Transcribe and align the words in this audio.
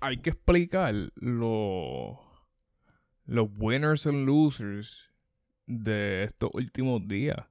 hay 0.00 0.18
que 0.18 0.30
explicar 0.30 0.94
los 1.16 2.18
los 3.24 3.48
winners 3.58 4.06
and 4.06 4.26
losers 4.26 5.12
de 5.66 6.24
estos 6.24 6.50
últimos 6.54 7.06
días. 7.06 7.46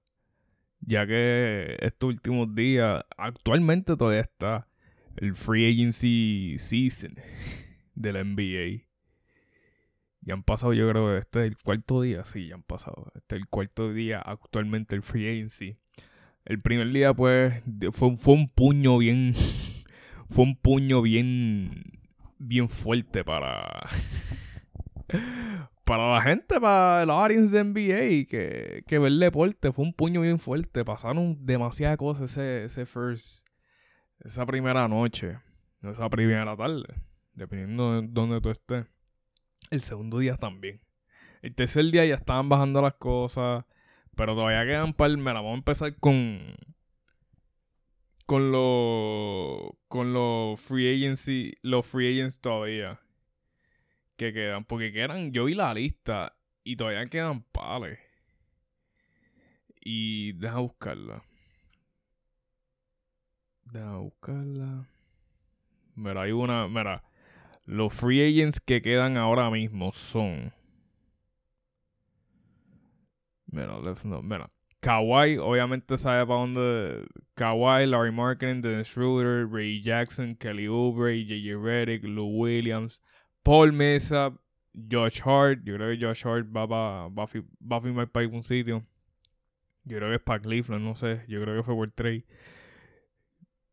Ya 0.79 1.05
que 1.05 1.78
estos 1.79 2.10
últimos 2.10 2.54
días, 2.54 3.04
actualmente 3.18 3.96
todavía 3.96 4.21
está 4.21 4.68
el 5.18 5.36
free 5.36 5.71
agency 5.71 6.55
season 6.57 7.15
del 7.96 8.36
NBA. 8.36 8.88
Ya 10.21 10.34
han 10.34 10.43
pasado, 10.43 10.73
yo 10.73 10.89
creo 10.89 11.16
este 11.16 11.45
es 11.45 11.52
el 11.52 11.57
cuarto 11.57 12.02
día. 12.02 12.25
Sí, 12.25 12.48
ya 12.48 12.55
han 12.55 12.64
pasado. 12.64 13.11
Este 13.16 13.36
es 13.36 13.41
el 13.41 13.48
cuarto 13.48 13.93
día 13.93 14.20
actualmente 14.20 14.95
el 14.95 15.04
free 15.04 15.27
agency. 15.29 15.77
El 16.43 16.61
primer 16.61 16.91
día, 16.91 17.14
pues, 17.14 17.61
fue, 17.91 18.16
fue 18.16 18.34
un 18.34 18.50
puño 18.50 18.98
bien. 18.98 19.34
fue 20.29 20.43
un 20.43 20.55
puño 20.55 21.02
bien. 21.02 21.96
Bien 22.39 22.69
fuerte 22.69 23.23
para. 23.23 23.87
para 25.83 26.14
la 26.14 26.21
gente, 26.21 26.59
para 26.59 27.04
el 27.04 27.09
audience 27.09 27.55
de 27.55 27.64
NBA, 27.64 28.28
que, 28.29 28.83
que 28.86 29.00
ver 29.00 29.14
deporte 29.14 29.71
fue 29.71 29.86
un 29.86 29.93
puño 29.93 30.21
bien 30.21 30.37
fuerte. 30.39 30.83
Pasaron 30.83 31.45
demasiadas 31.45 31.97
cosas 31.97 32.31
ese, 32.31 32.66
ese 32.66 32.86
first, 32.86 33.47
esa 34.19 34.45
primera 34.45 34.88
noche, 34.88 35.39
esa 35.81 36.09
primera 36.09 36.55
tarde, 36.55 36.94
dependiendo 37.33 38.02
de 38.02 38.08
dónde 38.09 38.42
tú 38.42 38.50
estés. 38.50 38.86
El 39.72 39.81
segundo 39.81 40.19
día 40.19 40.36
también. 40.36 40.81
El 41.42 41.56
tercer 41.56 41.86
día 41.86 42.06
ya 42.06 42.16
estaban 42.16 42.50
bajando 42.50 42.81
las 42.81 42.95
cosas, 42.95 43.66
pero 44.16 44.36
todavía 44.36 44.66
quedan 44.66 44.94
par. 44.94 45.16
Mira, 45.16 45.33
vamos 45.33 45.53
a 45.53 45.58
empezar 45.58 45.95
con. 46.00 46.56
Con 48.27 48.52
los. 48.52 49.72
Con 49.88 50.13
los 50.13 50.59
free 50.59 50.94
agency. 50.94 51.53
Los 51.61 51.86
free 51.86 52.19
agents 52.19 52.41
todavía 52.41 53.00
que 54.17 54.33
quedan. 54.33 54.66
Porque 54.66 54.91
quedan, 54.91 55.31
yo 55.31 55.45
vi 55.45 55.56
la 55.56 55.73
lista 55.73 56.38
y 56.66 56.75
todavía 56.75 57.06
quedan 57.06 57.44
pales. 57.44 57.97
Y 59.80 60.34
deja 60.34 60.58
buscarla. 60.58 61.23
Deja 63.72 63.95
buscarla. 63.95 64.89
Mira, 65.95 66.23
hay 66.23 66.34
una. 66.34 66.67
Mira, 66.67 67.06
los 67.64 67.94
free 67.94 68.22
agents 68.28 68.59
que 68.59 68.81
quedan 68.81 69.16
ahora 69.16 69.50
mismo 69.50 69.94
son. 69.94 70.53
Mira, 73.45 73.80
let's 73.80 74.02
know. 74.02 74.22
Mira. 74.22 74.50
Kawhi, 74.88 75.38
obviamente 75.38 75.98
sabe 75.98 76.26
para 76.26 76.40
dónde. 76.40 77.06
Kawhi, 77.36 77.86
Larry 77.86 78.12
Marketing, 78.12 78.62
Dennis 78.62 78.88
Schroeder, 78.88 79.46
Ray 79.46 79.82
Jackson, 79.82 80.34
Kelly 80.34 80.68
Oubre, 80.68 81.14
J.J. 81.26 81.58
Redick, 81.58 82.04
Lou 82.06 82.28
Williams, 82.28 83.02
Paul 83.44 83.74
Mesa, 83.74 84.32
Josh 84.74 85.20
Hart. 85.20 85.60
Yo 85.66 85.76
creo 85.76 85.90
que 85.90 86.06
Josh 86.06 86.26
Hart 86.26 86.48
va, 86.56 86.66
para 86.66 87.10
va, 87.10 87.28
va 87.62 87.78
a 87.78 87.82
firmar 87.82 88.08
para 88.08 88.24
algún 88.24 88.44
sitio. 88.44 88.82
Yo 89.84 89.98
creo 89.98 90.10
que 90.10 90.16
es 90.16 90.22
para 90.22 90.40
Cleveland, 90.40 90.86
no 90.86 90.96
sé. 90.96 91.26
Yo 91.28 91.42
creo 91.42 91.58
que 91.58 91.64
fue 91.64 91.76
por 91.76 91.92
trade. 91.92 92.26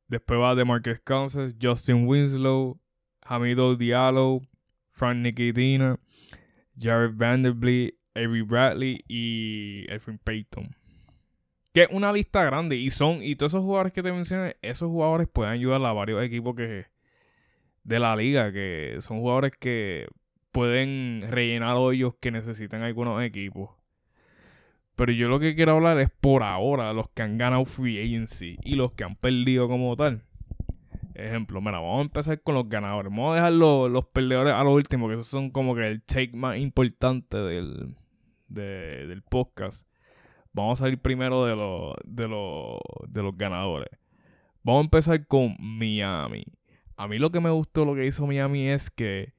Después 0.08 0.40
va 0.40 0.56
de 0.56 0.64
Marcus 0.64 0.98
Cousins, 0.98 1.54
Justin 1.62 2.08
Winslow, 2.08 2.80
Hamido 3.22 3.76
Diallo, 3.76 4.42
Frank 4.90 5.18
Nikitina, 5.18 5.96
Jared 6.76 7.14
Vanderbilt, 7.14 7.94
Avery 8.16 8.42
Bradley 8.42 9.04
y 9.06 9.86
Elfrin 9.88 10.18
Payton. 10.18 10.74
Que 11.74 11.82
es 11.82 11.88
una 11.90 12.12
lista 12.12 12.44
grande. 12.44 12.76
Y 12.76 12.90
son, 12.90 13.22
y 13.22 13.36
todos 13.36 13.52
esos 13.52 13.62
jugadores 13.62 13.92
que 13.92 14.02
te 14.02 14.12
mencioné, 14.12 14.56
esos 14.62 14.88
jugadores 14.88 15.28
pueden 15.28 15.52
ayudar 15.52 15.84
a 15.84 15.92
varios 15.92 16.24
equipos 16.24 16.54
que, 16.54 16.86
de 17.82 17.98
la 17.98 18.16
liga, 18.16 18.52
que 18.52 18.96
son 19.00 19.18
jugadores 19.18 19.52
que 19.58 20.06
pueden 20.52 21.24
rellenar 21.28 21.76
hoyos 21.76 22.14
que 22.20 22.30
necesitan 22.30 22.82
algunos 22.82 23.22
equipos. 23.22 23.70
Pero 24.94 25.10
yo 25.12 25.28
lo 25.28 25.40
que 25.40 25.56
quiero 25.56 25.72
hablar 25.72 25.98
es 25.98 26.10
por 26.10 26.44
ahora 26.44 26.92
los 26.92 27.08
que 27.10 27.22
han 27.22 27.36
ganado 27.38 27.64
free 27.64 28.00
agency 28.00 28.56
y 28.62 28.76
los 28.76 28.92
que 28.92 29.02
han 29.02 29.16
perdido 29.16 29.66
como 29.66 29.96
tal. 29.96 30.22
Ejemplo, 31.14 31.60
mira, 31.60 31.80
vamos 31.80 31.98
a 31.98 32.02
empezar 32.02 32.40
con 32.40 32.54
los 32.54 32.68
ganadores. 32.68 33.10
Vamos 33.10 33.32
a 33.32 33.34
dejar 33.34 33.52
los, 33.52 34.04
perdedores 34.06 34.54
a 34.54 34.62
lo 34.62 34.72
último, 34.72 35.08
que 35.08 35.14
esos 35.14 35.26
son 35.26 35.50
como 35.50 35.74
que 35.74 35.88
el 35.88 36.02
take 36.02 36.36
más 36.36 36.58
importante 36.58 37.36
del, 37.36 37.96
del 38.46 39.22
podcast. 39.22 39.88
Vamos 40.54 40.80
a 40.80 40.84
salir 40.84 40.98
primero 40.98 41.44
de, 41.44 41.54
los 41.54 41.94
de, 42.04 42.28
los 42.28 42.78
de 43.08 43.22
los 43.22 43.36
ganadores. 43.36 43.90
Vamos 44.62 44.80
a 44.80 44.84
empezar 44.84 45.26
con 45.26 45.56
Miami 45.58 46.44
a 46.96 47.08
mí 47.08 47.18
lo 47.18 47.30
que 47.30 47.40
me 47.40 47.50
gustó 47.50 47.84
lo 47.84 47.94
que 47.94 48.06
hizo 48.06 48.26
Miami 48.26 48.68
es 48.68 48.90
que 48.90 49.32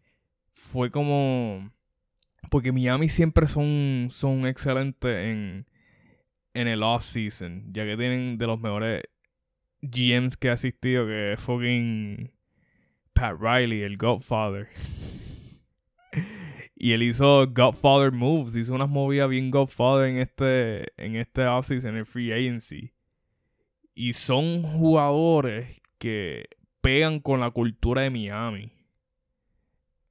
fue 0.54 0.92
como 0.92 1.72
porque 2.50 2.72
Miami 2.72 3.10
siempre 3.10 3.48
son 3.48 4.08
son 4.10 4.46
excelentes 4.46 5.12
en 5.12 5.66
en 6.54 6.70
el 6.70 6.84
off 6.84 7.04
season, 7.04 7.66
ya 7.74 7.84
que 7.84 7.98
tienen 7.98 8.38
de 8.38 8.48
los 8.48 8.60
mejores 8.60 9.04
GMs 9.82 10.38
que 10.38 10.50
ha 10.50 10.54
asistido 10.54 11.06
que 11.06 11.34
es 11.34 11.40
fucking 11.42 12.32
Pat 13.14 13.36
Riley, 13.40 13.82
el 13.82 13.98
Godfather. 13.98 14.70
y 16.76 16.92
él 16.92 17.04
hizo 17.04 17.48
Godfather 17.48 18.12
moves, 18.12 18.56
hizo 18.58 18.74
unas 18.74 18.90
movidas 18.90 19.30
bien 19.30 19.50
Godfather 19.50 20.10
en 20.10 20.18
este 20.18 20.92
en 20.98 21.16
este 21.16 21.46
offseason, 21.46 21.92
en 21.92 21.98
el 21.98 22.06
free 22.06 22.34
agency. 22.34 22.94
Y 23.94 24.12
son 24.12 24.62
jugadores 24.62 25.82
que 25.98 26.50
pegan 26.82 27.22
con 27.22 27.40
la 27.40 27.50
cultura 27.52 28.02
de 28.02 28.10
Miami. 28.10 28.74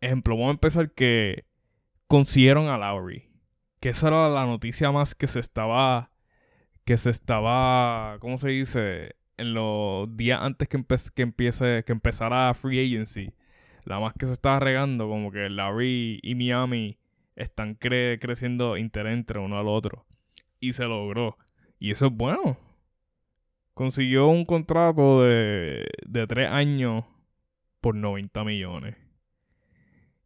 Ejemplo, 0.01 0.35
vamos 0.37 0.49
a 0.49 0.53
empezar 0.53 0.91
que 0.93 1.45
consiguieron 2.07 2.69
a 2.69 2.79
Lowry. 2.79 3.31
Que 3.81 3.91
esa 3.91 4.09
era 4.09 4.31
la 4.31 4.47
noticia 4.47 4.91
más 4.91 5.15
que 5.15 5.27
se 5.27 5.41
estaba. 5.41 6.11
Que 6.87 6.97
se 6.97 7.11
estaba. 7.11 8.17
¿Cómo 8.21 8.39
se 8.39 8.49
dice? 8.49 9.17
En 9.37 9.53
los 9.53 10.17
días 10.17 10.41
antes 10.41 10.69
que, 10.69 10.83
que, 11.15 11.23
empiece, 11.23 11.85
que 11.85 11.93
empezara 11.93 12.55
Free 12.55 12.81
Agency. 12.81 13.35
La 13.84 14.00
más 14.00 14.15
que 14.15 14.27
se 14.27 14.33
estaba 14.33 14.61
regando, 14.61 15.09
como 15.09 15.31
que 15.31 15.49
Lowry 15.49 16.21
y 16.22 16.34
Miami 16.34 16.99
están 17.37 17.75
creciendo 17.75 18.77
interés 18.77 19.15
entre 19.15 19.39
uno 19.39 19.59
al 19.59 19.69
otro. 19.69 20.06
Y 20.61 20.72
se 20.72 20.84
logró. 20.84 21.37
Y 21.78 21.91
eso 21.91 22.06
es 22.06 22.12
bueno 22.12 22.59
consiguió 23.75 24.28
un 24.28 24.44
contrato 24.44 25.25
de, 25.25 25.87
de 26.06 26.27
tres 26.27 26.49
años 26.49 27.05
por 27.81 27.94
90 27.94 28.44
millones. 28.44 28.97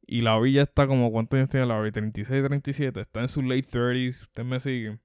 Y 0.07 0.21
la 0.21 0.39
ya 0.49 0.63
está 0.63 0.87
como, 0.87 1.11
¿cuántos 1.11 1.37
años 1.39 1.51
tiene 1.51 1.67
la 1.67 1.83
36, 1.91 2.45
37. 2.45 3.01
Está 3.01 3.21
en 3.21 3.29
sus 3.29 3.45
late 3.45 3.67
30s. 3.69 4.23
Usted 4.23 4.45
me 4.45 4.61
sigue. 4.61 4.99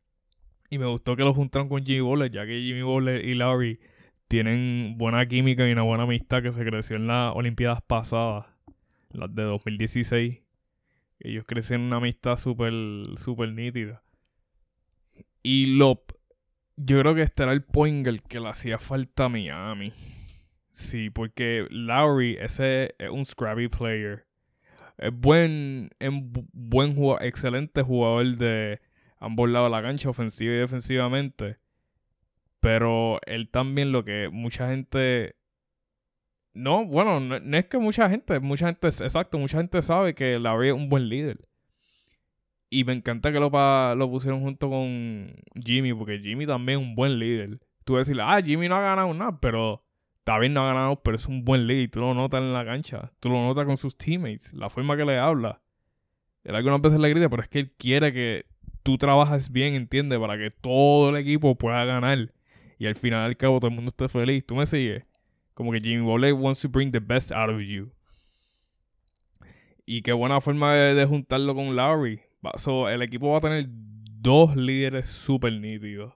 Y 0.69 0.77
me 0.77 0.85
gustó 0.85 1.15
que 1.15 1.23
lo 1.23 1.33
juntaron 1.33 1.67
con 1.67 1.85
Jimmy 1.85 2.01
Butler, 2.01 2.31
ya 2.31 2.45
que 2.45 2.61
Jimmy 2.61 2.83
Butler 2.83 3.23
y 3.25 3.35
Larry 3.35 3.79
tienen 4.27 4.95
buena 4.97 5.25
química 5.27 5.67
y 5.67 5.71
una 5.71 5.83
buena 5.83 6.03
amistad 6.03 6.41
que 6.41 6.53
se 6.53 6.65
creció 6.65 6.95
en 6.95 7.07
las 7.07 7.35
Olimpiadas 7.35 7.81
pasadas, 7.81 8.47
las 9.11 9.33
de 9.33 9.43
2016. 9.43 10.41
Ellos 11.19 11.43
crecieron 11.45 11.85
una 11.85 11.97
amistad 11.97 12.37
súper, 12.37 12.73
súper 13.17 13.53
nítida. 13.53 14.03
Y 15.41 15.77
lo, 15.77 16.03
yo 16.75 16.99
creo 16.99 17.15
que 17.15 17.21
este 17.21 17.43
era 17.43 17.53
el 17.53 17.63
point 17.63 18.07
el 18.07 18.21
que 18.21 18.39
le 18.39 18.49
hacía 18.49 18.79
falta 18.79 19.25
a 19.25 19.29
Miami. 19.29 19.93
Sí, 20.71 21.09
porque 21.09 21.67
Lowry, 21.69 22.37
ese 22.39 22.95
es 22.97 23.09
un 23.09 23.25
scrappy 23.25 23.67
player. 23.67 24.25
Es 24.97 25.11
buen, 25.13 25.89
es 25.99 26.11
buen 26.53 26.95
jugador, 26.95 27.23
excelente 27.23 27.83
jugador 27.83 28.37
de 28.37 28.81
ambos 29.19 29.49
lados 29.49 29.71
de 29.71 29.77
la 29.77 29.81
cancha, 29.83 30.09
ofensiva 30.09 30.53
y 30.53 30.57
defensivamente. 30.57 31.57
Pero 32.63 33.19
él 33.25 33.49
también 33.49 33.91
lo 33.91 34.05
que 34.05 34.29
mucha 34.31 34.69
gente... 34.69 35.35
No, 36.53 36.85
bueno, 36.85 37.19
no, 37.19 37.57
es 37.57 37.65
que 37.65 37.77
mucha 37.77 38.09
gente, 38.09 38.39
mucha 38.39 38.67
gente, 38.67 38.87
exacto, 38.87 39.37
mucha 39.37 39.57
gente 39.57 39.81
sabe 39.81 40.15
que 40.15 40.39
Lowry 40.39 40.69
es 40.69 40.73
un 40.73 40.87
buen 40.87 41.09
líder. 41.09 41.41
Y 42.69 42.85
me 42.85 42.93
encanta 42.93 43.33
que 43.33 43.39
lo, 43.41 43.51
pusieron 44.09 44.39
junto 44.39 44.69
con 44.69 45.35
Jimmy, 45.61 45.93
porque 45.93 46.19
Jimmy 46.19 46.47
también 46.47 46.79
es 46.79 46.85
un 46.85 46.95
buen 46.95 47.19
líder. 47.19 47.59
Tú 47.83 47.93
vas 47.93 48.07
a 48.07 48.11
decir, 48.11 48.21
ah, 48.21 48.41
Jimmy 48.41 48.69
no 48.69 48.75
ha 48.75 48.81
ganado 48.81 49.13
nada, 49.13 49.37
pero 49.41 49.83
también 50.23 50.53
no 50.53 50.61
ha 50.61 50.67
ganado, 50.67 51.03
pero 51.03 51.15
es 51.15 51.27
un 51.27 51.43
buen 51.43 51.67
líder. 51.67 51.89
Tú 51.89 51.99
lo 51.99 52.13
notas 52.13 52.39
en 52.39 52.53
la 52.53 52.63
cancha. 52.63 53.11
Tú 53.19 53.27
lo 53.27 53.43
notas 53.43 53.65
con 53.65 53.75
sus 53.75 53.97
teammates, 53.97 54.53
la 54.53 54.69
forma 54.69 54.95
que 54.95 55.03
le 55.03 55.17
habla. 55.17 55.61
Él 56.45 56.55
algunas 56.55 56.79
veces 56.79 56.97
le 56.97 57.09
grita, 57.09 57.27
pero 57.27 57.41
es 57.41 57.49
que 57.49 57.59
él 57.59 57.73
quiere 57.77 58.13
que 58.13 58.45
tú 58.83 58.97
trabajes 58.97 59.51
bien, 59.51 59.73
¿entiendes? 59.73 60.17
Para 60.17 60.37
que 60.37 60.49
todo 60.49 61.09
el 61.09 61.17
equipo 61.17 61.57
pueda 61.57 61.83
ganar. 61.83 62.31
Y 62.77 62.85
al 62.87 62.95
final 62.95 63.21
al 63.21 63.37
cabo 63.37 63.59
todo 63.59 63.69
el 63.69 63.75
mundo 63.75 63.89
esté 63.89 64.09
feliz. 64.09 64.45
¿Tú 64.45 64.55
me 64.55 64.65
sigues? 64.65 65.03
Como 65.53 65.71
que 65.71 65.79
Jimmy 65.79 66.03
Butler 66.03 66.33
wants 66.33 66.61
to 66.61 66.69
bring 66.69 66.91
the 66.91 66.99
best 66.99 67.31
out 67.31 67.49
of 67.49 67.61
you. 67.61 67.91
Y 69.85 70.01
qué 70.01 70.13
buena 70.13 70.39
forma 70.41 70.73
de, 70.73 71.05
juntarlo 71.05 71.53
con 71.53 71.75
Larry 71.75 72.21
el 72.91 73.01
equipo 73.01 73.31
va 73.31 73.37
a 73.37 73.41
tener 73.41 73.67
dos 73.69 74.55
líderes 74.55 75.07
súper 75.07 75.53
nítidos. 75.53 76.13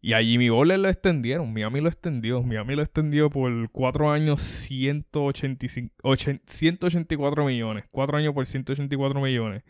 Y 0.00 0.12
a 0.12 0.22
Jimmy 0.22 0.50
Butler 0.50 0.78
lo 0.78 0.88
extendieron. 0.88 1.52
Miami 1.52 1.80
lo 1.80 1.88
extendió. 1.88 2.42
Miami 2.42 2.76
lo 2.76 2.82
extendió 2.82 3.28
por 3.28 3.70
4 3.70 4.10
años 4.12 4.40
185, 4.40 6.16
184 6.46 7.44
millones. 7.44 7.84
4 7.90 8.18
años 8.18 8.32
por 8.32 8.46
184 8.46 9.20
millones. 9.20 9.64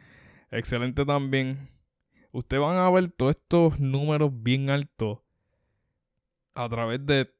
Excelente 0.50 1.06
también. 1.06 1.68
Ustedes 2.32 2.62
van 2.62 2.76
a 2.76 2.90
ver 2.90 3.08
todos 3.08 3.36
estos 3.36 3.80
números 3.80 4.30
bien 4.42 4.68
altos 4.68 5.20
a 6.56 6.68
través 6.68 7.04
de. 7.06 7.30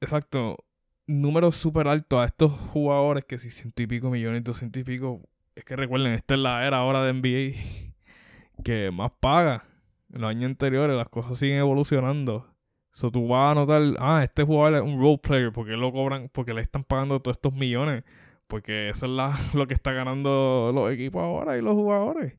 Exacto. 0.00 0.58
Números 1.06 1.54
súper 1.56 1.86
altos 1.86 2.18
a 2.18 2.24
estos 2.24 2.52
jugadores 2.72 3.24
que 3.24 3.38
si 3.38 3.50
ciento 3.50 3.82
y 3.82 3.86
pico 3.86 4.10
millones, 4.10 4.42
doscientos 4.42 4.80
y 4.80 4.84
pico. 4.84 5.22
Es 5.54 5.64
que 5.64 5.76
recuerden, 5.76 6.12
esta 6.14 6.34
es 6.34 6.40
la 6.40 6.66
era 6.66 6.78
ahora 6.78 7.04
de 7.04 7.12
NBA 7.12 7.92
que 8.64 8.90
más 8.90 9.12
paga. 9.20 9.64
En 10.12 10.22
los 10.22 10.30
años 10.30 10.46
anteriores 10.46 10.96
las 10.96 11.08
cosas 11.08 11.38
siguen 11.38 11.58
evolucionando. 11.58 12.46
So 12.90 13.10
tú 13.10 13.28
vas 13.28 13.52
a 13.52 13.54
notar, 13.54 13.82
ah, 13.98 14.22
este 14.22 14.44
jugador 14.44 14.74
es 14.74 14.82
un 14.82 14.98
role 14.98 15.18
player 15.18 15.52
porque 15.52 15.72
lo 15.72 15.92
cobran, 15.92 16.30
porque 16.32 16.54
le 16.54 16.60
están 16.60 16.84
pagando 16.84 17.18
todos 17.20 17.36
estos 17.36 17.52
millones. 17.52 18.04
Porque 18.46 18.88
eso 18.88 19.06
es 19.06 19.54
lo 19.54 19.66
que 19.66 19.74
está 19.74 19.92
ganando 19.92 20.70
los 20.74 20.92
equipos 20.92 21.22
ahora 21.22 21.58
y 21.58 21.62
los 21.62 21.74
jugadores. 21.74 22.38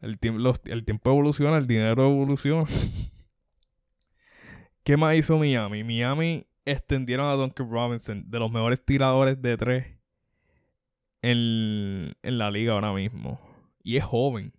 El, 0.00 0.18
el 0.66 0.84
tiempo 0.84 1.10
evoluciona, 1.10 1.58
el 1.58 1.66
dinero 1.66 2.04
evoluciona. 2.04 2.64
¿Qué 4.84 4.96
más 4.96 5.16
hizo 5.16 5.38
Miami? 5.38 5.84
Miami 5.84 6.46
extendieron 6.64 7.26
a 7.26 7.34
Duncan 7.34 7.70
Robinson, 7.70 8.24
de 8.28 8.38
los 8.38 8.50
mejores 8.50 8.84
tiradores 8.84 9.40
de 9.40 9.56
tres 9.56 9.86
en, 11.22 12.14
en 12.22 12.38
la 12.38 12.50
liga 12.50 12.72
ahora 12.74 12.92
mismo. 12.92 13.40
Y 13.82 13.96
es 13.96 14.04
joven. 14.04 14.52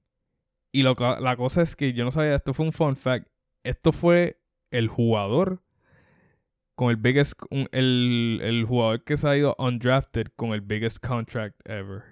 Y 0.72 0.82
lo, 0.82 0.96
la 1.20 1.36
cosa 1.36 1.62
es 1.62 1.76
que 1.76 1.94
yo 1.94 2.04
no 2.04 2.12
sabía, 2.12 2.36
esto 2.36 2.54
fue 2.54 2.66
un 2.66 2.72
fun 2.72 2.96
fact. 2.96 3.28
Esto 3.64 3.92
fue 3.92 4.40
el 4.72 4.88
jugador 4.88 5.62
con 6.76 6.90
el 6.90 6.98
biggest, 6.98 7.40
el, 7.72 8.40
el 8.42 8.66
jugador 8.66 9.04
que 9.04 9.18
se 9.18 9.28
ha 9.28 9.38
ido 9.38 9.56
undrafted 9.60 10.28
con 10.36 10.54
el 10.54 10.62
biggest 10.62 11.06
contract 11.06 11.60
ever. 11.70 12.04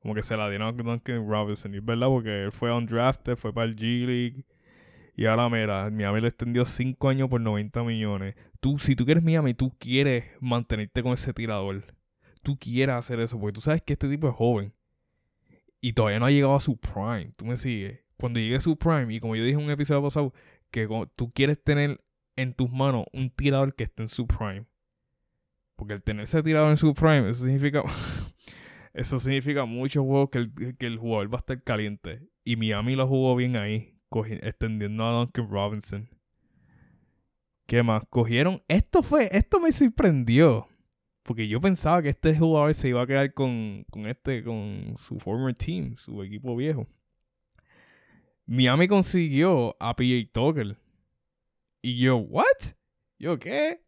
Como 0.00 0.14
que 0.14 0.22
se 0.22 0.36
la 0.36 0.48
dieron 0.48 0.68
a 0.68 0.72
Duncan 0.72 1.28
Robinson. 1.28 1.74
Y 1.74 1.78
es 1.78 1.84
verdad, 1.84 2.08
porque 2.08 2.44
él 2.44 2.52
fue 2.52 2.72
undrafted, 2.72 3.36
fue 3.36 3.52
para 3.52 3.66
el 3.66 3.76
G 3.76 4.06
League. 4.06 4.44
Y 5.16 5.26
ahora 5.26 5.48
mira, 5.48 5.90
Miami 5.90 6.20
le 6.20 6.28
extendió 6.28 6.64
5 6.64 7.08
años 7.08 7.28
por 7.28 7.40
90 7.40 7.82
millones. 7.84 8.34
Tú, 8.60 8.78
si 8.78 8.96
tú 8.96 9.04
quieres 9.04 9.22
Miami, 9.22 9.54
tú 9.54 9.74
quieres 9.78 10.26
mantenerte 10.40 11.02
con 11.02 11.12
ese 11.12 11.32
tirador. 11.32 11.94
Tú 12.42 12.58
quieres 12.58 12.94
hacer 12.94 13.20
eso, 13.20 13.38
porque 13.38 13.52
tú 13.52 13.60
sabes 13.60 13.82
que 13.82 13.92
este 13.92 14.08
tipo 14.08 14.28
es 14.28 14.34
joven 14.34 14.72
y 15.80 15.92
todavía 15.92 16.18
no 16.18 16.26
ha 16.26 16.30
llegado 16.30 16.54
a 16.54 16.60
su 16.60 16.78
prime. 16.78 17.32
Tú 17.36 17.46
me 17.46 17.56
sigues. 17.56 18.00
Cuando 18.16 18.38
llegue 18.38 18.56
a 18.56 18.60
su 18.60 18.76
prime, 18.76 19.14
y 19.14 19.20
como 19.20 19.34
yo 19.34 19.44
dije 19.44 19.58
en 19.58 19.64
un 19.64 19.70
episodio 19.70 20.02
pasado, 20.02 20.34
que 20.70 20.86
tú 21.16 21.32
quieres 21.32 21.62
tener 21.62 22.02
en 22.36 22.52
tus 22.52 22.70
manos 22.70 23.06
un 23.12 23.30
tirador 23.30 23.74
que 23.74 23.84
esté 23.84 24.02
en 24.02 24.08
su 24.08 24.26
prime. 24.26 24.66
Porque 25.76 25.94
el 25.94 26.02
tener 26.02 26.24
ese 26.24 26.42
tirador 26.42 26.70
en 26.70 26.76
su 26.76 26.92
prime, 26.92 27.30
eso 27.30 27.44
significa. 27.44 27.82
eso 28.92 29.18
significa 29.18 29.64
muchos 29.64 30.04
juegos 30.04 30.28
que 30.30 30.38
el, 30.38 30.76
que 30.76 30.86
el 30.86 30.98
jugador 30.98 31.32
va 31.32 31.38
a 31.38 31.40
estar 31.40 31.62
caliente. 31.62 32.28
Y 32.44 32.56
Miami 32.56 32.94
lo 32.94 33.06
jugó 33.06 33.34
bien 33.36 33.56
ahí, 33.56 33.98
extendiendo 34.42 35.04
a 35.04 35.12
Duncan 35.12 35.48
Robinson. 35.50 36.08
¿Qué 37.66 37.82
más? 37.82 38.04
Cogieron. 38.10 38.62
Esto 38.66 39.02
fue. 39.02 39.28
Esto 39.30 39.60
me 39.60 39.70
sorprendió. 39.70 40.66
Porque 41.22 41.46
yo 41.46 41.60
pensaba 41.60 42.02
que 42.02 42.08
este 42.08 42.36
jugador 42.36 42.74
se 42.74 42.88
iba 42.88 43.02
a 43.02 43.06
quedar 43.06 43.32
con, 43.32 43.84
este, 44.06 44.42
con 44.42 44.94
su 44.96 45.20
former 45.20 45.54
team, 45.54 45.94
su 45.94 46.22
equipo 46.22 46.56
viejo. 46.56 46.86
Miami 48.46 48.88
consiguió 48.88 49.76
a 49.78 49.94
PJ 49.94 50.30
Tucker. 50.32 50.76
Y 51.82 51.98
yo, 51.98 52.16
¿what? 52.16 52.74
Yo, 53.18 53.38
¿qué? 53.38 53.80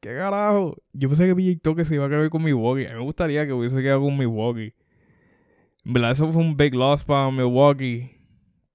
¿Qué 0.00 0.16
carajo? 0.16 0.76
Yo 0.92 1.08
pensé 1.08 1.28
que 1.28 1.36
PJ 1.36 1.60
Tucker 1.62 1.86
se 1.86 1.94
iba 1.94 2.06
a 2.06 2.08
quedar 2.08 2.28
con 2.28 2.42
Milwaukee. 2.42 2.86
A 2.86 2.94
mí 2.94 2.96
me 2.96 3.04
gustaría 3.04 3.46
que 3.46 3.52
hubiese 3.52 3.80
quedado 3.80 4.00
con 4.00 4.18
Milwaukee. 4.18 4.74
En 5.84 5.92
verdad, 5.92 6.10
eso 6.10 6.32
fue 6.32 6.42
un 6.42 6.56
big 6.56 6.74
loss 6.74 7.04
para 7.04 7.30
Milwaukee. 7.30 8.10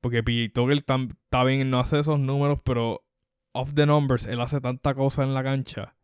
Porque 0.08 0.24
PJ 0.24 0.54
Tucker 0.54 0.78
está 0.78 1.44
bien, 1.44 1.70
no 1.70 1.80
hace 1.80 2.00
esos 2.00 2.20
números, 2.20 2.62
pero 2.64 3.04
off 3.52 3.74
the 3.74 3.86
numbers, 3.86 4.26
él 4.26 4.40
hace 4.40 4.62
tanta 4.62 4.96
cosa 4.96 5.24
en 5.24 5.34
la 5.34 5.44
cancha 5.44 5.98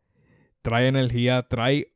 trae 0.63 0.87
energía, 0.87 1.43
trae, 1.43 1.93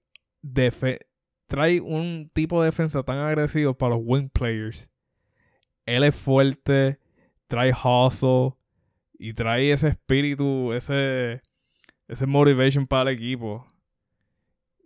trae 1.48 1.82
un 1.82 2.30
tipo 2.34 2.62
de 2.62 2.66
defensa 2.66 3.02
tan 3.02 3.18
agresivo 3.18 3.76
para 3.76 3.96
los 3.96 4.04
wing 4.06 4.30
players. 4.30 4.92
Él 5.86 6.04
es 6.04 6.16
fuerte, 6.16 7.00
trae 7.48 7.72
hustle 7.72 8.56
y 9.18 9.34
trae 9.34 9.72
ese 9.72 9.88
espíritu, 9.88 10.74
ese, 10.74 11.42
ese 12.08 12.28
motivation 12.28 12.86
para 12.86 13.10
el 13.10 13.18
equipo. 13.18 13.66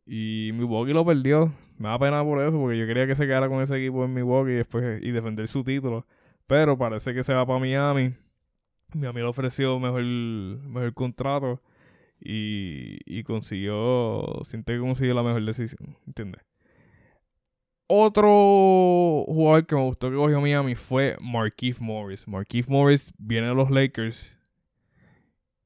Y 0.06 0.52
Milwaukee 0.54 0.94
lo 0.94 1.06
perdió. 1.06 1.52
Me 1.78 1.90
da 1.90 1.98
pena 1.98 2.24
por 2.24 2.40
eso, 2.44 2.60
porque 2.60 2.78
yo 2.78 2.86
quería 2.86 3.08
que 3.08 3.16
se 3.16 3.26
quedara 3.26 3.50
con 3.50 3.64
ese 3.64 3.76
equipo 3.76 4.06
en 4.06 4.14
Milwaukee 4.14 4.52
y 4.52 4.56
después 4.56 5.02
y 5.02 5.10
defender 5.10 5.48
su 5.48 5.64
título. 5.64 6.06
Pero 6.52 6.78
parece 6.78 7.14
que 7.14 7.24
se 7.24 7.34
va 7.34 7.46
para 7.46 7.60
Miami. 7.60 8.12
Miami 8.94 9.22
le 9.22 9.26
ofreció 9.26 9.80
mejor, 9.80 10.04
mejor 10.04 10.94
contrato 10.94 11.62
y, 12.20 13.24
consiguió, 13.24 14.42
siente 14.44 14.74
que 14.74 14.80
consiguió 14.80 15.14
la 15.14 15.24
mejor 15.24 15.46
decisión, 15.46 15.96
¿entiendes? 16.06 16.42
Otro 17.88 18.28
jugador 19.28 19.66
que 19.66 19.76
me 19.76 19.82
gustó 19.82 20.10
que 20.10 20.18
cogió 20.18 20.42
Miami 20.42 20.76
fue 20.76 21.16
Marquise 21.22 21.82
Morris. 21.82 22.28
Marquise 22.28 22.70
Morris 22.70 23.14
viene 23.18 23.48
de 23.48 23.56
los 23.56 23.72
Lakers. 23.72 24.36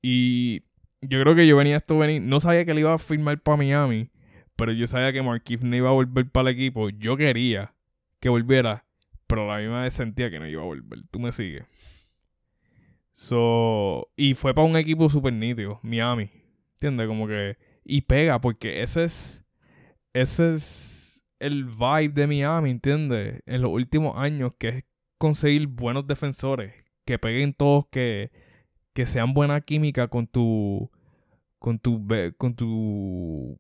Y 0.04 0.66
yo 1.02 1.20
creo 1.20 1.34
que 1.34 1.48
yo 1.48 1.58
venía 1.58 1.74
a 1.74 1.78
esto 1.78 1.98
venir. 1.98 2.22
No 2.22 2.40
sabía 2.40 2.64
que 2.64 2.76
le 2.76 2.82
iba 2.82 2.94
a 2.94 3.00
firmar 3.00 3.42
para 3.42 3.58
Miami. 3.58 4.12
Pero 4.56 4.72
yo 4.72 4.86
sabía 4.86 5.12
que 5.12 5.24
Marquise 5.24 5.66
no 5.66 5.76
iba 5.76 5.90
a 5.90 5.94
volver 5.94 6.30
para 6.30 6.52
el 6.52 6.56
equipo. 6.56 6.90
Yo 6.90 7.18
quería 7.18 7.74
que 8.20 8.30
volviera. 8.30 8.85
Pero 9.36 9.48
la 9.48 9.58
misma 9.58 9.82
vez 9.82 9.94
sentía 9.94 10.32
que 10.32 10.40
no 10.40 10.48
iba 10.48 10.62
a 10.62 10.66
volver. 10.66 11.00
Tú 11.12 11.20
me 11.20 11.34
sigues. 11.34 11.66
So, 13.12 14.08
y 14.16 14.34
fue 14.34 14.54
para 14.54 14.66
un 14.66 14.78
equipo 14.78 15.10
súper 15.10 15.34
nítido, 15.34 15.78
Miami. 15.84 16.32
¿Entiendes? 16.76 17.06
Como 17.06 17.28
que. 17.28 17.58
Y 17.84 18.04
pega, 18.04 18.40
porque 18.40 18.82
ese 18.82 19.04
es. 19.04 19.44
Ese 20.14 20.54
es 20.54 21.26
el 21.40 21.66
vibe 21.66 22.14
de 22.14 22.28
Miami, 22.28 22.72
¿entiendes? 22.72 23.44
En 23.46 23.62
los 23.62 23.72
últimos 23.72 24.18
años, 24.18 24.54
que 24.58 24.70
es 24.70 24.84
conseguir 25.18 25.68
buenos 25.68 26.08
defensores. 26.08 26.74
Que 27.04 27.20
peguen 27.20 27.54
todos, 27.54 27.88
que, 27.92 28.32
que 28.94 29.06
sean 29.06 29.34
buena 29.34 29.60
química 29.60 30.08
con 30.08 30.28
tu. 30.28 30.90
Con 31.60 31.80
tu. 31.80 32.08
Con 32.38 32.56
tu. 32.56 33.58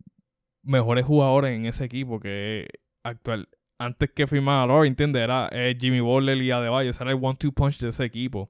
Mejores 0.63 1.05
jugadores 1.05 1.51
en 1.51 1.65
ese 1.65 1.83
equipo 1.83 2.21
que 2.21 2.65
actual. 3.03 3.49
Antes 3.77 4.09
que 4.11 4.27
firmara 4.27 4.63
a 4.63 4.67
Lord, 4.67 4.87
¿entiendes? 4.87 5.21
Era 5.21 5.49
eh, 5.51 5.75
Jimmy 5.79 5.99
Butler 5.99 6.41
y 6.41 6.51
Adebayo. 6.51 6.89
Ese 6.89 7.03
era 7.03 7.11
el 7.11 7.19
one-two 7.21 7.51
punch 7.51 7.79
de 7.79 7.89
ese 7.89 8.05
equipo. 8.05 8.49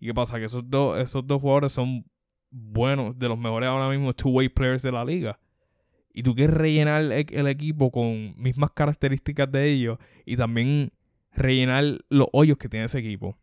¿Y 0.00 0.06
qué 0.06 0.14
pasa? 0.14 0.38
Que 0.38 0.46
esos 0.46 0.68
dos, 0.68 0.98
esos 0.98 1.26
dos 1.26 1.40
jugadores 1.40 1.72
son 1.72 2.04
bueno, 2.50 3.12
de 3.14 3.28
los 3.28 3.38
mejores 3.38 3.68
ahora 3.68 3.88
mismo 3.88 4.12
two-way 4.12 4.48
players 4.48 4.82
de 4.82 4.92
la 4.92 5.04
liga. 5.04 5.38
Y 6.12 6.22
tú 6.22 6.34
quieres 6.34 6.56
rellenar 6.56 7.02
el, 7.02 7.46
equipo 7.46 7.90
con 7.90 8.34
mismas 8.36 8.70
características 8.72 9.50
de 9.52 9.70
ellos 9.70 9.98
y 10.24 10.36
también 10.36 10.90
rellenar 11.32 11.84
los 12.08 12.28
hoyos 12.32 12.58
que 12.58 12.68
tiene 12.68 12.86
ese 12.86 12.98
equipo. 12.98 13.38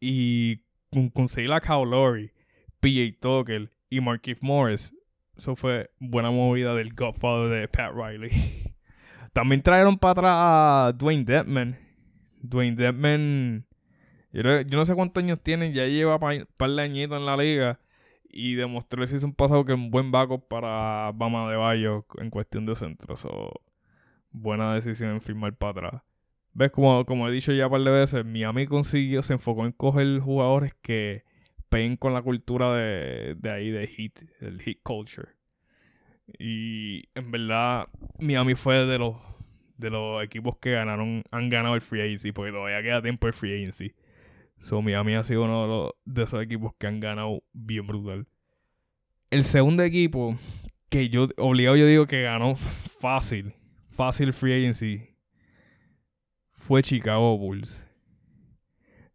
Y 0.00 0.62
con 0.90 1.10
conseguir 1.10 1.52
a 1.52 1.60
Kyle 1.60 1.90
Lowry, 1.90 2.30
PJ 2.80 3.18
Tucker 3.20 3.70
y 3.90 4.00
Marquise 4.00 4.40
Morris, 4.42 4.94
eso 5.36 5.54
fue 5.56 5.90
buena 5.98 6.30
movida 6.30 6.74
del 6.74 6.94
Godfather 6.94 7.60
de 7.60 7.68
Pat 7.68 7.92
Riley. 7.94 8.30
también 9.36 9.60
trajeron 9.60 9.98
para 9.98 10.12
atrás 10.12 10.32
a 10.34 10.92
Dwayne 10.96 11.24
Dedman. 11.26 11.76
Dwayne 12.40 12.74
Dedman, 12.74 13.66
yo, 14.32 14.42
no 14.64 14.84
sé 14.86 14.94
cuántos 14.94 15.22
años 15.22 15.42
tiene, 15.42 15.74
ya 15.74 15.86
lleva 15.86 16.14
un 16.14 16.48
par 16.56 16.70
de 16.70 16.82
añitos 16.82 17.18
en 17.18 17.26
la 17.26 17.36
liga 17.36 17.78
y 18.30 18.54
demostró 18.54 19.02
el 19.02 19.08
season 19.08 19.34
pasado 19.34 19.62
que 19.66 19.72
es 19.72 19.78
un 19.78 19.90
buen 19.90 20.10
backup 20.10 20.48
para 20.48 21.12
Bama 21.12 21.50
de 21.50 21.56
Bayo 21.58 22.06
en 22.16 22.30
cuestión 22.30 22.64
de 22.64 22.76
centros. 22.76 23.20
So, 23.20 23.60
buena 24.30 24.72
decisión 24.72 25.10
en 25.10 25.20
firmar 25.20 25.54
para 25.54 25.70
atrás. 25.72 26.02
¿Ves? 26.54 26.72
Como, 26.72 27.04
como 27.04 27.28
he 27.28 27.30
dicho 27.30 27.52
ya 27.52 27.66
un 27.66 27.72
par 27.72 27.82
de 27.82 27.90
veces, 27.90 28.24
Miami 28.24 28.66
consiguió, 28.66 29.22
se 29.22 29.34
enfocó 29.34 29.66
en 29.66 29.72
coger 29.72 30.18
jugadores 30.18 30.72
que 30.80 31.24
peguen 31.68 31.98
con 31.98 32.14
la 32.14 32.22
cultura 32.22 32.74
de, 32.74 33.34
de 33.34 33.50
ahí, 33.52 33.70
de 33.70 33.86
Heat, 33.86 34.12
el 34.40 34.62
Heat 34.62 34.78
Culture. 34.82 35.35
Y 36.38 37.04
en 37.14 37.30
verdad, 37.30 37.88
Miami 38.18 38.54
fue 38.54 38.86
de 38.86 38.98
los, 38.98 39.16
de 39.76 39.90
los 39.90 40.22
equipos 40.24 40.56
que 40.58 40.72
ganaron, 40.72 41.22
han 41.30 41.48
ganado 41.48 41.74
el 41.74 41.80
Free 41.80 42.02
Agency, 42.02 42.32
porque 42.32 42.52
todavía 42.52 42.82
queda 42.82 43.02
tiempo 43.02 43.26
el 43.26 43.32
Free 43.32 43.54
Agency. 43.54 43.94
So, 44.58 44.82
Miami 44.82 45.14
ha 45.14 45.22
sido 45.22 45.44
uno 45.44 45.92
de, 46.04 46.22
esos 46.22 46.42
equipos 46.42 46.72
que 46.78 46.86
han 46.86 47.00
ganado 47.00 47.42
bien 47.52 47.86
brutal. 47.86 48.26
El 49.30 49.44
segundo 49.44 49.82
equipo 49.82 50.34
que 50.88 51.08
yo, 51.08 51.28
obligado, 51.36 51.76
yo 51.76 51.86
digo 51.86 52.06
que 52.06 52.22
ganó 52.22 52.54
fácil, 52.54 53.54
fácil 53.86 54.32
free 54.32 54.54
agency, 54.54 55.10
fue 56.52 56.82
Chicago 56.82 57.36
Bulls. 57.36 57.84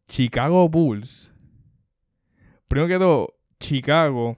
Chicago 0.08 0.70
Bulls. 0.70 1.32
Primero 2.68 2.88
que 2.88 3.00
todo, 3.00 3.34
Chicago 3.60 4.38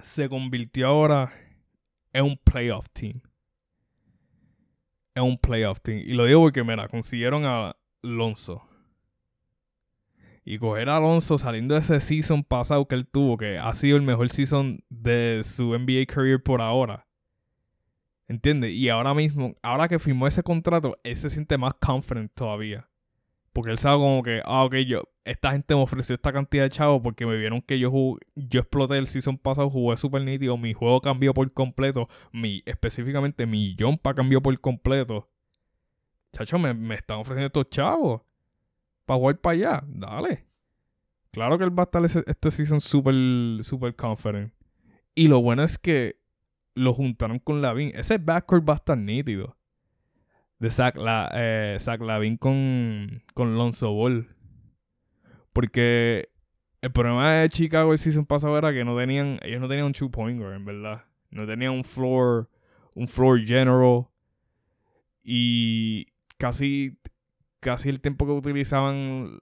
se 0.00 0.28
convirtió 0.28 0.86
ahora 0.86 1.32
en 2.16 2.24
un 2.24 2.36
playoff 2.38 2.88
team. 2.90 3.20
Es 5.14 5.22
un 5.22 5.36
playoff 5.36 5.80
team. 5.82 5.98
Y 5.98 6.14
lo 6.14 6.24
digo 6.24 6.40
porque, 6.40 6.64
mira, 6.64 6.88
consiguieron 6.88 7.44
a 7.44 7.76
Alonso. 8.02 8.66
Y 10.42 10.58
coger 10.58 10.88
a 10.88 10.96
Alonso 10.96 11.36
saliendo 11.36 11.74
de 11.74 11.80
ese 11.80 12.00
season 12.00 12.42
pasado 12.42 12.86
que 12.88 12.94
él 12.94 13.06
tuvo, 13.06 13.36
que 13.36 13.58
ha 13.58 13.72
sido 13.74 13.96
el 13.96 14.02
mejor 14.02 14.30
season 14.30 14.82
de 14.88 15.42
su 15.44 15.78
NBA 15.78 16.06
career 16.06 16.42
por 16.42 16.62
ahora. 16.62 17.06
¿Entiendes? 18.28 18.72
Y 18.72 18.88
ahora 18.88 19.12
mismo, 19.12 19.54
ahora 19.62 19.88
que 19.88 19.98
firmó 19.98 20.26
ese 20.26 20.42
contrato, 20.42 20.98
él 21.04 21.16
se 21.16 21.28
siente 21.28 21.58
más 21.58 21.74
confident 21.74 22.32
todavía. 22.34 22.88
Porque 23.52 23.72
él 23.72 23.78
sabe 23.78 23.98
como 23.98 24.22
que, 24.22 24.40
ah, 24.44 24.64
ok, 24.64 24.74
yo, 24.86 25.02
esta 25.26 25.50
gente 25.50 25.74
me 25.74 25.82
ofreció 25.82 26.14
esta 26.14 26.32
cantidad 26.32 26.62
de 26.62 26.70
chavos 26.70 27.02
porque 27.02 27.26
me 27.26 27.36
vieron 27.36 27.60
que 27.60 27.78
yo 27.78 27.90
yo 28.36 28.60
exploté 28.60 28.96
el 28.96 29.08
season 29.08 29.36
pasado, 29.36 29.68
jugué 29.68 29.96
super 29.96 30.22
nítido, 30.22 30.56
mi 30.56 30.72
juego 30.72 31.00
cambió 31.00 31.34
por 31.34 31.52
completo, 31.52 32.08
mi, 32.32 32.62
específicamente 32.64 33.44
mi 33.44 33.76
jumpa 33.78 34.14
cambió 34.14 34.40
por 34.40 34.58
completo. 34.60 35.28
Chacho, 36.32 36.58
me, 36.58 36.72
me 36.74 36.94
están 36.94 37.18
ofreciendo 37.18 37.46
estos 37.46 37.68
chavos 37.70 38.22
para 39.04 39.18
jugar 39.18 39.40
para 39.40 39.54
allá. 39.54 39.84
Dale. 39.86 40.46
Claro 41.32 41.58
que 41.58 41.64
él 41.64 41.76
va 41.76 41.82
a 41.82 41.84
estar 41.84 42.04
este 42.04 42.50
season 42.50 42.80
super, 42.80 43.14
super 43.62 43.94
confident. 43.96 44.52
Y 45.14 45.28
lo 45.28 45.42
bueno 45.42 45.64
es 45.64 45.76
que 45.76 46.20
lo 46.74 46.92
juntaron 46.92 47.40
con 47.40 47.62
Lavin. 47.62 47.90
Ese 47.94 48.18
backcourt 48.18 48.68
va 48.68 48.74
a 48.74 48.76
estar 48.76 48.96
nítido. 48.96 49.56
De 50.58 50.70
Zach, 50.70 50.96
la, 50.96 51.30
eh, 51.34 51.78
Lavin 52.00 52.36
con, 52.36 53.22
con 53.34 53.56
Lonzo 53.56 53.92
Ball. 53.92 54.35
Porque 55.56 56.28
el 56.82 56.92
problema 56.92 57.32
de 57.32 57.48
Chicago 57.48 57.94
el 57.94 57.98
season 57.98 58.26
pasado 58.26 58.58
era 58.58 58.74
que 58.74 58.84
no 58.84 58.94
tenían, 58.94 59.38
ellos 59.40 59.58
no 59.58 59.68
tenían 59.68 59.86
un 59.86 59.94
two 59.94 60.10
pointer, 60.10 60.52
en 60.52 60.66
verdad. 60.66 61.04
No 61.30 61.46
tenían 61.46 61.72
un 61.72 61.82
floor, 61.82 62.50
un 62.94 63.08
floor 63.08 63.40
general. 63.40 64.06
Y 65.24 66.08
casi, 66.36 66.98
casi 67.58 67.88
el 67.88 68.02
tiempo 68.02 68.26
que 68.26 68.32
utilizaban 68.32 69.38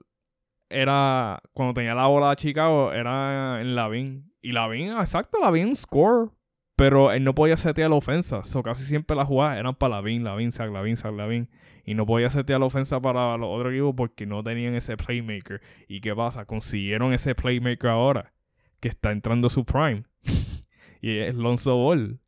era 0.69 1.43
cuando 1.51 1.73
tenía 1.73 1.93
la 1.93 2.07
bola 2.07 2.29
de 2.29 2.37
Chicago, 2.37 2.93
era 2.93 3.59
en 3.59 3.75
Lavin. 3.75 4.31
Y 4.41 4.53
Lavin, 4.53 4.91
exacto, 4.91 5.37
Lavin 5.41 5.75
score. 5.75 6.31
Pero 6.75 7.13
él 7.13 7.23
no 7.23 7.33
podía 7.33 7.57
setear 7.57 7.89
la 7.89 7.95
ofensa. 7.95 8.43
So, 8.43 8.61
casi 8.61 8.83
siempre 8.83 9.15
las 9.15 9.27
jugadas 9.27 9.57
eran 9.57 9.75
para 9.75 9.95
Lavin, 9.95 10.23
Lavin, 10.23 10.51
Zach, 10.51 10.69
Lavin, 10.69 10.97
Zach, 10.97 11.13
Lavin. 11.13 11.49
Y 11.85 11.93
no 11.93 12.05
podía 12.05 12.29
setear 12.29 12.59
la 12.59 12.65
ofensa 12.65 12.99
para 12.99 13.37
los 13.37 13.49
otros 13.49 13.71
equipos 13.71 13.93
porque 13.95 14.25
no 14.25 14.43
tenían 14.43 14.75
ese 14.75 14.97
playmaker. 14.97 15.61
¿Y 15.87 16.01
qué 16.01 16.13
pasa? 16.13 16.45
Consiguieron 16.45 17.13
ese 17.13 17.33
playmaker 17.33 17.89
ahora. 17.89 18.33
Que 18.81 18.89
está 18.89 19.11
entrando 19.11 19.47
su 19.47 19.63
prime. 19.63 20.03
y 21.01 21.17
es 21.19 21.35
Lonzo 21.35 21.77
Ball. 21.77 22.19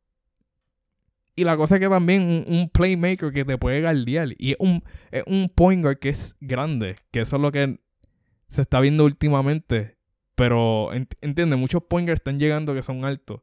Y 1.36 1.44
la 1.44 1.58
cosa 1.58 1.76
es 1.76 1.82
que 1.82 1.90
también 1.90 2.46
un, 2.48 2.70
playmaker 2.70 3.32
que 3.34 3.44
te 3.44 3.58
puede 3.58 3.82
guardiar. 3.82 4.30
Y 4.38 4.52
es 4.52 4.58
un, 4.60 4.82
es 5.12 5.24
un 5.28 5.50
point 5.54 5.84
guard 5.84 6.00
que 6.00 6.10
es 6.10 6.38
grande. 6.40 6.96
Que 7.12 7.20
eso 7.20 7.36
es 7.36 7.42
lo 7.42 7.52
que 7.52 7.80
se 8.48 8.62
está 8.62 8.80
viendo 8.80 9.04
últimamente. 9.04 9.98
Pero, 10.36 10.94
entiende, 10.94 11.58
muchos 11.58 11.84
point 11.84 12.08
guards 12.08 12.22
están 12.22 12.40
llegando 12.40 12.74
que 12.74 12.84
son 12.84 13.04
altos 13.04 13.42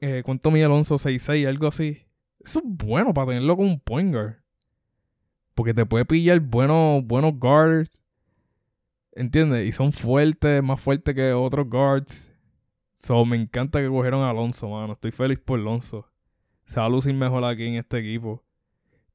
eh, 0.00 0.22
¿cuánto 0.24 0.50
mide 0.50 0.64
Alonso? 0.64 0.96
6'6, 0.96 1.46
algo 1.46 1.68
así. 1.68 2.06
Eso 2.40 2.60
es 2.60 2.64
bueno 2.66 3.12
para 3.12 3.28
tenerlo 3.28 3.56
con 3.56 3.66
un 3.66 3.80
point 3.80 4.12
guard. 4.12 4.36
Porque 5.54 5.74
te 5.74 5.84
puede 5.84 6.04
pillar 6.04 6.40
buenos, 6.40 7.04
buenos 7.04 7.32
guards. 7.38 8.02
¿Entiendes? 9.12 9.66
Y 9.66 9.72
son 9.72 9.92
fuertes, 9.92 10.62
más 10.62 10.80
fuertes 10.80 11.14
que 11.14 11.32
otros 11.32 11.68
guards. 11.68 12.32
So, 12.94 13.24
me 13.24 13.36
encanta 13.36 13.80
que 13.80 13.88
cogieron 13.88 14.22
a 14.22 14.30
Alonso, 14.30 14.68
mano. 14.68 14.92
Estoy 14.92 15.10
feliz 15.10 15.38
por 15.38 15.58
Alonso. 15.58 16.08
Se 16.66 16.80
va 16.80 16.86
a 16.86 16.88
lucir 16.88 17.14
mejor 17.14 17.44
aquí 17.44 17.66
en 17.66 17.74
este 17.76 17.98
equipo. 17.98 18.44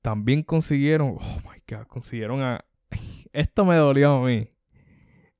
También 0.02 0.44
consiguieron. 0.44 1.18
Oh 1.20 1.38
my 1.50 1.62
god, 1.68 1.88
consiguieron 1.88 2.42
a. 2.42 2.66
Esto 3.34 3.64
me 3.64 3.76
dolió 3.76 4.12
a 4.12 4.26
mí. 4.26 4.50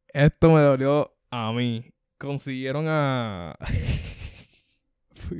Esto 0.08 0.52
me 0.52 0.62
dolió 0.62 1.14
a 1.30 1.52
mí. 1.52 1.92
Consiguieron 2.18 2.86
a. 2.88 3.58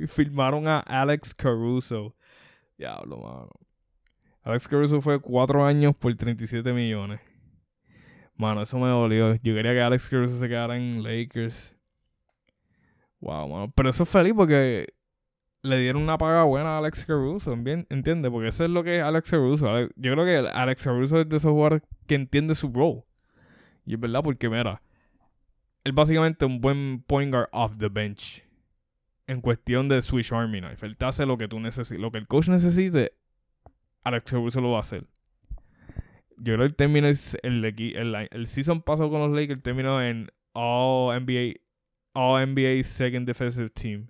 firmaron 0.06 0.66
a 0.68 0.80
Alex 0.80 1.34
Caruso. 1.34 2.14
Diablo, 2.76 3.18
mano. 3.18 3.50
Alex 4.42 4.68
Caruso 4.68 5.00
fue 5.00 5.20
cuatro 5.20 5.64
años 5.64 5.94
por 5.96 6.14
37 6.14 6.72
millones. 6.72 7.20
Mano, 8.36 8.62
eso 8.62 8.78
me 8.78 8.88
dolió. 8.88 9.34
Yo 9.36 9.54
quería 9.54 9.72
que 9.72 9.80
Alex 9.80 10.08
Caruso 10.08 10.38
se 10.38 10.48
quedara 10.48 10.76
en 10.76 11.02
Lakers. 11.02 11.74
Wow, 13.20 13.48
mano. 13.48 13.72
Pero 13.74 13.88
eso 13.88 14.02
es 14.02 14.08
feliz 14.08 14.34
porque 14.36 14.92
le 15.62 15.78
dieron 15.78 16.02
una 16.02 16.18
paga 16.18 16.44
buena 16.44 16.70
a 16.70 16.78
Alex 16.78 17.06
Caruso, 17.06 17.52
¿entiendes? 17.54 18.30
Porque 18.30 18.48
eso 18.48 18.64
es 18.64 18.70
lo 18.70 18.84
que 18.84 18.98
es 18.98 19.02
Alex 19.02 19.30
Caruso. 19.30 19.66
Yo 19.96 20.12
creo 20.12 20.24
que 20.24 20.48
Alex 20.48 20.84
Caruso 20.84 21.20
es 21.20 21.28
de 21.28 21.36
esos 21.36 21.52
jugadores 21.52 21.82
que 22.06 22.16
entiende 22.16 22.54
su 22.54 22.70
role. 22.70 23.04
Y 23.86 23.94
es 23.94 24.00
verdad 24.00 24.22
porque, 24.22 24.50
mira, 24.50 24.82
él 25.84 25.92
básicamente 25.92 26.44
un 26.44 26.60
buen 26.60 27.02
point 27.06 27.32
guard 27.32 27.48
off 27.52 27.78
the 27.78 27.88
bench 27.88 28.44
en 29.26 29.40
cuestión 29.40 29.88
de 29.88 30.02
Switch 30.02 30.32
Army 30.32 30.60
Knife. 30.60 30.84
Él 30.86 30.96
te 30.96 31.04
hace 31.04 31.26
lo 31.26 31.38
que 31.38 31.48
tú 31.48 31.60
necesites. 31.60 32.00
Lo 32.00 32.10
que 32.10 32.18
el 32.18 32.26
coach 32.26 32.48
necesite, 32.48 33.12
Alex 34.02 34.30
Caruso 34.30 34.60
lo 34.60 34.70
va 34.70 34.78
a 34.78 34.80
hacer. 34.80 35.06
Yo 36.36 36.56
creo 36.56 36.68
que 36.68 37.08
es 37.08 37.38
el, 37.42 38.46
season 38.46 38.82
pasó 38.82 39.08
con 39.08 39.20
los 39.20 39.30
Lakers 39.30 39.62
terminó 39.62 40.02
en 40.02 40.28
All 40.52 41.20
NBA, 41.20 41.60
All 42.12 42.52
NBA 42.52 42.82
Second 42.82 43.26
Defensive 43.26 43.68
Team. 43.70 44.08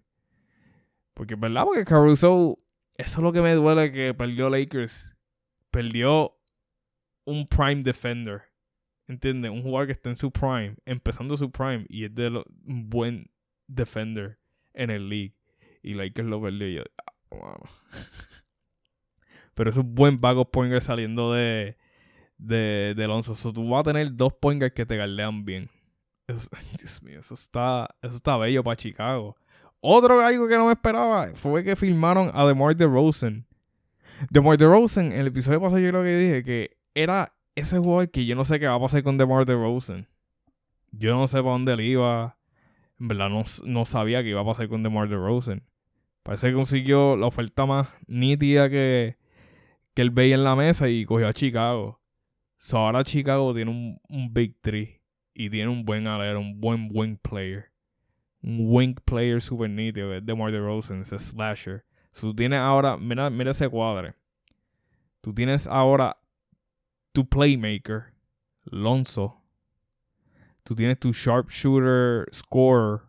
Porque, 1.13 1.37
¿verdad? 1.37 1.65
Porque 1.65 1.85
Caruso, 1.85 2.57
eso 2.97 3.19
es 3.19 3.23
lo 3.23 3.33
que 3.33 3.43
me 3.43 3.53
duele 3.53 3.93
que 3.93 4.15
perdió 4.15 4.51
Lakers. 4.51 5.15
Perdió 5.71 6.37
un 7.25 7.47
prime 7.47 7.83
defender. 7.83 8.43
¿Entiendes? 9.07 9.51
Un 9.51 9.63
jugador 9.63 9.87
que 9.87 9.93
está 9.93 10.09
en 10.09 10.17
su 10.17 10.31
prime, 10.31 10.77
empezando 10.87 11.37
su 11.37 11.51
prime, 11.51 11.85
y 11.91 12.05
es 12.05 12.15
de 12.15 12.29
un 12.67 12.89
buen 12.89 13.31
defender 13.67 14.39
en 14.75 14.91
el 14.91 15.09
league. 15.09 15.35
Y 15.83 15.95
Lakers 15.95 16.29
lo 16.29 16.43
perdió. 16.43 16.69
Y 16.69 16.75
yo, 16.75 16.83
ah, 17.33 17.59
Pero 19.55 19.71
es 19.71 19.77
un 19.77 19.95
buen 19.95 20.21
backup 20.21 20.51
pointer 20.51 20.83
saliendo 20.83 21.33
de, 21.33 21.77
de, 22.39 22.95
de 22.97 23.05
Alonso. 23.05 23.35
So, 23.35 23.53
tú 23.53 23.69
vas 23.69 23.81
a 23.81 23.93
tener 23.93 24.15
dos 24.15 24.33
pointers 24.35 24.73
que 24.73 24.85
te 24.85 24.97
galdean 24.97 25.45
bien. 25.45 25.71
Dios 26.27 27.03
mío, 27.03 27.21
eso 27.21 27.35
está, 27.35 27.95
eso 28.03 28.17
está 28.17 28.37
bello 28.37 28.65
para 28.65 28.77
Chicago. 28.77 29.37
Otro 29.81 30.21
algo 30.21 30.49
que 30.49 30.57
no 30.57 30.67
me 30.67 30.73
esperaba 30.73 31.29
fue 31.35 31.63
que 31.63 31.77
firmaron 31.77 32.31
a 32.33 32.47
DeMar 32.47 32.75
DeRozan. 32.75 33.47
DeMar 34.31 34.57
DeRozan, 34.57 35.13
en 35.13 35.21
el 35.21 35.27
episodio 35.27 35.61
pasado 35.61 35.81
yo 35.81 35.91
creo 35.91 36.03
que 36.03 36.17
dije 36.17 36.43
que 36.43 36.71
era 36.95 37.35
ese 37.55 37.79
jugador 37.79 38.11
que 38.11 38.25
yo 38.25 38.35
no 38.35 38.45
sé 38.45 38.59
qué 38.59 38.67
va 38.67 38.77
a 38.77 38.81
pasar 38.81 39.03
con 39.03 39.19
DeMar 39.19 39.45
DeRozan. 39.45 40.09
Yo 40.91 41.15
no 41.15 41.29
sé 41.29 41.39
para 41.39 41.51
dónde 41.51 41.75
él 41.75 41.81
iba. 41.81 42.39
En 43.01 43.09
verdad 43.09 43.29
no, 43.65 43.85
sabía 43.85 44.23
que 44.23 44.31
iba 44.31 44.41
a 44.41 44.45
pasar 44.45 44.69
con 44.69 44.83
DeMar 44.83 45.09
DeRozan. 45.09 45.63
Parece 46.23 46.49
que 46.49 46.55
consiguió 46.55 47.17
la 47.17 47.27
oferta 47.27 47.67
más 47.67 47.89
nítida 48.07 48.71
que, 48.71 49.19
que 49.95 50.03
él 50.03 50.11
veía 50.11 50.37
en 50.37 50.45
la 50.45 50.57
mesa 50.57 50.89
y 50.89 51.05
cogió 51.05 51.29
a 51.29 51.33
Chicago. 51.33 52.01
So 52.59 52.79
ahora 52.79 53.05
Chicago 53.05 53.53
tiene 53.53 53.71
un, 53.71 54.01
un 54.09 54.33
Big 54.33 54.57
Three 54.61 55.03
y 55.35 55.51
tiene 55.51 55.69
un 55.69 55.85
buen 55.85 56.07
alero, 56.07 56.41
un 56.41 56.61
buen 56.61 56.89
wing 56.93 57.17
player. 57.17 57.71
Un 58.43 58.59
wing 58.61 58.95
player 59.05 59.41
super 59.41 59.69
nítido, 59.69 60.15
es 60.15 60.25
DeMar 60.25 60.53
DeRozan, 60.53 61.03
ese 61.03 61.19
slasher. 61.19 61.85
So 62.13 62.29
tú 62.29 62.37
tienes 62.37 62.61
ahora, 62.61 62.97
mira, 62.97 63.29
mira 63.29 63.51
ese 63.51 63.69
cuadre. 63.69 64.15
Tú 65.21 65.35
tienes 65.35 65.67
ahora 65.67 66.17
tu 67.13 67.29
playmaker, 67.29 68.15
Lonzo, 68.65 69.44
Tú 70.65 70.75
tienes 70.75 70.99
tu 70.99 71.13
sharpshooter 71.13 72.27
scorer, 72.33 73.03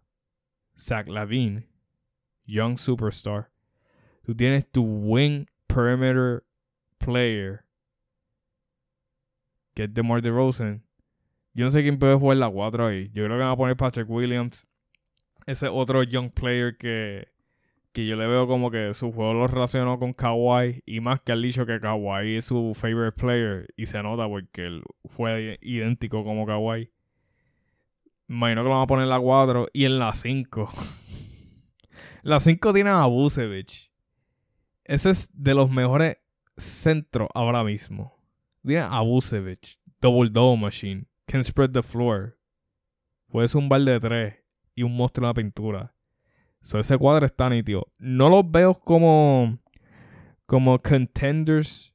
Zach 0.77 1.07
Lavine, 1.07 1.67
young 2.45 2.77
superstar. 2.77 3.49
Tú 4.23 4.35
tienes 4.35 4.69
tu 4.69 4.83
wing 4.83 5.47
perimeter 5.67 6.43
player, 6.97 7.63
que 9.73 9.83
es 9.83 9.93
DeMar 9.93 10.21
DeRozan. 10.21 10.83
Yo 11.53 11.63
no 11.63 11.71
sé 11.71 11.81
quién 11.81 11.97
puede 11.97 12.15
jugar 12.15 12.37
la 12.37 12.49
4 12.49 12.87
ahí. 12.87 13.09
Yo 13.13 13.23
creo 13.23 13.37
que 13.37 13.43
van 13.43 13.53
a 13.53 13.55
poner 13.55 13.77
Patrick 13.77 14.09
Williams. 14.09 14.67
Ese 15.45 15.69
otro 15.69 16.03
young 16.03 16.31
player 16.31 16.75
que, 16.77 17.29
que 17.93 18.05
yo 18.05 18.17
le 18.17 18.27
veo 18.27 18.47
como 18.47 18.69
que 18.69 18.93
su 18.93 19.13
juego 19.13 19.33
lo 19.33 19.47
relacionó 19.47 19.97
con 19.97 20.11
Kawhi. 20.11 20.81
Y 20.85 20.99
más 20.99 21.21
que 21.21 21.31
al 21.31 21.41
dicho 21.41 21.65
que 21.65 21.79
Kawhi 21.79 22.35
es 22.35 22.45
su 22.45 22.73
favorite 22.75 23.17
player. 23.17 23.67
Y 23.77 23.85
se 23.85 24.03
nota 24.03 24.27
porque 24.27 24.65
él 24.65 24.83
fue 25.05 25.57
idéntico 25.61 26.25
como 26.25 26.45
Kawhi. 26.45 26.91
Imagino 28.27 28.63
que 28.63 28.69
lo 28.69 28.75
van 28.75 28.83
a 28.83 28.87
poner 28.87 29.03
en 29.03 29.09
la 29.09 29.19
4 29.19 29.67
y 29.73 29.85
en 29.85 29.99
la 29.99 30.13
5. 30.13 30.73
la 32.23 32.39
5 32.39 32.73
tiene 32.73 32.89
a 32.89 33.05
Busevich. 33.05 33.91
Ese 34.83 35.11
es 35.11 35.29
de 35.33 35.53
los 35.53 35.69
mejores 35.69 36.17
centros 36.57 37.29
ahora 37.33 37.63
mismo. 37.63 38.19
Tiene 38.65 38.81
a 38.81 39.01
Busevich. 39.01 39.79
Double 40.01 40.29
double 40.29 40.61
machine. 40.61 41.05
Can 41.27 41.43
spread 41.43 41.71
the 41.71 41.83
floor. 41.83 42.37
Puede 43.27 43.47
zumbar 43.47 43.81
de 43.81 43.99
3. 43.99 44.35
y 44.75 44.83
un 44.83 44.95
monstruo 44.95 45.25
en 45.25 45.29
la 45.29 45.33
pintura. 45.33 45.95
So, 46.61 46.79
ese 46.79 46.97
cuadro 46.97 47.25
está 47.25 47.49
nítido. 47.49 47.91
No 47.97 48.29
los 48.29 48.49
veo 48.49 48.73
como, 48.73 49.59
como 50.45 50.81
contenders, 50.81 51.93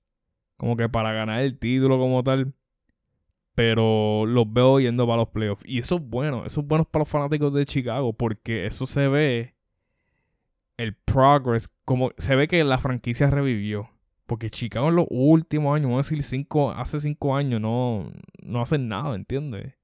como 0.56 0.76
que 0.76 0.88
para 0.88 1.12
ganar 1.12 1.40
el 1.40 1.58
título 1.58 1.98
como 1.98 2.22
tal. 2.22 2.54
Pero 3.54 4.26
los 4.26 4.50
veo 4.52 4.80
yendo 4.80 5.06
para 5.06 5.18
los 5.18 5.28
playoffs. 5.28 5.64
Y 5.66 5.78
eso 5.78 5.96
es 5.96 6.02
bueno. 6.02 6.46
Eso 6.46 6.60
es 6.60 6.66
bueno 6.66 6.84
para 6.84 7.02
los 7.02 7.08
fanáticos 7.08 7.52
de 7.52 7.66
Chicago. 7.66 8.12
Porque 8.12 8.66
eso 8.66 8.86
se 8.86 9.08
ve. 9.08 9.54
El 10.76 10.94
progress. 10.94 11.68
Como 11.84 12.10
se 12.16 12.36
ve 12.36 12.48
que 12.48 12.62
la 12.64 12.78
franquicia 12.78 13.28
revivió. 13.28 13.90
Porque 14.30 14.48
Chicago 14.48 14.90
en 14.90 14.94
los 14.94 15.06
últimos 15.10 15.74
años, 15.74 15.90
vamos 15.90 16.06
a 16.06 16.08
decir 16.08 16.22
cinco, 16.22 16.70
hace 16.70 17.00
cinco 17.00 17.34
años, 17.34 17.60
no, 17.60 18.12
no 18.40 18.62
hacen 18.62 18.86
nada, 18.86 19.16
¿entiendes? 19.16 19.74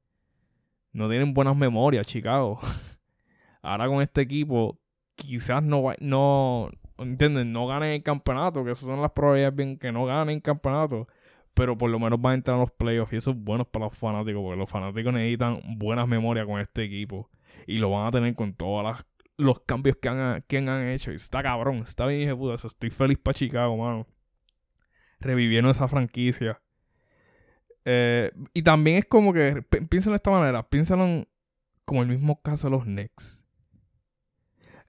No 0.92 1.08
tienen 1.08 1.34
buenas 1.34 1.56
memorias, 1.56 2.06
Chicago. 2.06 2.60
Ahora 3.62 3.88
con 3.88 4.02
este 4.02 4.20
equipo, 4.20 4.78
quizás 5.16 5.64
no, 5.64 5.92
no, 5.98 6.70
¿entienden? 6.96 7.52
No 7.52 7.66
ganen 7.66 7.90
el 7.90 8.04
campeonato, 8.04 8.64
que 8.64 8.70
esas 8.70 8.86
son 8.86 9.02
las 9.02 9.10
probabilidades 9.10 9.80
que 9.80 9.90
no 9.90 10.04
ganen 10.04 10.36
el 10.36 10.42
campeonato. 10.42 11.08
Pero 11.56 11.78
por 11.78 11.88
lo 11.88 11.98
menos 11.98 12.20
van 12.20 12.32
a 12.32 12.34
entrar 12.34 12.58
a 12.58 12.60
los 12.60 12.70
playoffs 12.70 13.14
y 13.14 13.16
eso 13.16 13.30
es 13.30 13.36
bueno 13.38 13.64
para 13.64 13.86
los 13.86 13.96
fanáticos, 13.96 14.42
porque 14.42 14.58
los 14.58 14.68
fanáticos 14.68 15.14
necesitan 15.14 15.58
buenas 15.78 16.06
memorias 16.06 16.44
con 16.44 16.60
este 16.60 16.84
equipo. 16.84 17.30
Y 17.66 17.78
lo 17.78 17.88
van 17.88 18.06
a 18.06 18.10
tener 18.10 18.34
con 18.34 18.52
todos 18.52 19.06
los 19.38 19.60
cambios 19.60 19.96
que 19.96 20.10
han, 20.10 20.44
que 20.46 20.58
han 20.58 20.86
hecho. 20.88 21.12
Y 21.12 21.14
está 21.14 21.42
cabrón, 21.42 21.78
está 21.78 22.04
bien, 22.04 22.20
dije, 22.20 22.36
puta, 22.36 22.66
estoy 22.66 22.90
feliz 22.90 23.16
para 23.16 23.32
Chicago, 23.32 23.74
mano. 23.74 24.06
Revivieron 25.18 25.70
esa 25.70 25.88
franquicia. 25.88 26.60
Eh, 27.86 28.32
y 28.52 28.62
también 28.62 28.98
es 28.98 29.06
como 29.06 29.32
que, 29.32 29.62
piénsalo 29.62 30.12
de 30.12 30.16
esta 30.16 30.30
manera, 30.30 30.68
piénsalo 30.68 31.26
como 31.86 32.02
el 32.02 32.08
mismo 32.08 32.42
caso 32.42 32.66
de 32.66 32.76
los 32.76 32.84
Knicks. 32.84 33.42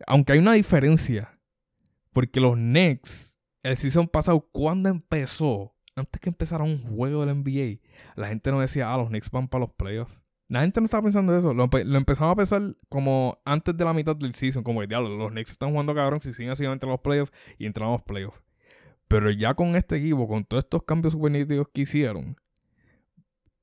Aunque 0.06 0.34
hay 0.34 0.40
una 0.40 0.52
diferencia, 0.52 1.40
porque 2.12 2.42
los 2.42 2.56
Knicks, 2.56 3.38
el 3.64 3.78
season 3.78 4.10
pasado, 4.10 4.50
cuando 4.52 4.90
empezó, 4.90 5.77
antes 5.98 6.22
que 6.22 6.30
empezara 6.30 6.64
un 6.64 6.78
juego 6.78 7.26
del 7.26 7.36
NBA, 7.38 7.80
la 8.16 8.28
gente 8.28 8.52
no 8.52 8.60
decía, 8.60 8.94
ah, 8.94 8.98
los 8.98 9.10
Knicks 9.10 9.32
van 9.32 9.48
para 9.48 9.66
los 9.66 9.74
playoffs. 9.74 10.16
La 10.48 10.62
gente 10.62 10.80
no 10.80 10.86
estaba 10.86 11.04
pensando 11.04 11.38
eso. 11.38 11.54
Lo, 11.54 11.70
empezamos 11.74 12.32
a 12.32 12.36
pensar 12.36 12.62
como 12.88 13.38
antes 13.44 13.76
de 13.76 13.84
la 13.84 13.94
mitad 13.94 14.16
del 14.16 14.34
season. 14.34 14.64
Como 14.64 14.80
que, 14.80 14.88
diablo, 14.88 15.10
los 15.10 15.32
Knicks 15.32 15.52
están 15.52 15.72
jugando 15.72 15.94
cabrón 15.94 16.22
si 16.22 16.34
siguen 16.34 16.52
así 16.52 16.64
entre 16.64 16.90
los 16.90 17.02
playoffs 17.02 17.34
y 17.58 17.66
entramos 17.66 17.96
a 17.96 17.98
los 17.98 18.04
playoffs. 18.04 18.42
Pero 19.10 19.30
ya 19.32 19.54
con 19.56 19.76
este 19.76 19.98
equipo, 19.98 20.28
con 20.28 20.46
todos 20.46 20.64
estos 20.64 20.84
cambios 20.84 21.14
super 21.14 21.32
que 21.74 21.82
hicieron, 21.82 22.38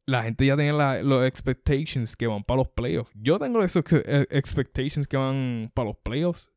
la 0.06 0.22
gente 0.22 0.44
ya 0.44 0.56
tiene 0.56 0.72
los 1.02 1.26
expectations 1.26 2.16
que 2.16 2.26
van 2.26 2.42
para 2.44 2.58
los 2.58 2.68
playoffs. 2.68 3.12
Yo 3.14 3.38
tengo 3.38 3.62
esos 3.62 3.84
eh, 3.92 4.26
expectations 4.30 5.06
que 5.06 5.16
van 5.16 5.70
para 5.74 5.88
los 5.88 5.96
playoffs. 5.98 6.50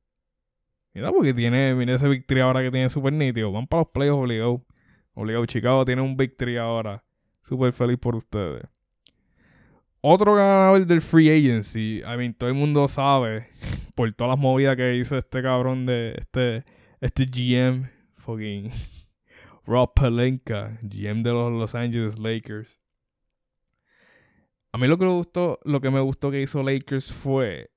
Mira, 0.93 1.11
porque 1.11 1.33
tiene, 1.33 1.75
mira 1.75 1.95
ese 1.95 2.07
victory 2.07 2.41
ahora 2.41 2.61
que 2.61 2.71
tiene 2.71 2.89
super 2.89 3.13
nítido. 3.13 3.51
Van 3.51 3.67
para 3.67 3.83
los 3.83 3.91
playoffs 3.91 4.23
obligado. 4.23 4.61
Obligado. 5.17 5.45
Chicago 5.47 5.83
tiene 5.83 6.03
un 6.03 6.15
victory 6.15 6.57
ahora. 6.57 7.03
Súper 7.41 7.73
feliz 7.73 7.97
por 7.97 8.15
ustedes. 8.15 8.63
Otro 9.99 10.35
ganador 10.35 10.85
del 10.85 11.01
free 11.01 11.29
agency. 11.29 12.01
I 12.01 12.15
mean, 12.17 12.35
todo 12.35 12.49
el 12.49 12.55
mundo 12.55 12.87
sabe 12.87 13.47
por 13.95 14.13
todas 14.13 14.29
las 14.29 14.39
movidas 14.39 14.75
que 14.75 14.95
hizo 14.95 15.17
este 15.17 15.41
cabrón 15.41 15.87
de 15.87 16.15
este, 16.19 16.63
este 17.01 17.25
GM. 17.25 17.89
Fucking 18.17 18.69
Rob 19.65 19.91
Palenka, 19.95 20.77
GM 20.83 21.23
de 21.23 21.31
los 21.31 21.51
Los 21.51 21.73
Angeles 21.73 22.19
Lakers. 22.19 22.79
A 24.71 24.77
mí 24.77 24.87
lo 24.87 24.99
que 24.99 25.05
me 25.05 25.13
gustó, 25.13 25.57
lo 25.63 25.81
que 25.81 25.89
me 25.89 25.99
gustó 25.99 26.29
que 26.29 26.41
hizo 26.41 26.61
Lakers 26.61 27.11
fue. 27.11 27.71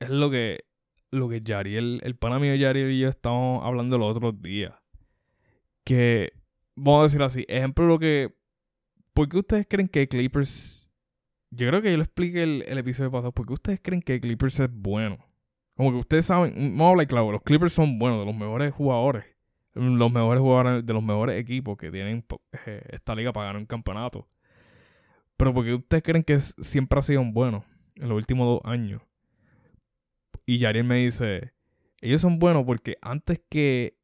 Es 0.00 0.10
lo 0.10 0.30
que. 0.30 0.66
Lo 1.10 1.30
que 1.30 1.40
Yariel, 1.40 2.02
el 2.04 2.16
pana 2.16 2.38
mío 2.38 2.54
Yariel 2.54 2.90
y 2.90 3.00
yo 3.00 3.08
estábamos 3.08 3.64
hablando 3.64 3.96
los 3.96 4.14
otros 4.14 4.42
días. 4.42 4.74
Que. 5.84 6.37
Vamos 6.80 7.00
a 7.00 7.02
decir 7.04 7.22
así. 7.22 7.44
Ejemplo, 7.48 7.86
lo 7.86 7.98
que. 7.98 8.34
¿Por 9.12 9.28
qué 9.28 9.38
ustedes 9.38 9.66
creen 9.68 9.88
que 9.88 10.08
Clippers. 10.08 10.88
Yo 11.50 11.68
creo 11.68 11.82
que 11.82 11.90
yo 11.90 11.96
lo 11.96 12.02
expliqué 12.02 12.42
el, 12.42 12.64
el 12.68 12.78
episodio 12.78 13.10
pasado. 13.10 13.32
¿Por 13.32 13.46
qué 13.46 13.54
ustedes 13.54 13.80
creen 13.82 14.02
que 14.02 14.20
Clippers 14.20 14.60
es 14.60 14.70
bueno? 14.70 15.18
Como 15.74 15.92
que 15.92 15.98
ustedes 15.98 16.26
saben. 16.26 16.54
Vamos 16.54 16.82
a 16.82 16.90
hablar 16.90 17.06
claro. 17.06 17.32
Los 17.32 17.42
Clippers 17.42 17.72
son 17.72 17.98
buenos, 17.98 18.20
de 18.20 18.26
los 18.26 18.34
mejores 18.34 18.72
jugadores. 18.72 19.24
Los 19.74 20.12
mejores 20.12 20.40
jugadores, 20.40 20.84
de 20.84 20.92
los 20.92 21.02
mejores 21.02 21.38
equipos 21.38 21.76
que 21.76 21.90
tienen 21.90 22.24
eh, 22.66 22.82
esta 22.90 23.14
liga 23.14 23.32
para 23.32 23.46
ganar 23.46 23.60
un 23.60 23.66
campeonato. 23.66 24.28
Pero 25.36 25.54
porque 25.54 25.74
ustedes 25.74 26.02
creen 26.02 26.24
que 26.24 26.38
siempre 26.40 26.98
ha 26.98 27.02
sido 27.02 27.20
un 27.20 27.32
bueno 27.32 27.64
en 27.96 28.08
los 28.08 28.16
últimos 28.16 28.46
dos 28.46 28.60
años. 28.64 29.02
Y 30.46 30.58
Yariel 30.58 30.84
me 30.84 30.96
dice, 30.96 31.52
ellos 32.00 32.20
son 32.20 32.38
buenos 32.38 32.64
porque 32.64 32.96
antes 33.02 33.40
que 33.48 33.97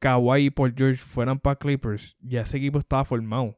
Kawhi 0.00 0.46
y 0.46 0.50
Paul 0.50 0.74
George 0.76 0.96
fueran 0.96 1.38
para 1.38 1.56
Clippers, 1.56 2.16
ya 2.20 2.40
ese 2.40 2.56
equipo 2.56 2.78
estaba 2.78 3.04
formado. 3.04 3.56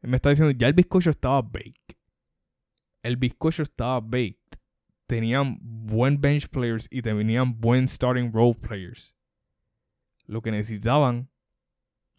Él 0.00 0.10
me 0.10 0.16
está 0.16 0.30
diciendo, 0.30 0.52
ya 0.52 0.66
el 0.66 0.72
bizcocho 0.72 1.10
estaba 1.10 1.42
baked. 1.42 1.96
El 3.02 3.16
bizcocho 3.16 3.62
estaba 3.62 4.00
baked. 4.00 4.58
Tenían 5.06 5.58
buen 5.60 6.20
bench 6.20 6.48
players 6.48 6.88
y 6.90 7.02
tenían 7.02 7.60
buen 7.60 7.88
starting 7.88 8.32
role 8.32 8.54
players. 8.54 9.14
Lo 10.26 10.42
que 10.42 10.50
necesitaban, 10.50 11.30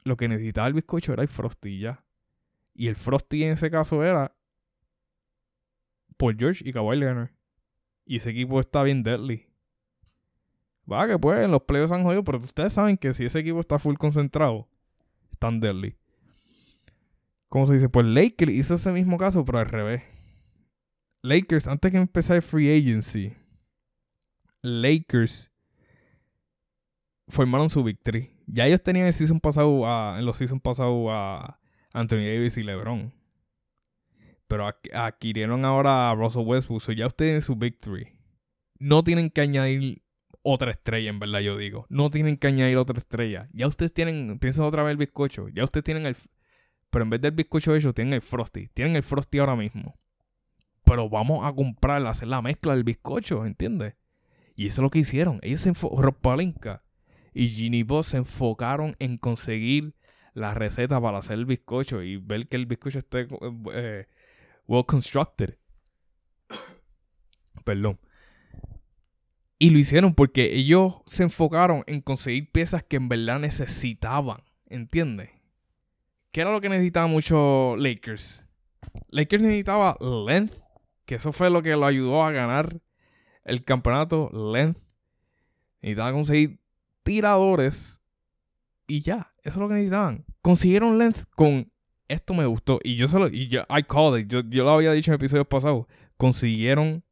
lo 0.03 0.15
que 0.15 0.27
necesitaba 0.27 0.67
el 0.67 0.73
bizcocho 0.73 1.13
era 1.13 1.23
el 1.23 1.27
Frosty 1.27 1.79
ya. 1.79 2.05
Y 2.73 2.87
el 2.87 2.95
Frosty 2.95 3.43
en 3.43 3.53
ese 3.53 3.69
caso 3.69 4.03
era 4.03 4.35
Paul 6.17 6.35
George 6.37 6.67
y 6.67 6.71
Kawhi 6.71 6.97
Leonard. 6.97 7.31
Y 8.05 8.17
ese 8.17 8.31
equipo 8.31 8.59
está 8.59 8.83
bien 8.83 9.03
deadly. 9.03 9.48
Va, 10.91 11.07
que 11.07 11.19
pues 11.19 11.43
en 11.43 11.51
los 11.51 11.63
playoffs 11.63 11.91
han 11.91 12.03
jodido, 12.03 12.23
pero 12.23 12.39
ustedes 12.39 12.73
saben 12.73 12.97
que 12.97 13.13
si 13.13 13.25
ese 13.25 13.39
equipo 13.39 13.59
está 13.59 13.77
full 13.77 13.95
concentrado, 13.95 14.67
están 15.31 15.59
deadly. 15.59 15.95
¿Cómo 17.47 17.65
se 17.65 17.73
dice? 17.73 17.89
Pues 17.89 18.05
Lakers 18.05 18.51
hizo 18.51 18.75
ese 18.75 18.91
mismo 18.91 19.17
caso, 19.17 19.43
pero 19.45 19.59
al 19.59 19.67
revés. 19.67 20.03
Lakers, 21.21 21.67
antes 21.67 21.91
que 21.91 21.97
empezar 21.97 22.37
el 22.37 22.41
free 22.41 22.71
agency, 22.71 23.33
Lakers 24.61 25.51
formaron 27.27 27.69
su 27.69 27.83
victory. 27.83 28.31
Ya 28.47 28.65
ellos 28.67 28.81
tenían 28.81 29.07
el 29.07 29.13
season 29.13 29.39
pasado 29.39 29.83
en 30.17 30.25
los 30.25 30.37
season 30.37 30.59
pasados 30.59 31.07
a 31.09 31.59
Anthony 31.93 32.17
Davis 32.17 32.57
y 32.57 32.63
LeBron. 32.63 33.13
Pero 34.47 34.67
adquirieron 34.93 35.65
ahora 35.65 36.09
a 36.09 36.15
Russell 36.15 36.45
Westbrook. 36.45 36.81
So 36.81 36.91
ya 36.91 37.05
ustedes 37.05 37.29
tienen 37.29 37.41
su 37.41 37.55
victory. 37.55 38.13
No 38.79 39.03
tienen 39.03 39.29
que 39.29 39.41
añadir 39.41 40.01
otra 40.41 40.71
estrella, 40.71 41.09
en 41.09 41.19
verdad, 41.19 41.39
yo 41.39 41.57
digo. 41.57 41.85
No 41.89 42.09
tienen 42.09 42.37
que 42.37 42.47
añadir 42.47 42.77
otra 42.77 42.97
estrella. 42.97 43.49
Ya 43.53 43.67
ustedes 43.67 43.93
tienen, 43.93 44.39
piensen 44.39 44.63
otra 44.63 44.83
vez 44.83 44.91
el 44.91 44.97
bizcocho. 44.97 45.49
Ya 45.49 45.63
ustedes 45.63 45.83
tienen 45.83 46.05
el. 46.05 46.15
Pero 46.89 47.03
en 47.03 47.09
vez 47.09 47.21
del 47.21 47.31
bizcocho 47.31 47.75
ellos 47.75 47.93
tienen 47.93 48.13
el 48.13 48.21
Frosty. 48.21 48.67
Tienen 48.73 48.95
el 48.95 49.03
Frosty 49.03 49.39
ahora 49.39 49.55
mismo. 49.55 49.99
Pero 50.85 51.09
vamos 51.09 51.45
a 51.45 51.53
comprar, 51.53 52.05
hacer 52.07 52.27
la 52.27 52.41
mezcla 52.41 52.73
del 52.73 52.83
bizcocho, 52.83 53.45
¿entiendes? 53.45 53.95
Y 54.55 54.67
eso 54.67 54.81
es 54.81 54.83
lo 54.83 54.89
que 54.89 54.99
hicieron. 54.99 55.39
Ellos 55.41 55.61
se 55.61 55.69
enfocaron. 55.69 56.55
y 57.33 57.47
Ginny 57.47 57.83
Boss 57.83 58.07
se 58.07 58.17
enfocaron 58.17 58.95
en 58.99 59.17
conseguir 59.17 59.93
la 60.33 60.53
receta 60.53 60.99
para 60.99 61.19
hacer 61.19 61.37
el 61.37 61.45
bizcocho 61.45 62.01
y 62.01 62.17
ver 62.17 62.47
que 62.47 62.57
el 62.57 62.65
bizcocho 62.65 62.97
esté 62.97 63.27
eh, 63.73 64.07
well 64.67 64.85
constructed. 64.85 65.57
Perdón. 67.63 67.99
Y 69.61 69.71
lo 69.71 69.77
hicieron 69.77 70.15
porque 70.15 70.55
ellos 70.55 71.01
se 71.05 71.23
enfocaron 71.23 71.83
en 71.85 71.99
conseguir 71.99 72.49
piezas 72.49 72.81
que 72.81 72.95
en 72.95 73.09
verdad 73.09 73.39
necesitaban. 73.39 74.41
¿Entiendes? 74.67 75.31
¿Qué 76.31 76.41
era 76.41 76.53
lo 76.53 76.61
que 76.61 76.69
necesitaba 76.69 77.07
mucho 77.07 77.75
Lakers? 77.77 78.45
Lakers 79.09 79.43
necesitaba 79.43 79.97
length, 80.25 80.53
que 81.05 81.15
eso 81.15 81.33
fue 81.33 81.49
lo 81.49 81.61
que 81.61 81.75
lo 81.75 81.85
ayudó 81.85 82.23
a 82.23 82.31
ganar 82.31 82.79
el 83.43 83.63
campeonato. 83.65 84.29
Length. 84.31 84.79
Necesitaba 85.81 86.13
conseguir 86.13 86.59
tiradores 87.03 88.01
y 88.87 89.01
ya. 89.01 89.33
Eso 89.43 89.49
es 89.49 89.57
lo 89.57 89.67
que 89.67 89.73
necesitaban. 89.73 90.25
Consiguieron 90.41 90.97
length 90.97 91.25
con 91.35 91.69
esto 92.07 92.33
me 92.33 92.45
gustó. 92.45 92.79
Y 92.83 92.95
yo 92.95 93.07
solo, 93.07 93.27
y 93.27 93.47
yo, 93.47 93.61
I 93.69 93.83
called 93.83 94.19
it. 94.19 94.27
Yo, 94.27 94.41
yo 94.49 94.63
lo 94.63 94.71
había 94.71 94.91
dicho 94.91 95.11
en 95.11 95.15
episodios 95.15 95.47
pasados. 95.47 95.85
Consiguieron, 96.17 97.03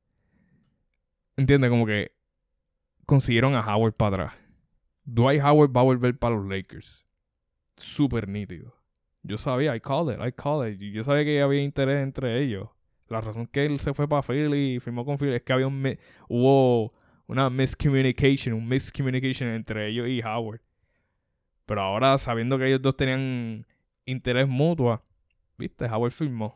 ¿entiendes? 1.38 1.70
Como 1.70 1.86
que 1.86 2.17
consiguieron 3.08 3.56
a 3.56 3.62
Howard 3.62 3.94
para 3.94 4.26
atrás. 4.26 4.34
Dwight 5.06 5.42
Howard 5.42 5.76
va 5.76 5.82
a 5.82 5.86
volver 5.86 6.20
para 6.20 6.36
los 6.36 6.46
Lakers. 6.46 7.06
Súper 7.76 8.28
nítido. 8.28 8.76
Yo 9.24 9.38
sabía, 9.38 9.76
I 9.76 9.80
called 9.80 10.14
it, 10.14 10.22
I 10.22 10.32
called 10.32 10.70
it. 10.70 10.80
Yo 10.94 11.04
sabía 11.04 11.24
que 11.24 11.42
había 11.42 11.62
interés 11.64 12.04
entre 12.04 12.44
ellos. 12.44 12.70
La 13.08 13.22
razón 13.22 13.48
que 13.48 13.66
él 13.66 13.80
se 13.80 13.94
fue 13.94 14.08
para 14.08 14.22
Philly 14.22 14.76
y 14.76 14.80
firmó 14.80 15.06
con 15.06 15.18
Philly 15.18 15.36
es 15.36 15.42
que 15.42 15.54
había 15.54 15.68
un 15.68 15.98
hubo 16.28 16.92
una 17.28 17.50
miscommunication, 17.50 18.54
un 18.54 18.68
miscommunication 18.68 19.50
entre 19.50 19.88
ellos 19.88 20.08
y 20.08 20.22
Howard. 20.22 20.62
Pero 21.66 21.82
ahora, 21.82 22.18
sabiendo 22.18 22.58
que 22.58 22.68
ellos 22.68 22.82
dos 22.82 22.96
tenían 22.96 23.66
interés 24.06 24.48
mutuo, 24.48 25.02
viste, 25.58 25.86
Howard 25.86 26.12
firmó. 26.12 26.56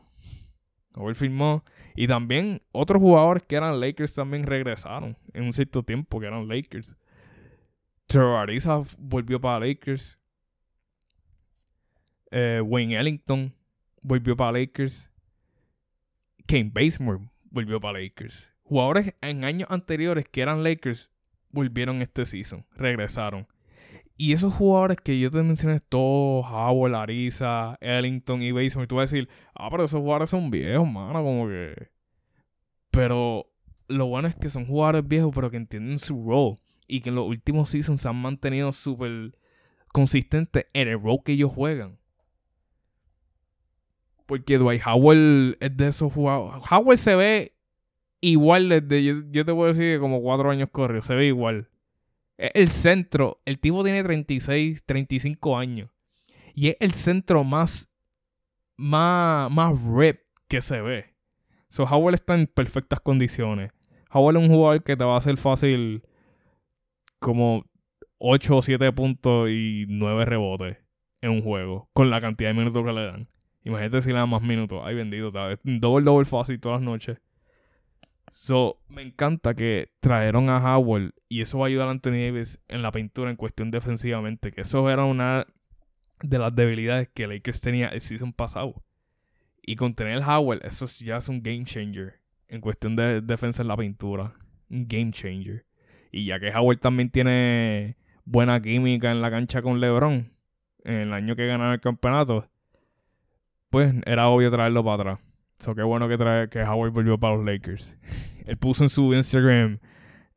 Howard 0.94 1.16
firmó. 1.16 1.64
Y 1.94 2.06
también 2.06 2.62
otros 2.72 3.00
jugadores 3.00 3.42
que 3.42 3.56
eran 3.56 3.80
Lakers 3.80 4.14
también 4.14 4.44
regresaron 4.44 5.16
en 5.32 5.44
un 5.44 5.52
cierto 5.52 5.82
tiempo, 5.82 6.20
que 6.20 6.26
eran 6.26 6.48
Lakers. 6.48 6.96
Trevor 8.06 8.36
Ariza 8.36 8.82
volvió 8.98 9.40
para 9.40 9.66
Lakers. 9.66 10.18
Eh, 12.30 12.60
Wayne 12.64 12.98
Ellington 12.98 13.54
volvió 14.02 14.36
para 14.36 14.58
Lakers. 14.58 15.10
Kane 16.46 16.70
Basemore 16.72 17.28
volvió 17.50 17.80
para 17.80 18.00
Lakers. 18.00 18.52
Jugadores 18.62 19.14
en 19.20 19.44
años 19.44 19.70
anteriores 19.70 20.26
que 20.28 20.40
eran 20.40 20.62
Lakers 20.62 21.10
volvieron 21.50 22.02
este 22.02 22.24
season, 22.26 22.64
regresaron. 22.74 23.46
Y 24.22 24.34
esos 24.34 24.54
jugadores 24.54 24.98
que 25.02 25.18
yo 25.18 25.32
te 25.32 25.42
mencioné 25.42 25.80
todos, 25.80 26.46
Howard, 26.48 26.94
Ariza, 26.94 27.76
Ellington 27.80 28.40
y 28.40 28.52
Basemore, 28.52 28.86
tú 28.86 28.94
vas 28.94 29.12
a 29.12 29.16
decir, 29.16 29.28
ah, 29.52 29.68
pero 29.68 29.82
esos 29.82 29.98
jugadores 29.98 30.30
son 30.30 30.48
viejos, 30.48 30.88
mano, 30.88 31.24
como 31.24 31.48
que... 31.48 31.88
Pero 32.92 33.50
lo 33.88 34.06
bueno 34.06 34.28
es 34.28 34.36
que 34.36 34.48
son 34.48 34.64
jugadores 34.64 35.08
viejos, 35.08 35.32
pero 35.34 35.50
que 35.50 35.56
entienden 35.56 35.98
su 35.98 36.24
rol. 36.24 36.60
Y 36.86 37.00
que 37.00 37.08
en 37.08 37.16
los 37.16 37.26
últimos 37.26 37.70
seasons 37.70 38.00
se 38.00 38.08
han 38.08 38.14
mantenido 38.14 38.70
súper 38.70 39.36
consistentes 39.92 40.66
en 40.72 40.86
el 40.86 41.02
rol 41.02 41.18
que 41.24 41.32
ellos 41.32 41.50
juegan. 41.52 41.98
Porque 44.26 44.56
Dwight 44.56 44.82
Howard 44.86 45.56
es 45.58 45.76
de 45.76 45.88
esos 45.88 46.12
jugadores. 46.12 46.62
Howard 46.70 46.98
se 46.98 47.16
ve 47.16 47.56
igual 48.20 48.68
desde. 48.68 49.02
Yo, 49.02 49.14
yo 49.32 49.44
te 49.44 49.52
puedo 49.52 49.66
decir 49.66 49.96
que 49.96 49.98
como 49.98 50.22
cuatro 50.22 50.48
años 50.48 50.68
corrió. 50.70 51.02
Se 51.02 51.16
ve 51.16 51.26
igual. 51.26 51.71
Es 52.42 52.50
el 52.54 52.68
centro. 52.70 53.36
El 53.44 53.60
tipo 53.60 53.84
tiene 53.84 54.02
36, 54.02 54.84
35 54.84 55.56
años. 55.56 55.90
Y 56.54 56.68
es 56.70 56.76
el 56.80 56.90
centro 56.90 57.44
más. 57.44 57.88
Más, 58.76 59.48
más 59.48 59.80
rip 59.84 60.22
que 60.48 60.60
se 60.60 60.80
ve. 60.80 61.14
So 61.68 61.84
Howard 61.84 62.14
está 62.14 62.34
en 62.34 62.48
perfectas 62.48 62.98
condiciones. 62.98 63.70
Howard 64.10 64.38
es 64.38 64.42
un 64.42 64.48
jugador 64.48 64.82
que 64.82 64.96
te 64.96 65.04
va 65.04 65.14
a 65.14 65.18
hacer 65.18 65.36
fácil. 65.36 66.02
Como 67.20 67.64
8 68.18 68.56
o 68.56 68.62
7 68.62 68.90
puntos 68.92 69.48
y 69.48 69.84
9 69.88 70.24
rebotes 70.24 70.78
en 71.20 71.30
un 71.30 71.42
juego. 71.42 71.90
Con 71.92 72.10
la 72.10 72.20
cantidad 72.20 72.50
de 72.50 72.56
minutos 72.56 72.84
que 72.84 72.92
le 72.92 73.06
dan. 73.06 73.28
Imagínate 73.62 74.02
si 74.02 74.10
le 74.10 74.16
dan 74.16 74.28
más 74.28 74.42
minutos. 74.42 74.82
Ay, 74.84 74.96
bendito, 74.96 75.30
Doble, 75.30 76.04
doble 76.04 76.24
fácil 76.24 76.58
todas 76.58 76.80
las 76.80 76.84
noches. 76.84 77.18
So, 78.34 78.78
me 78.88 79.02
encanta 79.02 79.52
que 79.52 79.92
trajeron 80.00 80.48
a 80.48 80.56
Howard 80.56 81.12
y 81.28 81.42
eso 81.42 81.58
va 81.58 81.66
a 81.66 81.68
ayudar 81.68 81.88
a 81.88 81.90
Anthony 81.90 82.12
Davis 82.12 82.58
en 82.66 82.80
la 82.80 82.90
pintura 82.90 83.28
en 83.28 83.36
cuestión 83.36 83.70
defensivamente. 83.70 84.50
Que 84.50 84.62
eso 84.62 84.88
era 84.88 85.04
una 85.04 85.46
de 86.22 86.38
las 86.38 86.54
debilidades 86.54 87.10
que 87.12 87.26
Lakers 87.26 87.60
tenía 87.60 87.88
el 87.88 88.00
season 88.00 88.32
pasado. 88.32 88.82
Y 89.60 89.76
con 89.76 89.94
tener 89.94 90.22
Howard, 90.26 90.64
eso 90.64 90.86
ya 91.04 91.18
es 91.18 91.28
un 91.28 91.42
game 91.42 91.64
changer 91.64 92.20
en 92.48 92.62
cuestión 92.62 92.96
de 92.96 93.20
defensa 93.20 93.60
en 93.60 93.68
la 93.68 93.76
pintura. 93.76 94.32
Un 94.70 94.88
game 94.88 95.10
changer. 95.10 95.66
Y 96.10 96.24
ya 96.24 96.40
que 96.40 96.54
Howard 96.56 96.78
también 96.78 97.10
tiene 97.10 97.98
buena 98.24 98.62
química 98.62 99.10
en 99.10 99.20
la 99.20 99.30
cancha 99.30 99.60
con 99.60 99.78
LeBron, 99.78 100.32
en 100.84 100.94
el 100.94 101.12
año 101.12 101.36
que 101.36 101.46
ganaron 101.46 101.74
el 101.74 101.80
campeonato, 101.80 102.48
pues 103.68 103.94
era 104.06 104.28
obvio 104.28 104.50
traerlo 104.50 104.82
para 104.82 104.94
atrás. 104.94 105.31
So, 105.62 105.76
qué 105.76 105.84
bueno 105.84 106.08
que, 106.08 106.18
trae, 106.18 106.48
que 106.48 106.64
Howard 106.64 106.90
volvió 106.90 107.16
para 107.16 107.36
los 107.36 107.44
Lakers. 107.44 107.96
Él 108.46 108.56
puso 108.56 108.82
en 108.82 108.90
su 108.90 109.14
Instagram, 109.14 109.78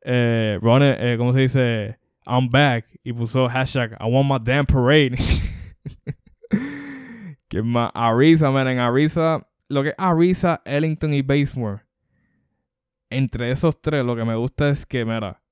eh, 0.02 0.60
eh, 0.62 1.14
¿cómo 1.18 1.32
se 1.32 1.40
dice? 1.40 1.98
I'm 2.28 2.48
back. 2.48 2.86
Y 3.02 3.12
puso 3.12 3.48
hashtag 3.48 3.96
I 3.98 4.08
want 4.08 4.30
my 4.30 4.38
damn 4.38 4.64
parade. 4.64 5.16
que 7.48 7.60
más 7.60 7.90
Arisa, 7.92 8.52
man, 8.52 8.68
en 8.68 8.78
Arisa, 8.78 9.44
lo 9.68 9.82
que 9.82 9.88
es 9.88 9.94
Arisa, 9.98 10.62
Ellington 10.64 11.12
y 11.12 11.22
Basemore. 11.22 11.82
Entre 13.10 13.50
esos 13.50 13.82
tres, 13.82 14.04
lo 14.04 14.14
que 14.14 14.24
me 14.24 14.36
gusta 14.36 14.68
es 14.68 14.86
que, 14.86 15.04
mira, 15.04 15.42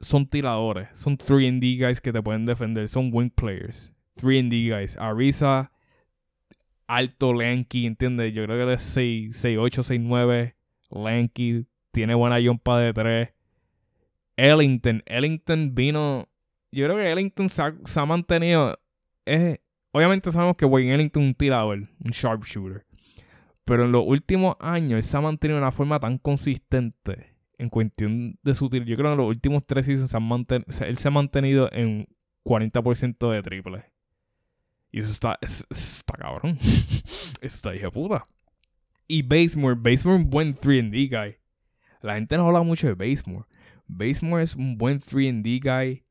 son 0.00 0.26
tiradores, 0.26 0.88
son 0.92 1.16
3D 1.16 1.82
guys 1.82 1.98
que 1.98 2.12
te 2.12 2.20
pueden 2.20 2.44
defender, 2.44 2.90
son 2.90 3.08
wing 3.10 3.30
players. 3.30 3.90
3D 4.16 4.68
guys. 4.68 4.98
Arisa 4.98 5.70
alto, 6.90 7.32
lanky, 7.32 7.86
¿entiendes? 7.86 8.34
Yo 8.34 8.44
creo 8.44 8.58
que 8.58 8.72
de 8.72 8.78
6, 8.78 9.36
6, 9.36 9.58
8, 9.58 9.82
6, 9.84 10.00
9, 10.02 10.56
lanky, 10.90 11.66
tiene 11.92 12.14
buena 12.14 12.38
jumpa 12.44 12.80
de 12.80 12.92
3. 12.92 13.34
Ellington, 14.36 15.02
Ellington 15.06 15.74
vino, 15.74 16.28
yo 16.72 16.86
creo 16.86 16.96
que 16.96 17.10
Ellington 17.10 17.48
se 17.48 17.62
ha, 17.62 18.06
mantenido, 18.06 18.80
es, 19.24 19.60
obviamente 19.92 20.32
sabemos 20.32 20.56
que 20.56 20.64
Wayne 20.64 20.94
Ellington 20.94 21.22
es 21.22 21.28
un 21.28 21.34
tirador, 21.34 21.78
un 21.78 22.10
sharpshooter, 22.10 22.84
pero 23.64 23.84
en 23.84 23.92
los 23.92 24.04
últimos 24.04 24.56
años 24.58 25.04
se 25.04 25.16
ha 25.16 25.20
mantenido 25.20 25.58
de 25.58 25.62
una 25.62 25.72
forma 25.72 26.00
tan 26.00 26.18
consistente 26.18 27.36
en 27.58 27.68
cuestión 27.68 28.38
de 28.42 28.54
su 28.54 28.68
tiro. 28.68 28.84
Yo 28.84 28.96
creo 28.96 29.10
que 29.10 29.12
en 29.12 29.18
los 29.18 29.28
últimos 29.28 29.64
tres 29.66 29.86
seasons 29.86 30.12
él 30.80 30.96
se 30.96 31.08
ha 31.08 31.10
mantenido 31.10 31.68
en 31.70 32.08
40% 32.44 33.30
de 33.30 33.42
triple. 33.42 33.84
Y 34.92 35.00
eso 35.00 35.12
está, 35.12 35.38
está 35.40 36.14
cabrón. 36.14 36.58
está 37.40 37.74
hija 37.74 37.90
puta. 37.90 38.24
Y 39.06 39.22
Basemore, 39.22 39.74
Basemore 39.74 40.18
es 40.18 40.24
un 40.24 40.30
buen 40.30 40.54
3D 40.54 41.10
guy. 41.10 41.36
La 42.00 42.14
gente 42.14 42.36
no 42.36 42.46
habla 42.46 42.62
mucho 42.62 42.86
de 42.86 42.94
Basemore. 42.94 43.46
Basemore 43.86 44.42
es 44.42 44.54
un 44.54 44.78
buen 44.78 45.00
3D 45.00 45.60
guy. 45.62 46.04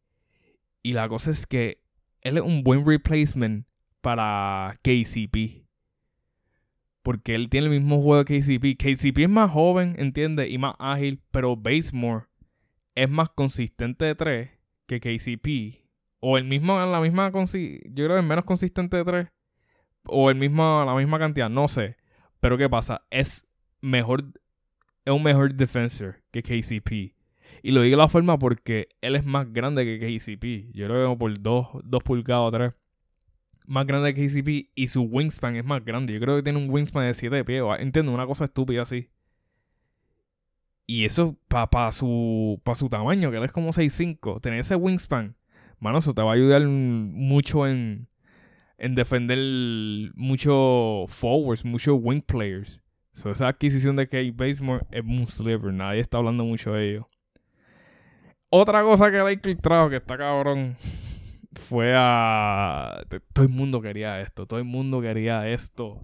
Y 0.83 0.93
la 0.93 1.07
cosa 1.09 1.31
es 1.31 1.45
que 1.45 1.81
él 2.21 2.37
es 2.37 2.43
un 2.43 2.63
buen 2.63 2.85
replacement 2.85 3.65
para 4.01 4.75
KCP. 4.81 5.65
Porque 7.01 7.35
él 7.35 7.49
tiene 7.49 7.67
el 7.67 7.73
mismo 7.73 8.01
juego 8.01 8.25
que 8.25 8.39
KCP. 8.39 8.77
KCP 8.77 9.19
es 9.19 9.29
más 9.29 9.51
joven, 9.51 9.95
entiende, 9.97 10.49
y 10.49 10.57
más 10.57 10.75
ágil. 10.79 11.21
Pero 11.31 11.55
Basemore 11.55 12.25
es 12.95 13.09
más 13.09 13.29
consistente 13.29 14.05
de 14.05 14.15
3 14.15 14.49
que 14.85 14.99
KCP. 14.99 15.88
O 16.19 16.38
el 16.38 16.43
mismo, 16.45 16.77
la 16.77 16.99
misma, 16.99 17.32
yo 17.32 17.39
creo 18.05 18.10
que 18.10 18.19
es 18.19 18.25
menos 18.25 18.43
consistente 18.43 18.97
de 18.97 19.05
tres. 19.05 19.27
O 20.03 20.29
el 20.29 20.36
mismo, 20.36 20.84
la 20.86 20.95
misma 20.95 21.19
cantidad, 21.19 21.49
no 21.49 21.67
sé. 21.67 21.97
Pero 22.39 22.58
¿qué 22.58 22.69
pasa? 22.69 23.05
Es 23.10 23.47
mejor, 23.82 24.23
es 25.05 25.13
un 25.13 25.23
mejor 25.23 25.53
defensor 25.53 26.21
que 26.32 26.41
KCP. 26.41 27.15
Y 27.62 27.71
lo 27.71 27.82
digo 27.82 27.97
de 27.97 28.01
la 28.01 28.10
forma 28.10 28.38
porque 28.38 28.89
él 29.01 29.15
es 29.15 29.25
más 29.25 29.51
grande 29.51 29.86
que 29.86 29.99
KCP. 29.99 30.75
Yo 30.75 30.88
creo 30.88 31.12
que 31.12 31.17
por 31.17 31.41
dos, 31.41 31.67
dos 31.84 32.03
pulgadas 32.03 32.47
o 32.47 32.51
tres. 32.51 32.77
Más 33.67 33.86
grande 33.86 34.13
que 34.13 34.27
KCP 34.27 34.71
y 34.75 34.88
su 34.88 35.03
wingspan 35.03 35.55
es 35.55 35.65
más 35.65 35.84
grande. 35.86 36.13
Yo 36.13 36.19
creo 36.19 36.36
que 36.38 36.43
tiene 36.43 36.60
un 36.60 36.69
wingspan 36.69 37.05
de 37.05 37.13
7 37.13 37.45
pies. 37.45 37.63
Entiendo, 37.79 38.12
una 38.12 38.25
cosa 38.25 38.45
estúpida 38.45 38.82
así. 38.82 39.10
Y 40.88 41.05
eso 41.05 41.38
para 41.47 41.91
su, 41.91 42.60
pa 42.63 42.73
su 42.73 42.89
tamaño, 42.89 43.29
que 43.29 43.38
él 43.38 43.43
es 43.43 43.51
como 43.51 43.71
6'5. 43.73 44.41
Tener 44.41 44.60
ese 44.60 44.75
wingspan 44.75 45.36
mano, 45.79 45.99
eso 45.99 46.13
te 46.13 46.21
va 46.21 46.31
a 46.31 46.35
ayudar 46.35 46.61
mucho 46.63 47.67
en, 47.67 48.07
en 48.77 48.95
defender 48.95 49.37
mucho 50.15 51.05
forwards, 51.07 51.65
muchos 51.65 51.97
wing 52.01 52.21
players. 52.21 52.81
So, 53.13 53.29
esa 53.29 53.49
adquisición 53.49 53.95
de 53.95 54.07
Kate 54.07 54.31
Basemore 54.31 54.85
es 54.91 55.03
un 55.03 55.25
sliver. 55.27 55.73
Nadie 55.73 55.99
está 55.99 56.19
hablando 56.19 56.45
mucho 56.45 56.73
de 56.73 56.91
ello. 56.91 57.09
Otra 58.49 58.81
cosa 58.81 59.11
que 59.11 59.17
Lakers 59.17 59.61
trajo 59.61 59.89
que 59.89 59.97
está 59.97 60.17
cabrón 60.17 60.75
fue 61.53 61.93
a. 61.95 63.03
Todo 63.33 63.45
el 63.45 63.51
mundo 63.51 63.81
quería 63.81 64.21
esto. 64.21 64.45
Todo 64.45 64.59
el 64.59 64.65
mundo 64.65 65.01
quería 65.01 65.49
esto. 65.49 65.99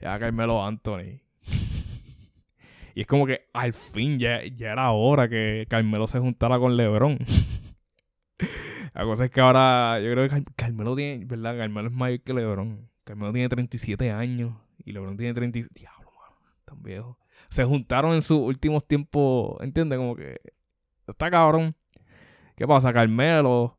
Ya 0.00 0.18
Carmelo 0.18 0.64
Anthony. 0.64 1.20
y 2.94 3.02
es 3.02 3.06
como 3.06 3.26
que 3.26 3.48
al 3.52 3.72
fin 3.72 4.18
ya, 4.18 4.44
ya 4.44 4.72
era 4.72 4.90
hora 4.92 5.28
que 5.28 5.66
Carmelo 5.68 6.06
se 6.06 6.18
juntara 6.18 6.58
con 6.58 6.76
LeBron. 6.76 7.18
La 8.96 9.04
cosa 9.04 9.26
es 9.26 9.30
que 9.30 9.42
ahora 9.42 10.00
yo 10.00 10.10
creo 10.10 10.26
que 10.26 10.42
Carmelo 10.56 10.96
tiene, 10.96 11.26
¿verdad? 11.26 11.58
Carmelo 11.58 11.88
es 11.88 11.94
mayor 11.94 12.20
que 12.20 12.32
LeBron. 12.32 12.88
Carmelo 13.04 13.30
tiene 13.30 13.46
37 13.50 14.10
años 14.10 14.54
y 14.86 14.92
LeBron 14.92 15.18
tiene 15.18 15.34
30. 15.34 15.60
Diablo, 15.74 16.10
mano, 16.18 16.36
tan 16.64 16.82
viejo. 16.82 17.18
Se 17.50 17.62
juntaron 17.62 18.14
en 18.14 18.22
sus 18.22 18.38
últimos 18.38 18.88
tiempos, 18.88 19.60
¿entiendes? 19.60 19.98
Como 19.98 20.16
que 20.16 20.40
está 21.06 21.30
cabrón. 21.30 21.76
¿Qué 22.56 22.66
pasa? 22.66 22.90
Carmelo 22.90 23.78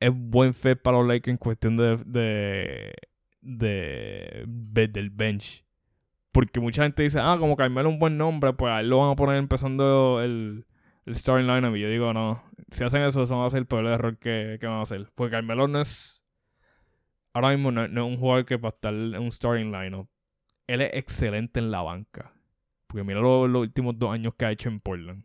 es 0.00 0.10
buen 0.14 0.54
fe 0.54 0.74
para 0.74 0.96
los 0.96 1.06
Lakers 1.06 1.32
en 1.32 1.36
cuestión 1.36 1.76
de, 1.76 1.98
de, 2.06 2.94
de, 3.42 4.88
del 4.88 5.10
bench. 5.10 5.66
Porque 6.32 6.60
mucha 6.60 6.82
gente 6.82 7.02
dice, 7.02 7.20
ah, 7.20 7.36
como 7.38 7.56
Carmelo 7.56 7.90
es 7.90 7.92
un 7.92 7.98
buen 7.98 8.16
nombre, 8.16 8.54
pues 8.54 8.72
a 8.72 8.80
lo 8.80 9.00
van 9.00 9.10
a 9.10 9.16
poner 9.16 9.36
empezando 9.36 10.22
el, 10.22 10.64
el 11.08 11.14
starting 11.14 11.46
lineup. 11.46 11.74
Y 11.76 11.80
yo 11.80 11.88
digo, 11.88 12.12
no, 12.12 12.42
si 12.70 12.84
hacen 12.84 13.02
eso, 13.02 13.22
eso 13.22 13.38
va 13.38 13.46
a 13.46 13.50
ser 13.50 13.60
el 13.60 13.66
peor 13.66 13.86
error 13.86 14.18
que, 14.18 14.58
van 14.62 14.72
a 14.72 14.82
hacer. 14.82 15.10
Porque 15.14 15.32
Carmelo 15.32 15.66
no 15.66 15.80
es. 15.80 16.22
Ahora 17.32 17.50
mismo 17.50 17.70
no, 17.72 17.84
es 17.84 17.90
un 17.90 18.18
jugador 18.18 18.46
que 18.46 18.56
va 18.56 18.68
a 18.68 18.70
estar 18.70 18.92
en 18.92 19.18
un 19.18 19.32
starting 19.32 19.72
lineup. 19.72 20.08
Él 20.66 20.82
es 20.82 20.90
excelente 20.94 21.60
en 21.60 21.70
la 21.70 21.82
banca. 21.82 22.32
Porque 22.86 23.04
mira 23.04 23.20
los, 23.20 23.48
últimos 23.48 23.98
dos 23.98 24.12
años 24.12 24.34
que 24.36 24.44
ha 24.44 24.52
hecho 24.52 24.68
en 24.68 24.80
Portland. 24.80 25.24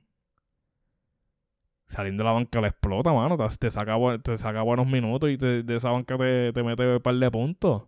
Saliendo 1.88 2.24
de 2.24 2.30
la 2.30 2.34
banca 2.34 2.62
le 2.62 2.68
explota, 2.68 3.14
mano. 3.14 3.38
Te, 3.38 3.70
saca, 3.70 3.98
te 4.22 4.38
saca 4.38 4.62
buenos 4.62 4.88
minutos 4.88 5.30
y 5.30 5.38
de 5.38 5.76
esa 5.76 5.90
banca 5.90 6.18
te, 6.18 6.52
te 6.54 6.64
mete 6.64 6.96
un 6.96 7.02
par 7.02 7.16
de 7.16 7.32
puntos. 7.32 7.84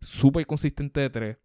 Súper 0.00 0.46
consistente 0.46 1.00
de 1.00 1.10
tres. 1.10 1.38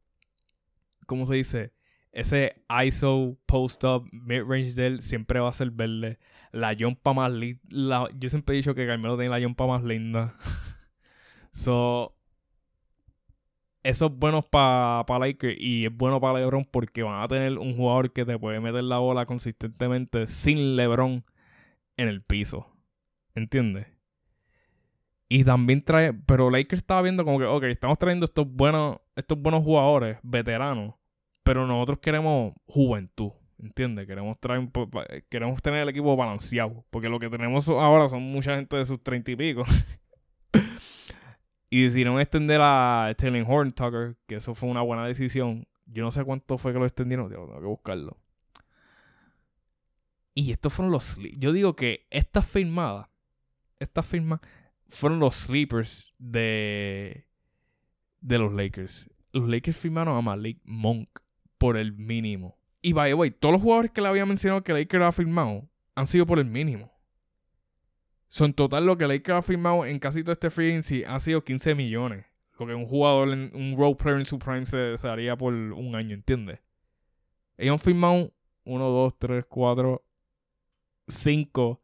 ¿cómo 1.09 1.25
se 1.25 1.33
dice? 1.33 1.73
Ese 2.19 2.61
ISO 2.85 3.37
post-up 3.45 4.09
mid-range 4.11 4.75
de 4.75 4.87
él 4.87 5.01
siempre 5.01 5.39
va 5.39 5.47
a 5.47 5.53
ser 5.53 5.71
verde. 5.71 6.19
La 6.51 6.75
jumpa 6.77 7.13
más 7.13 7.31
linda. 7.31 8.09
Yo 8.19 8.27
siempre 8.27 8.55
he 8.55 8.57
dicho 8.57 8.75
que 8.75 8.85
Carmelo 8.85 9.15
tiene 9.15 9.29
la 9.29 9.41
jumpa 9.41 9.65
más 9.65 9.85
linda. 9.85 10.33
so, 11.53 12.13
eso 13.83 14.07
es 14.07 14.11
bueno 14.11 14.41
para 14.41 15.05
pa 15.05 15.17
Lakers 15.17 15.55
y 15.61 15.85
es 15.85 15.95
bueno 15.95 16.19
para 16.19 16.39
LeBron 16.39 16.65
porque 16.65 17.03
van 17.03 17.23
a 17.23 17.27
tener 17.29 17.57
un 17.57 17.77
jugador 17.77 18.11
que 18.11 18.25
te 18.25 18.37
puede 18.37 18.59
meter 18.59 18.83
la 18.83 18.97
bola 18.97 19.25
consistentemente 19.25 20.27
sin 20.27 20.75
LeBron 20.75 21.23
en 21.95 22.07
el 22.09 22.21
piso. 22.21 22.67
¿Entiendes? 23.33 23.87
Y 25.29 25.45
también 25.45 25.85
trae. 25.85 26.11
Pero 26.11 26.49
Lakers 26.49 26.81
estaba 26.81 27.01
viendo 27.01 27.23
como 27.23 27.39
que, 27.39 27.45
ok, 27.45 27.63
estamos 27.63 27.97
trayendo 27.97 28.25
estos 28.25 28.45
buenos, 28.45 28.97
estos 29.15 29.41
buenos 29.41 29.63
jugadores, 29.63 30.17
veteranos. 30.21 30.98
Pero 31.49 31.65
nosotros 31.65 31.97
queremos 31.97 32.53
juventud. 32.67 33.31
¿Entiendes? 33.57 34.05
Queremos 34.05 34.39
traer 34.39 34.69
queremos 35.29 35.59
tener 35.63 35.81
el 35.81 35.89
equipo 35.89 36.15
balanceado. 36.15 36.85
Porque 36.91 37.09
lo 37.09 37.17
que 37.17 37.27
tenemos 37.27 37.67
ahora 37.69 38.07
son 38.07 38.21
mucha 38.21 38.55
gente 38.55 38.77
de 38.77 38.85
sus 38.85 39.01
treinta 39.01 39.31
y 39.31 39.35
pico. 39.35 39.65
y 41.71 41.85
decidieron 41.85 42.19
extender 42.19 42.59
a 42.61 43.09
Sterling 43.13 43.45
Horn 43.47 43.71
Tucker, 43.71 44.15
que 44.27 44.35
eso 44.35 44.53
fue 44.53 44.69
una 44.69 44.83
buena 44.83 45.07
decisión. 45.07 45.67
Yo 45.87 46.03
no 46.03 46.11
sé 46.11 46.23
cuánto 46.23 46.59
fue 46.59 46.71
que 46.71 46.77
lo 46.77 46.85
extendieron, 46.85 47.27
tengo 47.27 47.59
que 47.59 47.65
buscarlo. 47.65 48.19
Y 50.35 50.51
estos 50.51 50.71
fueron 50.71 50.91
los. 50.91 51.17
Yo 51.35 51.51
digo 51.51 51.75
que 51.75 52.05
esta 52.11 52.43
firmada, 52.43 53.09
esta 53.79 54.03
firma, 54.03 54.39
fueron 54.87 55.17
los 55.17 55.33
sleepers 55.33 56.13
de, 56.19 57.25
de 58.21 58.37
los 58.37 58.53
Lakers. 58.53 59.09
Los 59.31 59.49
Lakers 59.49 59.77
firmaron 59.77 60.15
a 60.15 60.21
Malik 60.21 60.59
Monk 60.63 61.09
por 61.59 61.77
el 61.77 61.93
mínimo. 61.93 62.57
Y 62.81 62.93
by 62.93 63.11
the 63.11 63.13
way, 63.13 63.29
todos 63.29 63.53
los 63.53 63.61
jugadores 63.61 63.91
que 63.91 64.01
le 64.01 64.07
había 64.07 64.25
mencionado 64.25 64.63
que 64.63 64.73
Lakers 64.73 65.03
ha 65.03 65.11
firmado 65.11 65.69
han 65.93 66.07
sido 66.07 66.25
por 66.25 66.39
el 66.39 66.45
mínimo. 66.45 66.91
Son 68.27 68.53
total 68.53 68.85
lo 68.85 68.97
que 68.97 69.05
Lakers 69.05 69.37
ha 69.37 69.41
firmado 69.41 69.85
en 69.85 69.99
casi 69.99 70.23
todo 70.23 70.31
este 70.31 70.49
free 70.49 70.69
agency 70.69 71.03
ha 71.03 71.19
sido 71.19 71.43
15 71.43 71.75
millones. 71.75 72.25
Lo 72.57 72.65
que 72.65 72.73
un 72.73 72.85
jugador, 72.85 73.27
un 73.29 73.75
role 73.77 73.95
player 73.95 74.19
en 74.19 74.25
su 74.25 74.39
prime 74.39 74.65
se, 74.65 74.97
se 74.97 75.07
haría 75.07 75.37
por 75.37 75.53
un 75.53 75.95
año, 75.95 76.15
¿entiendes? 76.15 76.59
Ellos 77.57 77.73
han 77.73 77.79
firmado 77.79 78.33
1, 78.63 78.89
2, 78.89 79.19
3, 79.19 79.45
4, 79.45 80.03
5, 81.07 81.81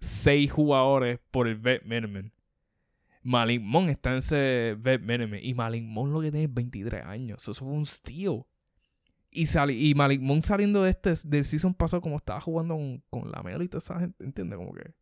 6 0.00 0.52
jugadores 0.52 1.18
por 1.30 1.48
el 1.48 1.56
vet 1.56 1.82
minimum. 1.84 2.30
Malik 3.22 3.60
Monk 3.60 3.90
está 3.90 4.12
en 4.12 4.18
ese 4.18 4.76
vet 4.78 5.00
minimum. 5.00 5.38
Y 5.42 5.54
Malik 5.54 5.84
Monk 5.84 6.12
lo 6.12 6.20
que 6.20 6.30
tiene 6.30 6.44
es 6.44 6.54
23 6.54 7.04
años. 7.04 7.42
Eso 7.42 7.64
fue 7.64 7.68
un 7.68 7.86
steal. 7.86 8.44
Y, 9.30 9.46
y 9.70 9.94
Malik 9.94 10.20
Monk 10.20 10.42
saliendo 10.42 10.82
de 10.82 10.90
este 10.90 11.14
del 11.26 11.44
season 11.44 11.74
pasado 11.74 12.02
como 12.02 12.16
estaba 12.16 12.40
jugando 12.40 12.76
con, 13.10 13.30
la 13.30 13.42
Mel 13.42 13.62
y 13.62 13.68
toda 13.68 13.78
esa 13.78 14.00
gente, 14.00 14.24
¿entiendes? 14.24 14.58
Como 14.58 14.72
que 14.72 14.92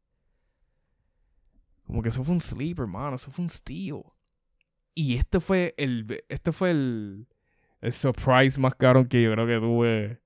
como 1.86 2.02
que 2.02 2.10
eso 2.10 2.22
fue 2.22 2.34
un 2.34 2.40
sleeper, 2.40 2.82
hermano, 2.82 3.16
eso 3.16 3.30
fue 3.30 3.44
un 3.44 3.50
steal. 3.50 4.02
Y 4.94 5.16
este 5.16 5.40
fue 5.40 5.74
el 5.78 6.22
este 6.28 6.52
fue 6.52 6.72
el, 6.72 7.26
el 7.80 7.92
surprise 7.92 8.60
más 8.60 8.74
caro 8.74 9.08
que 9.08 9.22
yo 9.22 9.32
creo 9.32 9.46
que 9.46 9.58
tuve 9.58 10.20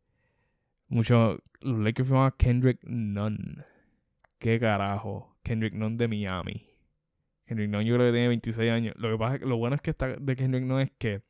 mucho 0.89 1.39
los 1.61 1.79
Lakers 1.79 2.09
firmaron 2.09 2.29
a 2.29 2.37
Kendrick 2.37 2.83
Nunn. 2.85 3.65
¿Qué 4.39 4.59
carajo? 4.59 5.37
Kendrick 5.43 5.75
Nunn 5.75 5.97
de 5.97 6.09
Miami. 6.09 6.67
Kendrick 7.47 7.71
Nunn 7.71 7.85
yo 7.85 7.95
creo 7.95 8.09
que 8.09 8.13
tiene 8.13 8.29
26 8.29 8.71
años. 8.71 8.95
Lo 8.99 9.11
que 9.11 9.19
pasa 9.19 9.39
lo 9.39 9.57
bueno 9.57 9.77
es 9.77 9.83
que 9.83 9.91
está 9.91 10.09
de 10.09 10.37
Kendrick 10.37 10.65
Nunn 10.65 10.81
es 10.81 10.91
que 10.99 11.23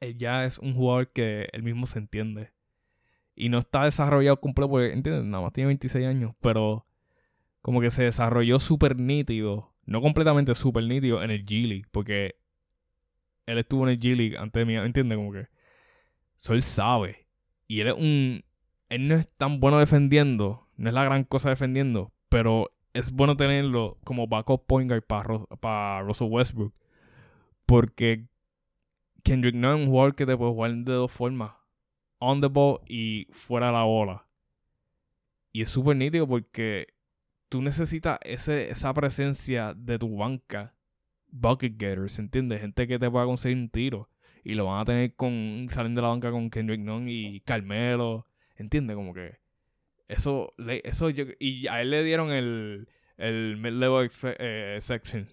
él 0.00 0.16
ya 0.16 0.44
es 0.44 0.58
un 0.58 0.74
jugador 0.74 1.12
que 1.12 1.48
él 1.52 1.62
mismo 1.62 1.86
se 1.86 1.98
entiende. 1.98 2.50
Y 3.34 3.48
no 3.48 3.58
está 3.58 3.84
desarrollado 3.84 4.40
completo 4.40 4.70
porque, 4.70 4.92
¿entiendes? 4.92 5.24
Nada 5.24 5.44
más 5.44 5.52
tiene 5.52 5.68
26 5.68 6.04
años, 6.06 6.34
pero 6.40 6.86
como 7.60 7.80
que 7.80 7.90
se 7.90 8.04
desarrolló 8.04 8.58
súper 8.58 8.98
nítido. 8.98 9.74
No 9.84 10.00
completamente 10.00 10.54
súper 10.54 10.84
nítido 10.84 11.22
en 11.22 11.30
el 11.30 11.44
G 11.44 11.68
League, 11.68 11.86
porque 11.90 12.36
él 13.46 13.58
estuvo 13.58 13.84
en 13.84 13.90
el 13.90 14.00
G 14.00 14.16
League 14.16 14.38
antes 14.38 14.60
de 14.60 14.64
mí, 14.64 14.76
¿entiendes? 14.76 15.16
Como 15.16 15.32
que. 15.32 15.48
So 16.36 16.54
él 16.54 16.62
sabe. 16.62 17.26
Y 17.68 17.80
él 17.80 17.88
es 17.88 17.94
un. 17.94 18.44
Él 18.88 19.08
no 19.08 19.14
es 19.14 19.28
tan 19.36 19.60
bueno 19.60 19.78
defendiendo, 19.78 20.68
no 20.76 20.88
es 20.88 20.94
la 20.94 21.04
gran 21.04 21.24
cosa 21.24 21.50
defendiendo, 21.50 22.12
pero 22.28 22.70
es 22.94 23.10
bueno 23.10 23.36
tenerlo 23.36 23.98
como 24.04 24.28
backup 24.28 24.64
point 24.66 24.88
guard 24.88 25.02
para, 25.02 25.38
para 25.60 26.02
Russell 26.02 26.28
Westbrook. 26.30 26.72
Porque 27.66 28.26
Kendrick 29.26 29.56
no 29.56 29.74
es 29.74 29.80
un 29.80 29.88
jugador 29.88 30.14
que 30.14 30.24
te 30.24 30.36
puede 30.36 30.52
jugar 30.52 30.72
de 30.72 30.92
dos 30.92 31.10
formas. 31.10 31.50
On 32.20 32.40
the 32.40 32.46
ball 32.46 32.78
y 32.86 33.26
fuera 33.32 33.66
de 33.66 33.72
la 33.72 33.82
bola. 33.82 34.24
Y 35.50 35.62
es 35.62 35.68
súper 35.68 35.96
nítido 35.96 36.28
porque 36.28 36.86
tú 37.48 37.60
necesitas 37.60 38.20
ese, 38.22 38.70
esa 38.70 38.94
presencia 38.94 39.74
de 39.74 39.98
tu 39.98 40.16
banca. 40.16 40.76
Bucket 41.26 41.72
getters, 41.72 42.20
¿entiendes? 42.20 42.60
Gente 42.60 42.86
que 42.86 43.00
te 43.00 43.10
pueda 43.10 43.24
conseguir 43.24 43.58
un 43.58 43.68
tiro. 43.68 44.08
Y 44.44 44.54
lo 44.54 44.66
van 44.66 44.82
a 44.82 44.84
tener 44.84 45.16
con 45.16 45.66
saliendo 45.70 46.00
de 46.00 46.02
la 46.02 46.10
banca 46.10 46.30
con 46.30 46.48
Kendrick 46.48 46.80
Nunn 46.80 47.08
y 47.08 47.40
Carmelo. 47.40 48.28
¿Entiendes? 48.54 48.94
Como 48.94 49.12
que 49.12 49.40
eso, 50.06 50.54
eso 50.84 51.10
y 51.10 51.66
a 51.66 51.82
él 51.82 51.90
le 51.90 52.04
dieron 52.04 52.30
el, 52.30 52.88
el 53.16 53.56
mid-level 53.56 54.08
eh, 54.38 54.74
exception. 54.76 55.26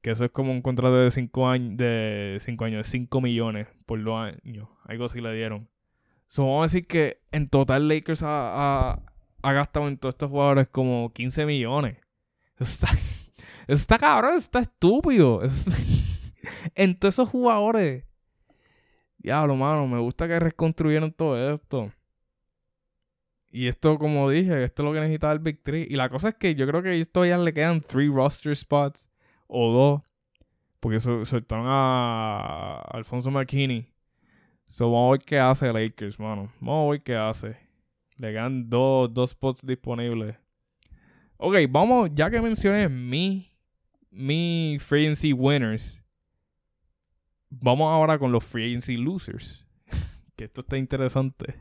Que 0.00 0.12
eso 0.12 0.24
es 0.24 0.30
como 0.30 0.52
un 0.52 0.62
contrato 0.62 0.96
de 0.96 1.10
5 1.10 1.48
años, 1.48 1.76
de 1.76 2.38
5 2.40 2.64
años, 2.64 2.86
de 2.86 2.90
5 2.90 3.20
millones 3.20 3.68
por 3.84 4.02
dos 4.02 4.16
años. 4.18 4.68
Algo 4.84 5.04
así 5.04 5.20
le 5.20 5.34
dieron. 5.34 5.68
So, 6.26 6.44
vamos 6.44 6.60
a 6.60 6.66
decir 6.66 6.86
que 6.86 7.20
en 7.32 7.48
total 7.48 7.88
Lakers 7.88 8.22
ha, 8.22 9.02
ha, 9.42 9.52
gastado 9.52 9.88
en 9.88 9.98
todos 9.98 10.14
estos 10.14 10.30
jugadores 10.30 10.68
como 10.68 11.12
15 11.12 11.44
millones. 11.44 11.98
Eso 12.58 12.86
está, 12.86 12.88
eso 12.92 13.42
está 13.66 13.98
cabrón, 13.98 14.30
eso 14.30 14.38
está 14.38 14.60
estúpido. 14.60 15.42
en 16.74 16.98
todos 16.98 17.14
esos 17.14 17.28
jugadores. 17.28 18.04
Diablo, 19.18 19.54
mano, 19.54 19.86
me 19.86 19.98
gusta 19.98 20.26
que 20.26 20.38
reconstruyeron 20.40 21.12
todo 21.12 21.52
esto. 21.52 21.92
Y 23.50 23.66
esto, 23.66 23.98
como 23.98 24.30
dije, 24.30 24.64
esto 24.64 24.82
es 24.82 24.84
lo 24.86 24.94
que 24.94 25.00
necesita 25.00 25.30
el 25.32 25.40
Big 25.40 25.62
Three. 25.62 25.86
Y 25.90 25.96
la 25.96 26.08
cosa 26.08 26.30
es 26.30 26.36
que 26.36 26.54
yo 26.54 26.66
creo 26.66 26.82
que 26.82 26.90
a 26.90 26.94
esto 26.94 27.26
ya 27.26 27.36
le 27.36 27.52
quedan 27.52 27.82
3 27.82 28.08
roster 28.08 28.56
spots 28.56 29.09
o 29.50 29.72
dos. 29.72 30.02
Porque 30.78 30.98
soltaron 30.98 31.66
a 31.68 32.80
Alfonso 32.90 33.30
McKinney. 33.30 33.92
So 34.64 34.90
vamos 34.90 35.08
a 35.08 35.10
ver 35.12 35.20
qué 35.20 35.38
hace 35.38 35.72
Lakers, 35.72 36.18
mano. 36.18 36.50
Vamos 36.60 36.86
a 36.86 36.90
ver 36.92 37.02
qué 37.02 37.16
hace. 37.16 37.56
Le 38.16 38.32
quedan 38.32 38.70
dos, 38.70 39.12
dos 39.12 39.30
spots 39.30 39.66
disponibles. 39.66 40.36
Ok, 41.36 41.56
vamos, 41.68 42.10
ya 42.14 42.30
que 42.30 42.40
mencioné 42.40 42.88
mi, 42.88 43.50
mi 44.10 44.78
Free 44.80 45.32
winners. 45.32 46.02
Vamos 47.50 47.90
ahora 47.90 48.18
con 48.18 48.30
los 48.30 48.44
Free 48.44 48.78
losers. 48.96 49.66
que 50.36 50.44
esto 50.44 50.60
está 50.60 50.78
interesante. 50.78 51.56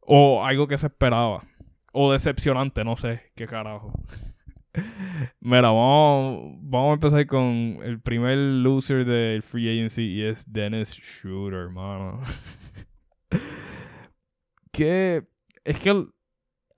O 0.00 0.44
algo 0.44 0.68
que 0.68 0.76
se 0.76 0.88
esperaba. 0.88 1.42
O 1.92 2.12
decepcionante, 2.12 2.84
no 2.84 2.96
sé 2.96 3.32
qué 3.34 3.46
carajo. 3.46 3.92
Mira, 5.40 5.70
vamos, 5.70 6.56
vamos 6.60 6.90
a 6.90 6.94
empezar 6.94 7.26
con 7.26 7.78
el 7.82 8.00
primer 8.00 8.36
loser 8.36 9.04
del 9.04 9.42
free 9.42 9.68
agency 9.68 10.02
y 10.02 10.22
es 10.22 10.50
Dennis 10.52 10.90
Schroeder, 10.90 11.60
hermano. 11.60 12.20
que 14.72 15.24
es 15.64 15.78
que 15.78 16.04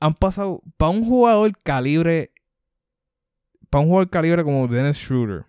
han 0.00 0.14
pasado 0.14 0.62
para 0.76 0.90
un 0.90 1.04
jugador 1.04 1.52
calibre 1.64 2.30
para 3.70 3.82
un 3.82 3.88
jugador 3.88 4.10
calibre 4.10 4.44
como 4.44 4.68
Dennis 4.68 4.96
Schroeder 4.96 5.44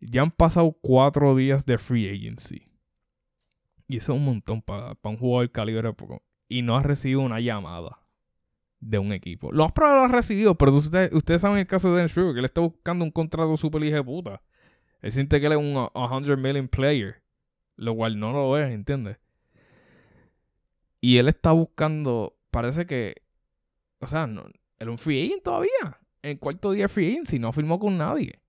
ya 0.00 0.22
han 0.22 0.30
pasado 0.30 0.76
cuatro 0.80 1.34
días 1.34 1.64
de 1.64 1.78
free 1.78 2.08
agency 2.08 2.62
y 3.88 3.96
eso 3.96 4.12
es 4.12 4.18
un 4.18 4.24
montón 4.24 4.62
para, 4.62 4.94
para 4.94 5.14
un 5.14 5.18
jugador 5.18 5.50
calibre 5.50 5.92
y 6.48 6.62
no 6.62 6.76
ha 6.76 6.82
recibido 6.82 7.20
una 7.20 7.40
llamada 7.40 7.99
de 8.80 8.98
un 8.98 9.12
equipo. 9.12 9.52
Lo 9.52 9.64
más 9.64 9.72
probable 9.72 9.98
lo 9.98 10.04
ha 10.06 10.16
recibido, 10.16 10.56
pero 10.56 10.72
ustedes, 10.72 11.12
ustedes 11.12 11.42
saben 11.42 11.58
el 11.58 11.66
caso 11.66 11.90
de 11.90 11.96
Dennis 11.96 12.12
Schroeder, 12.12 12.34
que 12.34 12.38
él 12.40 12.44
está 12.46 12.62
buscando 12.62 13.04
un 13.04 13.10
contrato 13.10 13.56
super 13.56 13.82
hijo 13.84 14.04
puta. 14.04 14.42
Él 15.02 15.12
siente 15.12 15.40
que 15.40 15.46
él 15.46 15.52
es 15.52 15.58
un 15.58 15.88
100 15.94 16.40
million 16.40 16.68
player, 16.68 17.22
lo 17.76 17.94
cual 17.94 18.18
no 18.18 18.32
lo 18.32 18.58
es, 18.58 18.72
¿entiendes? 18.72 19.18
Y 21.00 21.18
él 21.18 21.28
está 21.28 21.52
buscando, 21.52 22.36
parece 22.50 22.86
que, 22.86 23.22
o 24.00 24.06
sea, 24.06 24.26
no, 24.26 24.44
un 24.80 24.98
free 24.98 25.26
agent 25.26 25.42
todavía. 25.42 26.00
En 26.22 26.32
el 26.32 26.40
cuarto 26.40 26.72
día 26.72 26.88
free 26.88 27.12
agent, 27.12 27.26
si 27.26 27.38
no 27.38 27.52
firmó 27.52 27.78
con 27.78 27.96
nadie. 27.96 28.40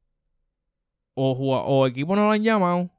O, 1.13 1.31
o 1.31 1.87
equipo 1.87 2.15
no 2.15 2.23
lo 2.23 2.31
han 2.31 2.43
llamado, 2.43 2.89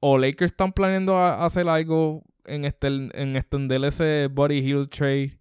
o 0.00 0.18
Lakers 0.18 0.52
están 0.52 0.72
planeando 0.72 1.18
hacer 1.18 1.68
algo 1.68 2.24
en, 2.44 2.64
este, 2.64 2.88
en 2.88 3.36
extender 3.36 3.84
ese 3.84 4.28
Body 4.30 4.58
Hill 4.58 4.88
trade 4.88 5.39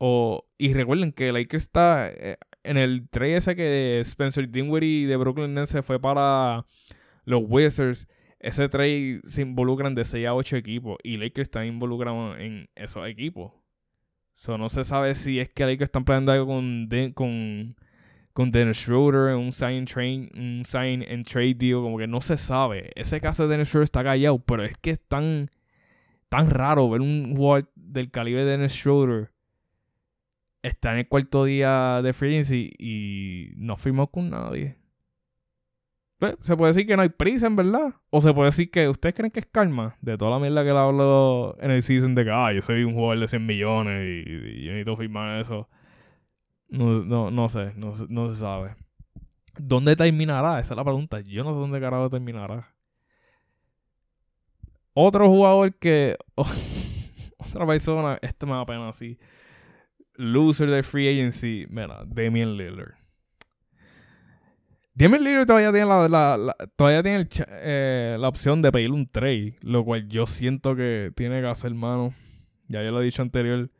y 0.00 0.72
recuerden 0.74 1.12
que 1.12 1.32
Lakers 1.32 1.64
está 1.64 2.08
eh, 2.08 2.36
en 2.62 2.76
el 2.76 3.08
trade 3.08 3.36
ese 3.36 3.56
que 3.56 4.00
Spencer 4.00 4.48
Dinwiddie 4.48 5.06
de 5.06 5.16
Brooklyn 5.16 5.54
Nets 5.54 5.70
se 5.70 5.82
fue 5.82 6.00
para 6.00 6.66
los 7.24 7.42
Wizards. 7.46 8.06
ese 8.38 8.68
trade 8.68 9.20
se 9.24 9.42
involucran 9.42 9.94
de 9.94 10.04
6 10.04 10.26
a 10.26 10.34
8 10.34 10.56
equipos 10.56 10.98
y 11.02 11.16
Lakers 11.16 11.48
están 11.48 11.66
involucrados 11.66 12.38
en 12.38 12.68
esos 12.76 13.06
equipos. 13.08 13.52
So, 14.34 14.56
no 14.56 14.68
se 14.68 14.84
sabe 14.84 15.16
si 15.16 15.40
es 15.40 15.48
que 15.48 15.64
Lakers 15.64 15.88
están 15.88 16.04
planeando 16.04 16.30
algo 16.30 16.46
con, 16.46 16.88
con, 17.14 17.76
con 18.32 18.52
Dennis 18.52 18.76
Schroeder, 18.76 19.34
un 19.34 19.50
sign, 19.50 19.84
train, 19.84 20.30
un 20.36 20.64
sign 20.64 21.04
and 21.10 21.26
trade 21.26 21.54
deal, 21.54 21.82
como 21.82 21.98
que 21.98 22.06
no 22.06 22.20
se 22.20 22.36
sabe. 22.36 22.92
Ese 22.94 23.20
caso 23.20 23.42
de 23.42 23.48
Dennis 23.48 23.68
Schroeder 23.68 23.84
está 23.84 24.04
callado, 24.04 24.38
pero 24.38 24.62
es 24.62 24.78
que 24.78 24.90
es 24.90 25.00
tan, 25.00 25.50
tan 26.28 26.50
raro 26.50 26.88
ver 26.88 27.00
un 27.00 27.34
jugador 27.34 27.68
del 27.74 28.12
calibre 28.12 28.44
de 28.44 28.52
Dennis 28.52 28.74
Schroeder 28.74 29.32
está 30.68 30.92
en 30.92 30.98
el 30.98 31.08
cuarto 31.08 31.44
día 31.44 32.00
de 32.02 32.12
free 32.12 32.40
y 32.78 33.50
no 33.56 33.76
firmó 33.76 34.10
con 34.10 34.30
nadie. 34.30 34.76
Pues, 36.18 36.36
se 36.40 36.56
puede 36.56 36.72
decir 36.72 36.86
que 36.86 36.96
no 36.96 37.02
hay 37.02 37.10
prisa, 37.10 37.46
en 37.46 37.54
verdad. 37.56 37.94
O 38.10 38.20
se 38.20 38.34
puede 38.34 38.46
decir 38.48 38.70
que 38.70 38.88
ustedes 38.88 39.14
creen 39.14 39.30
que 39.30 39.40
es 39.40 39.46
calma 39.46 39.96
de 40.00 40.18
toda 40.18 40.32
la 40.32 40.38
mierda 40.40 40.64
que 40.64 40.70
le 40.70 40.78
hablo 40.78 41.56
en 41.60 41.70
el 41.70 41.82
season 41.82 42.14
de 42.14 42.24
que, 42.24 42.30
ah, 42.30 42.52
yo 42.52 42.60
soy 42.60 42.82
un 42.82 42.94
jugador 42.94 43.20
de 43.20 43.28
100 43.28 43.46
millones 43.46 44.26
y, 44.26 44.64
yo 44.64 44.72
necesito 44.72 44.96
firmar 44.96 45.40
eso. 45.40 45.68
No, 46.68 47.30
no, 47.30 47.48
sé, 47.48 47.72
no, 47.76 47.92
no, 48.08 48.28
se 48.28 48.36
sabe. 48.36 48.74
¿Dónde 49.58 49.96
terminará? 49.96 50.58
Esa 50.60 50.74
es 50.74 50.76
la 50.76 50.84
pregunta. 50.84 51.20
Yo 51.20 51.44
no 51.44 51.54
sé 51.54 51.60
dónde 51.60 51.80
carajo 51.80 52.10
terminará. 52.10 52.74
Otro 54.92 55.28
jugador 55.28 55.74
que. 55.76 56.16
otra 57.38 57.66
persona, 57.66 58.18
este 58.20 58.44
me 58.44 58.52
da 58.52 58.66
pena 58.66 58.88
así. 58.88 59.18
Loser 60.18 60.68
de 60.68 60.82
free 60.82 61.08
agency. 61.08 61.66
Mira, 61.70 62.04
Damian 62.04 62.56
Lillard. 62.56 62.94
Damian 64.94 65.22
Lillard 65.22 65.46
todavía 65.46 65.70
tiene 65.70 65.86
la, 65.86 66.56
todavía 66.74 67.02
tiene 67.04 67.28
eh, 67.62 68.16
la 68.18 68.26
opción 68.26 68.60
de 68.60 68.72
pedir 68.72 68.90
un 68.90 69.06
trade, 69.08 69.54
lo 69.62 69.84
cual 69.84 70.08
yo 70.08 70.26
siento 70.26 70.74
que 70.74 71.12
tiene 71.14 71.40
que 71.40 71.46
hacer, 71.46 71.72
mano. 71.72 72.12
Ya 72.66 72.82
yo 72.82 72.90
lo 72.90 73.00
he 73.00 73.04
dicho 73.04 73.22
anterior. 73.22 73.70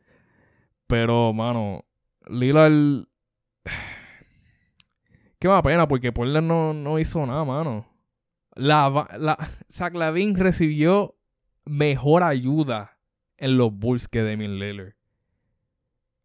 Pero, 0.87 1.33
mano, 1.33 1.83
Lillard. 2.29 3.03
Qué 5.39 5.47
más 5.49 5.61
pena, 5.61 5.89
porque 5.89 6.13
Portland 6.13 6.47
no, 6.47 6.73
no 6.73 6.99
hizo 6.99 7.25
nada, 7.25 7.43
mano. 7.43 7.85
La, 8.55 9.07
la, 9.19 9.37
Zach 9.69 9.93
Lavin 9.93 10.35
recibió 10.35 11.17
mejor 11.65 12.23
ayuda 12.23 12.97
en 13.35 13.57
los 13.57 13.73
Bulls 13.73 14.07
que 14.07 14.23
Damian 14.23 14.57
Lillard. 14.57 14.98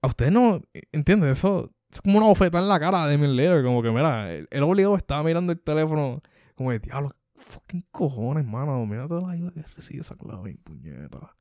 A 0.04 0.06
usted 0.06 0.30
no 0.30 0.60
entiende 0.92 1.30
eso 1.30 1.72
es 1.90 2.02
como 2.02 2.18
una 2.18 2.26
bofeta 2.26 2.58
en 2.58 2.68
la 2.68 2.78
cara 2.78 3.06
de 3.06 3.16
Lillard. 3.16 3.64
Como 3.64 3.82
que, 3.82 3.90
mira, 3.90 4.30
el, 4.34 4.46
el 4.50 4.62
obligado 4.62 4.96
estaba 4.96 5.22
mirando 5.22 5.50
el 5.50 5.58
teléfono. 5.58 6.20
Como 6.56 6.72
de, 6.72 6.78
diablo, 6.78 7.10
fucking 7.36 7.86
cojones, 7.90 8.44
mano. 8.44 8.84
Mira 8.84 9.08
toda 9.08 9.22
la 9.22 9.30
ayuda 9.30 9.52
que 9.52 9.62
recibe 9.62 10.02
esa 10.02 10.14
clave, 10.14 10.58
puñeta. 10.62 11.34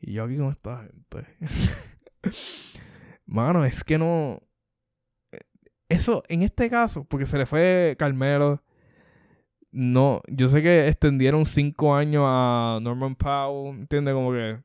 Y 0.00 0.14
yo 0.14 0.24
aquí 0.24 0.38
con 0.38 0.50
esta 0.50 0.88
gente. 0.88 1.24
mano, 3.26 3.64
es 3.64 3.84
que 3.84 3.96
no. 3.96 4.42
Eso, 5.88 6.24
en 6.28 6.42
este 6.42 6.68
caso, 6.68 7.04
porque 7.04 7.26
se 7.26 7.38
le 7.38 7.46
fue 7.46 7.94
Carmelo. 7.96 8.60
No, 9.70 10.20
yo 10.26 10.48
sé 10.48 10.62
que 10.62 10.88
extendieron 10.88 11.46
cinco 11.46 11.94
años 11.94 12.24
a 12.26 12.80
Norman 12.82 13.14
Powell, 13.14 13.78
¿entiendes? 13.78 14.14
Como 14.14 14.32
que 14.32 14.58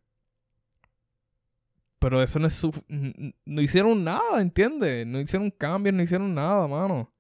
pero 2.05 2.21
eso 2.21 2.37
no 2.37 2.45
es 2.45 2.53
su... 2.53 2.71
No 2.87 3.61
hicieron 3.63 4.03
nada, 4.03 4.39
¿entiendes? 4.39 5.07
No 5.07 5.19
hicieron 5.19 5.49
cambios, 5.49 5.95
no 5.95 6.03
hicieron 6.03 6.35
nada, 6.35 6.67
mano. 6.67 7.11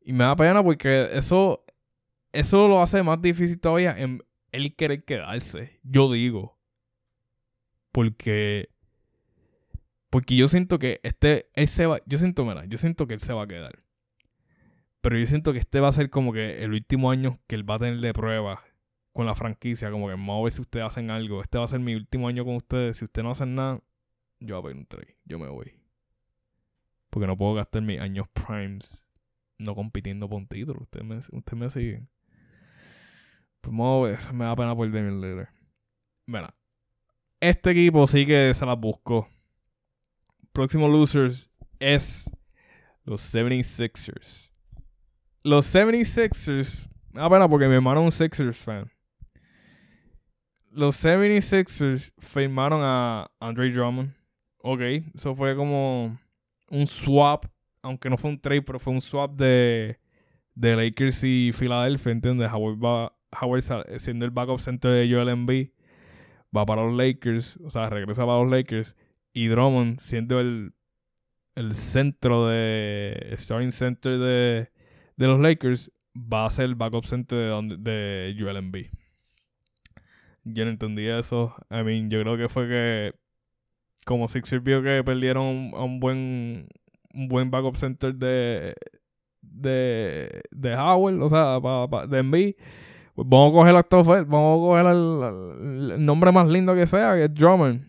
Y 0.00 0.14
me 0.14 0.24
da 0.24 0.34
pena 0.34 0.64
porque 0.64 1.10
eso... 1.12 1.66
Eso 2.32 2.66
lo 2.66 2.80
hace 2.80 3.02
más 3.02 3.20
difícil 3.20 3.60
todavía 3.60 3.94
en 3.98 4.22
él 4.52 4.74
querer 4.74 5.04
quedarse. 5.04 5.80
Yo 5.82 6.10
digo. 6.10 6.58
Porque... 7.92 8.70
Porque 10.08 10.34
yo 10.34 10.48
siento 10.48 10.78
que 10.78 11.00
este... 11.02 11.50
Él 11.52 11.68
se 11.68 11.84
va... 11.84 11.98
Yo 12.06 12.16
siento, 12.16 12.46
mira, 12.46 12.64
yo 12.64 12.78
siento 12.78 13.06
que 13.06 13.12
él 13.12 13.20
se 13.20 13.34
va 13.34 13.42
a 13.42 13.48
quedar. 13.48 13.84
Pero 15.02 15.18
yo 15.18 15.26
siento 15.26 15.52
que 15.52 15.58
este 15.58 15.80
va 15.80 15.88
a 15.88 15.92
ser 15.92 16.08
como 16.08 16.32
que 16.32 16.64
el 16.64 16.72
último 16.72 17.10
año 17.10 17.38
que 17.46 17.56
él 17.56 17.68
va 17.68 17.74
a 17.74 17.80
tener 17.80 18.00
de 18.00 18.14
prueba 18.14 18.64
con 19.18 19.26
la 19.26 19.34
franquicia, 19.34 19.90
como 19.90 20.06
que 20.06 20.12
vamos 20.12 20.38
a 20.38 20.44
ver 20.44 20.52
si 20.52 20.60
ustedes 20.60 20.86
hacen 20.86 21.10
algo. 21.10 21.42
Este 21.42 21.58
va 21.58 21.64
a 21.64 21.66
ser 21.66 21.80
mi 21.80 21.92
último 21.96 22.28
año 22.28 22.44
con 22.44 22.54
ustedes. 22.54 22.98
Si 22.98 23.04
ustedes 23.04 23.24
no 23.24 23.32
hacen 23.32 23.56
nada, 23.56 23.80
yo 24.38 24.54
voy 24.54 24.60
a 24.60 24.62
pedir 24.62 24.76
un 24.76 24.86
trade. 24.86 25.16
Yo 25.24 25.40
me 25.40 25.48
voy. 25.48 25.74
Porque 27.10 27.26
no 27.26 27.36
puedo 27.36 27.54
gastar 27.54 27.82
mis 27.82 27.98
años 28.00 28.28
primes 28.28 29.08
no 29.58 29.74
compitiendo 29.74 30.28
por 30.28 30.38
un 30.38 30.46
título. 30.46 30.82
Ustedes 30.82 31.04
me, 31.04 31.16
ustedes 31.16 31.52
me 31.52 31.68
siguen. 31.68 32.08
Pues 33.60 33.76
vamos 33.76 34.06
a 34.06 34.08
ver. 34.08 34.34
Me 34.34 34.44
da 34.44 34.54
pena 34.54 34.76
por 34.76 34.86
Damian 34.86 35.20
Lillard. 35.20 35.48
Mira. 36.24 36.54
Este 37.40 37.72
equipo 37.72 38.06
sí 38.06 38.24
que 38.24 38.54
se 38.54 38.64
las 38.64 38.78
buscó. 38.78 39.28
Próximo 40.52 40.86
losers 40.86 41.50
es 41.80 42.30
los 43.02 43.20
76ers. 43.34 44.52
Los 45.42 45.74
76ers. 45.74 46.88
Me 47.10 47.20
da 47.20 47.28
pena 47.28 47.48
porque 47.48 47.66
mi 47.66 47.74
hermano 47.74 47.98
es 47.98 48.04
un 48.04 48.12
Sixers 48.12 48.64
fan 48.64 48.88
los 50.70 51.02
76ers 51.04 52.12
firmaron 52.18 52.80
a 52.82 53.30
Andre 53.40 53.70
Drummond. 53.70 54.12
Ok, 54.58 54.80
eso 55.14 55.34
fue 55.34 55.56
como 55.56 56.18
un 56.70 56.86
swap, 56.86 57.46
aunque 57.82 58.10
no 58.10 58.16
fue 58.16 58.30
un 58.30 58.40
trade, 58.40 58.62
pero 58.62 58.78
fue 58.78 58.92
un 58.92 59.00
swap 59.00 59.34
de, 59.36 59.98
de 60.54 60.76
Lakers 60.76 61.24
y 61.24 61.52
Philadelphia, 61.52 62.12
¿entiendes? 62.12 62.50
Howard, 62.52 63.62
siendo 63.98 64.24
el 64.24 64.30
backup 64.30 64.60
center 64.60 64.92
de 64.92 65.12
Joel 65.12 65.28
Embiid, 65.28 65.68
va 66.54 66.66
para 66.66 66.82
los 66.82 66.96
Lakers, 66.96 67.58
o 67.64 67.70
sea, 67.70 67.88
regresa 67.88 68.26
para 68.26 68.42
los 68.42 68.50
Lakers, 68.50 68.96
y 69.32 69.46
Drummond 69.48 70.00
siendo 70.00 70.40
el, 70.40 70.72
el 71.54 71.74
centro 71.74 72.48
de, 72.48 73.34
starting 73.36 73.70
center 73.70 74.18
de, 74.18 74.70
de 75.16 75.26
los 75.26 75.40
Lakers, 75.40 75.92
va 76.16 76.46
a 76.46 76.50
ser 76.50 76.66
el 76.66 76.74
backup 76.74 77.04
center 77.04 77.62
de, 77.62 77.76
de 77.78 78.36
Joel 78.38 78.56
Embiid 78.56 78.88
yo 80.52 80.64
no 80.64 80.70
entendí 80.70 81.06
eso. 81.06 81.54
I 81.70 81.82
mean, 81.82 82.10
yo 82.10 82.20
creo 82.22 82.36
que 82.36 82.48
fue 82.48 82.68
que 82.68 83.14
como 84.04 84.28
Sixers 84.28 84.62
vio 84.62 84.82
que 84.82 85.02
perdieron 85.04 85.72
a 85.74 85.84
un 85.84 86.00
buen 86.00 86.68
un 87.14 87.28
buen 87.28 87.50
backup 87.50 87.76
center 87.76 88.14
de 88.14 88.74
de, 89.40 90.40
de 90.50 90.74
Howell, 90.74 91.22
o 91.22 91.28
sea, 91.28 91.58
de 92.06 92.18
Embiid, 92.18 92.54
pues 93.14 93.28
vamos 93.28 93.50
a 93.50 93.54
coger 93.54 93.76
a 93.76 94.24
vamos 94.24 94.58
a 94.58 94.84
coger 94.84 94.86
el, 94.86 96.04
nombre 96.04 96.32
más 96.32 96.48
lindo 96.48 96.74
que 96.74 96.86
sea, 96.86 97.14
que 97.14 97.24
es 97.24 97.34
Drummond. 97.34 97.86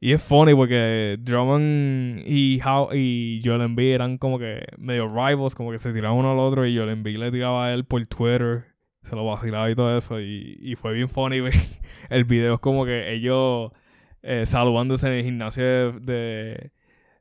Y 0.00 0.12
es 0.12 0.22
funny 0.22 0.54
porque 0.54 1.16
Drummond 1.20 2.22
y, 2.26 2.60
How 2.62 2.92
y 2.92 3.40
Joel 3.42 3.62
Embiid 3.62 3.94
eran 3.94 4.18
como 4.18 4.38
que 4.38 4.62
medio 4.76 5.08
rivals, 5.08 5.54
como 5.54 5.70
que 5.70 5.78
se 5.78 5.92
tiraban 5.92 6.18
uno 6.18 6.32
al 6.32 6.38
otro 6.38 6.66
y 6.66 6.76
Joel 6.76 6.90
Embiid 6.90 7.16
le 7.16 7.30
tiraba 7.32 7.66
a 7.66 7.74
él 7.74 7.84
por 7.84 8.06
Twitter 8.06 8.73
se 9.04 9.14
lo 9.14 9.24
vacilaba 9.24 9.70
y 9.70 9.74
todo 9.74 9.96
eso. 9.96 10.20
Y, 10.20 10.58
y 10.60 10.74
fue 10.76 10.92
bien 10.92 11.08
funny, 11.08 11.38
El 12.10 12.24
video 12.24 12.54
es 12.54 12.60
como 12.60 12.84
que 12.84 13.12
ellos 13.12 13.70
eh, 14.22 14.46
saludándose 14.46 15.06
en 15.06 15.12
el 15.12 15.24
gimnasio 15.24 15.92
de, 15.92 16.72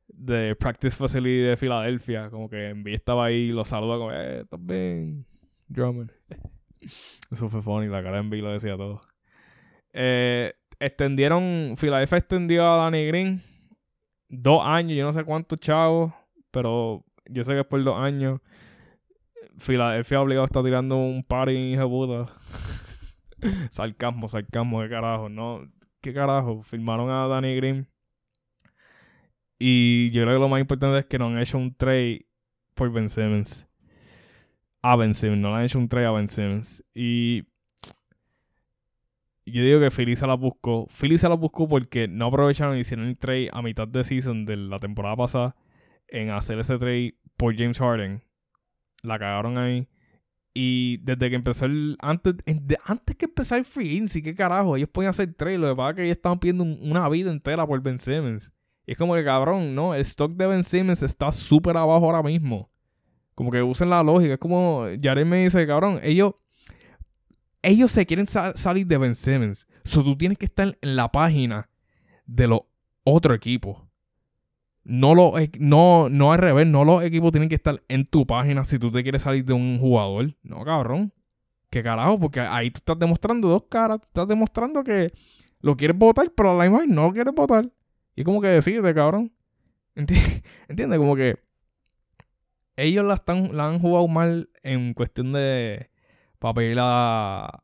de, 0.08 0.56
Practice 0.56 0.96
Facility 0.96 1.42
de 1.42 1.58
Filadelfia. 1.58 2.30
Como 2.30 2.50
que 2.50 2.70
Envy 2.70 2.94
estaba 2.94 3.26
ahí 3.26 3.50
y 3.50 3.52
lo 3.52 3.66
saluda 3.66 3.98
como, 3.98 4.12
eh, 4.12 4.42
¿estás 4.42 4.66
bien? 4.66 5.26
Eso 7.32 7.50
fue 7.50 7.62
funny, 7.62 7.88
la 7.88 8.02
cara 8.02 8.18
de 8.18 8.24
Envy 8.24 8.42
lo 8.42 8.52
decía 8.52 8.76
todo. 8.76 9.00
Eh, 9.94 10.54
extendieron, 10.80 11.76
Filadelfia 11.78 12.18
extendió 12.18 12.66
a 12.66 12.78
Danny 12.78 13.06
Green 13.06 13.42
dos 14.34 14.62
años, 14.66 14.98
yo 14.98 15.06
no 15.06 15.14
sé 15.14 15.24
cuántos 15.24 15.60
chavos, 15.60 16.12
pero 16.52 17.06
yo 17.26 17.44
sé 17.44 17.54
que 17.54 17.60
es 17.60 17.66
por 17.66 17.84
dos 17.84 18.00
años. 18.00 18.40
Filadelfia 19.58 20.22
obligado 20.22 20.46
está 20.46 20.64
tirando 20.64 20.98
un 20.98 21.24
party 21.24 21.56
en 21.56 21.64
hija 21.74 21.88
puta. 21.88 22.32
sarcasmo, 23.70 24.28
sarcasmo, 24.28 24.82
qué 24.82 24.90
carajo, 24.90 25.30
¿no? 25.30 25.70
¿Qué 26.02 26.14
carajo? 26.14 26.62
Firmaron 26.64 27.10
a 27.10 27.28
Danny 27.28 27.56
Green. 27.56 27.88
Y 29.60 30.10
yo 30.12 30.24
creo 30.24 30.36
que 30.36 30.42
lo 30.42 30.50
más 30.50 30.60
importante 30.60 31.00
es 31.00 31.06
que 31.06 31.18
no 31.18 31.28
han 31.28 31.40
hecho 31.40 31.58
un 31.58 31.74
trade 31.74 32.26
por 32.74 32.92
Ben 32.92 33.10
Simmons. 33.10 33.66
A 34.82 34.96
Ben 34.96 35.14
Simmons, 35.14 35.42
no 35.42 35.50
le 35.50 35.56
han 35.56 35.64
hecho 35.64 35.80
un 35.80 35.88
trade 35.88 36.08
a 36.08 36.12
Ben 36.12 36.28
Simmons. 36.28 36.84
Y 36.94 37.44
yo 39.46 39.64
digo 39.64 39.80
que 39.80 39.92
Philly 39.92 40.16
se 40.16 40.28
la 40.28 40.36
buscó. 40.36 40.88
Philly 40.88 41.18
se 41.18 41.30
la 41.30 41.36
buscó 41.36 41.68
porque 41.68 42.08
no 42.08 42.28
aprovecharon 42.28 42.76
y 42.76 42.82
hicieron 42.82 43.08
el 43.08 43.18
trade 43.18 43.50
a 43.54 43.62
mitad 43.62 43.88
de 43.88 44.04
season 44.04 44.46
de 44.46 44.58
la 44.58 44.80
temporada 44.80 45.16
pasada 45.16 45.56
en 46.08 46.32
hacer 46.32 46.60
ese 46.60 46.78
trade 46.78 47.16
por 47.38 47.56
James 47.56 47.80
Harden 47.80 48.22
la 49.04 49.20
cagaron 49.20 49.58
ahí. 49.58 49.88
Y 50.54 50.98
desde 50.98 51.30
que 51.30 51.36
empezó 51.36 51.66
el. 51.66 51.98
Antes, 52.00 52.36
antes 52.86 53.16
que 53.16 53.26
empezar 53.26 53.60
el 53.60 53.66
free 53.66 53.90
agency, 53.90 54.22
¿qué 54.22 54.36
carajo? 54.36 54.78
Ellos 54.78 54.90
podían 54.90 55.10
hacer 55.10 55.34
trade. 55.34 55.58
Lo 55.58 55.70
que 55.70 55.76
pasa 55.76 55.96
que 55.96 56.04
ellos 56.04 56.18
estaban 56.18 56.40
pidiendo 56.40 56.64
una 56.64 57.10
vida 57.10 57.32
entera 57.32 57.66
por 57.66 57.82
Ben 57.82 57.98
Simmons. 57.98 58.54
Y 58.86 58.92
es 58.92 58.98
como 58.98 59.16
que 59.16 59.24
cabrón, 59.24 59.74
¿no? 59.74 59.96
El 59.96 60.02
stock 60.02 60.34
de 60.34 60.48
Ben 60.48 60.64
Simmons 60.64 61.02
está 61.02 61.32
súper 61.32 61.76
abajo 61.76 62.06
ahora 62.06 62.22
mismo. 62.22 62.70
Como 63.34 63.50
que 63.50 63.64
usen 63.64 63.90
la 63.90 64.04
lógica. 64.04 64.34
Es 64.34 64.40
como. 64.40 64.86
Jared 65.02 65.26
me 65.26 65.44
dice, 65.44 65.66
cabrón, 65.66 66.00
ellos. 66.04 66.34
ellos 67.64 67.92
se 67.92 68.06
quieren 68.06 68.28
salir 68.28 68.86
de 68.86 68.98
Ben 68.98 69.16
Simmons. 69.16 69.68
So 69.84 70.04
tú 70.04 70.16
tienes 70.16 70.38
que 70.38 70.46
estar 70.46 70.78
en 70.80 70.96
la 70.96 71.12
página 71.12 71.68
de 72.28 72.48
los 72.48 72.62
otros 73.04 73.36
equipos. 73.36 73.82
No, 74.86 75.16
lo, 75.16 75.34
no, 75.60 76.10
no 76.10 76.34
al 76.34 76.40
revés, 76.40 76.68
no 76.68 76.84
los 76.84 77.04
equipos 77.04 77.32
tienen 77.32 77.50
que 77.50 77.56
estar 77.56 77.82
en 77.88 78.06
tu 78.06 78.28
página 78.28 78.66
si 78.66 78.80
tú 78.80 78.92
te 78.92 79.02
quieres 79.04 79.22
salir 79.22 79.46
de 79.46 79.54
un 79.54 79.80
jugador. 79.80 80.36
No, 80.44 80.64
cabrón. 80.66 81.14
¿Qué 81.70 81.82
carajo? 81.82 82.20
Porque 82.20 82.40
ahí 82.40 82.70
tú 82.70 82.80
estás 82.80 83.00
demostrando 83.00 83.48
dos 83.48 83.64
caras. 83.70 84.00
Tú 84.02 84.08
estás 84.08 84.28
demostrando 84.28 84.84
que 84.84 85.12
lo 85.60 85.78
quieres 85.78 85.98
votar, 85.98 86.32
pero 86.36 86.52
a 86.52 86.56
la 86.56 86.66
imagen 86.66 86.94
no 86.94 87.08
lo 87.08 87.14
quieres 87.14 87.34
votar. 87.34 87.70
Y 88.16 88.24
como 88.24 88.42
que 88.42 88.48
decide, 88.48 88.94
cabrón. 88.94 89.32
¿Entiendes? 89.96 91.00
Como 91.00 91.16
que 91.16 91.38
ellos 92.76 93.06
la, 93.06 93.16
están, 93.16 93.56
la 93.56 93.68
han 93.68 93.80
jugado 93.80 94.08
mal 94.08 94.50
en 94.64 94.94
cuestión 94.94 95.34
de 95.34 95.90
para 96.40 96.62
la 96.74 97.64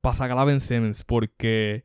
para 0.00 0.14
sacar 0.14 0.38
a 0.38 0.44
Ben 0.44 0.60
Simmons 0.60 1.04
porque 1.04 1.84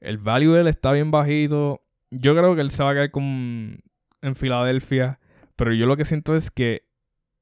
el 0.00 0.18
value 0.18 0.52
de 0.52 0.60
él 0.62 0.66
está 0.68 0.92
bien 0.92 1.10
bajito. 1.10 1.83
Yo 2.10 2.34
creo 2.34 2.54
que 2.54 2.60
él 2.60 2.70
se 2.70 2.82
va 2.82 2.90
a 2.90 2.94
quedar 2.94 3.10
con, 3.10 3.80
en 4.22 4.34
Filadelfia, 4.34 5.20
pero 5.56 5.72
yo 5.72 5.86
lo 5.86 5.96
que 5.96 6.04
siento 6.04 6.34
es 6.36 6.50
que 6.50 6.86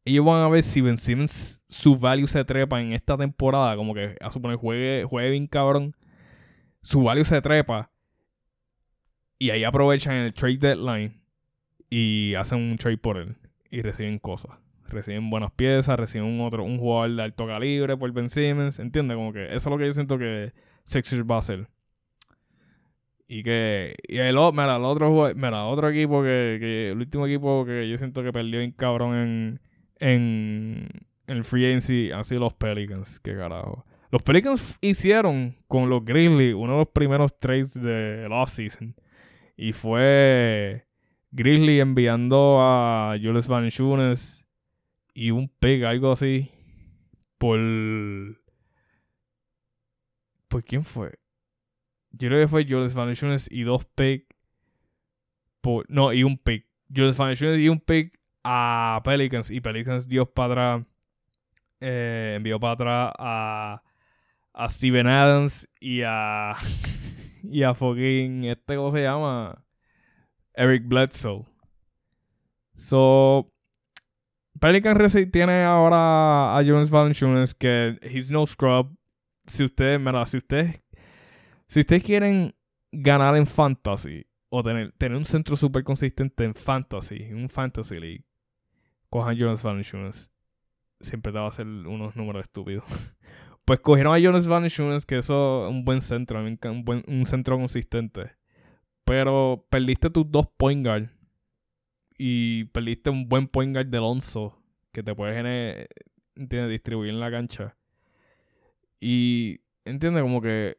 ellos 0.04 0.24
van 0.24 0.42
a 0.42 0.48
ver 0.48 0.62
si 0.62 0.80
Ben 0.80 0.98
Simmons 0.98 1.62
su 1.68 1.96
value 1.96 2.26
se 2.26 2.44
trepa 2.44 2.80
en 2.80 2.92
esta 2.92 3.16
temporada, 3.16 3.76
como 3.76 3.94
que 3.94 4.16
a 4.20 4.30
suponer 4.30 4.56
juegue, 4.56 5.04
juegue 5.04 5.30
bien 5.30 5.46
cabrón, 5.46 5.94
su 6.82 7.02
value 7.02 7.24
se 7.24 7.40
trepa 7.40 7.90
y 9.38 9.50
ahí 9.50 9.64
aprovechan 9.64 10.14
el 10.14 10.34
trade 10.34 10.58
deadline 10.58 11.22
y 11.90 12.34
hacen 12.34 12.58
un 12.58 12.76
trade 12.76 12.98
por 12.98 13.18
él 13.18 13.36
y 13.70 13.82
reciben 13.82 14.18
cosas. 14.18 14.58
Reciben 14.88 15.30
buenas 15.30 15.52
piezas, 15.52 15.98
reciben 15.98 16.28
un 16.28 16.42
otro, 16.42 16.64
un 16.64 16.78
jugador 16.78 17.16
de 17.16 17.22
alto 17.22 17.46
calibre 17.46 17.96
por 17.96 18.12
Ben 18.12 18.28
Simmons, 18.28 18.78
¿entiendes? 18.78 19.16
Como 19.16 19.32
que 19.32 19.46
eso 19.46 19.56
es 19.56 19.66
lo 19.66 19.78
que 19.78 19.86
yo 19.86 19.92
siento 19.92 20.18
que 20.18 20.52
Sixers 20.84 21.24
va 21.24 21.36
a 21.36 21.38
hacer. 21.38 21.68
Y 23.34 23.42
que, 23.42 23.94
y 24.06 24.18
el, 24.18 24.36
mira, 24.52 24.76
el 24.76 24.84
otro, 24.84 25.32
mira, 25.34 25.64
otro 25.64 25.88
equipo 25.88 26.22
que, 26.22 26.58
que, 26.60 26.90
el 26.90 26.98
último 26.98 27.26
equipo 27.26 27.64
que 27.64 27.88
yo 27.88 27.96
siento 27.96 28.22
que 28.22 28.30
perdió 28.30 28.60
en 28.60 28.72
cabrón 28.72 29.14
en, 29.16 29.60
en, 30.00 30.88
el 31.26 31.42
free 31.42 31.64
agency 31.64 32.10
han 32.12 32.24
sido 32.24 32.42
los 32.42 32.52
Pelicans, 32.52 33.20
qué 33.20 33.34
carajo. 33.34 33.86
Los 34.10 34.22
Pelicans 34.22 34.76
hicieron 34.82 35.54
con 35.66 35.88
los 35.88 36.04
Grizzlies 36.04 36.54
uno 36.54 36.74
de 36.74 36.78
los 36.80 36.88
primeros 36.88 37.38
trades 37.38 37.72
de 37.72 38.26
la 38.28 38.42
offseason. 38.42 38.94
Y 39.56 39.72
fue 39.72 40.84
Grizzly 41.30 41.80
enviando 41.80 42.58
a 42.60 43.16
Julius 43.18 43.48
Van 43.48 43.70
Schunes 43.70 44.44
y 45.14 45.30
un 45.30 45.48
pick, 45.48 45.84
algo 45.84 46.12
así, 46.12 46.50
por... 47.38 47.58
¿Por 50.48 50.62
quién 50.64 50.84
fue? 50.84 51.21
Yo 52.12 52.28
creo 52.28 52.40
que 52.40 52.48
fue 52.48 52.64
Julius 52.64 52.94
Van 52.94 53.12
y 53.50 53.62
dos 53.62 53.84
picks. 53.84 54.26
No, 55.88 56.12
y 56.12 56.24
un 56.24 56.38
pick. 56.38 56.66
Julius 56.94 57.16
Van 57.16 57.34
y 57.40 57.68
un 57.68 57.80
pick 57.80 58.18
a 58.44 59.00
Pelicans 59.04 59.50
y 59.50 59.60
Pelicans 59.60 60.08
dio 60.08 60.26
para 60.26 60.52
atrás, 60.52 60.86
eh, 61.80 62.34
envió 62.36 62.58
para 62.58 62.72
atrás 62.72 63.12
a, 63.18 63.82
a 64.52 64.68
Steven 64.68 65.06
Adams 65.06 65.68
y 65.80 66.02
a... 66.02 66.54
y 67.42 67.62
a 67.62 67.74
fucking... 67.74 68.44
Este, 68.44 68.76
¿cómo 68.76 68.90
se 68.90 69.02
llama? 69.02 69.64
Eric 70.54 70.86
Bledsoe. 70.86 71.46
So, 72.74 73.52
Pelican 74.60 74.98
tiene 75.30 75.64
ahora 75.64 76.56
a 76.56 76.62
Jonas 76.62 76.90
Valanciunas 76.90 77.54
que 77.54 77.98
he's 78.02 78.30
no 78.30 78.46
scrub. 78.46 78.96
Si 79.46 79.64
ustedes, 79.64 80.00
mira, 80.00 80.24
si 80.26 80.36
ustedes, 80.36 80.82
si 81.72 81.80
ustedes 81.80 82.02
quieren 82.02 82.54
ganar 82.90 83.34
en 83.34 83.46
fantasy 83.46 84.26
o 84.50 84.62
tener, 84.62 84.92
tener 84.98 85.16
un 85.16 85.24
centro 85.24 85.56
súper 85.56 85.82
consistente 85.84 86.44
en 86.44 86.54
fantasy, 86.54 87.32
un 87.32 87.48
fantasy 87.48 87.98
league, 87.98 88.26
cojan 89.08 89.34
Jonas 89.34 89.62
Valanciunas. 89.62 90.30
Siempre 91.00 91.32
te 91.32 91.38
va 91.38 91.46
a 91.46 91.48
hacer 91.48 91.66
unos 91.66 92.14
números 92.14 92.42
estúpidos. 92.42 92.84
pues 93.64 93.80
cogieron 93.80 94.14
a 94.14 94.18
Jonas 94.18 94.46
Valanciunas, 94.46 95.06
que 95.06 95.16
eso 95.16 95.64
es 95.64 95.70
un 95.70 95.82
buen 95.86 96.02
centro, 96.02 96.44
un, 96.44 96.84
buen, 96.84 97.04
un 97.08 97.24
centro 97.24 97.56
consistente. 97.56 98.32
Pero 99.04 99.66
perdiste 99.70 100.10
tus 100.10 100.30
dos 100.30 100.48
point 100.58 100.84
guard. 100.84 101.08
Y 102.18 102.64
perdiste 102.64 103.08
un 103.08 103.30
buen 103.30 103.48
point 103.48 103.74
guard 103.74 103.86
de 103.86 103.96
Alonso. 103.96 104.62
Que 104.92 105.02
te 105.02 105.14
puedes 105.14 105.88
distribuir 106.36 107.14
en 107.14 107.20
la 107.20 107.30
cancha. 107.30 107.78
Y 109.00 109.62
entiende 109.86 110.20
como 110.20 110.42
que 110.42 110.76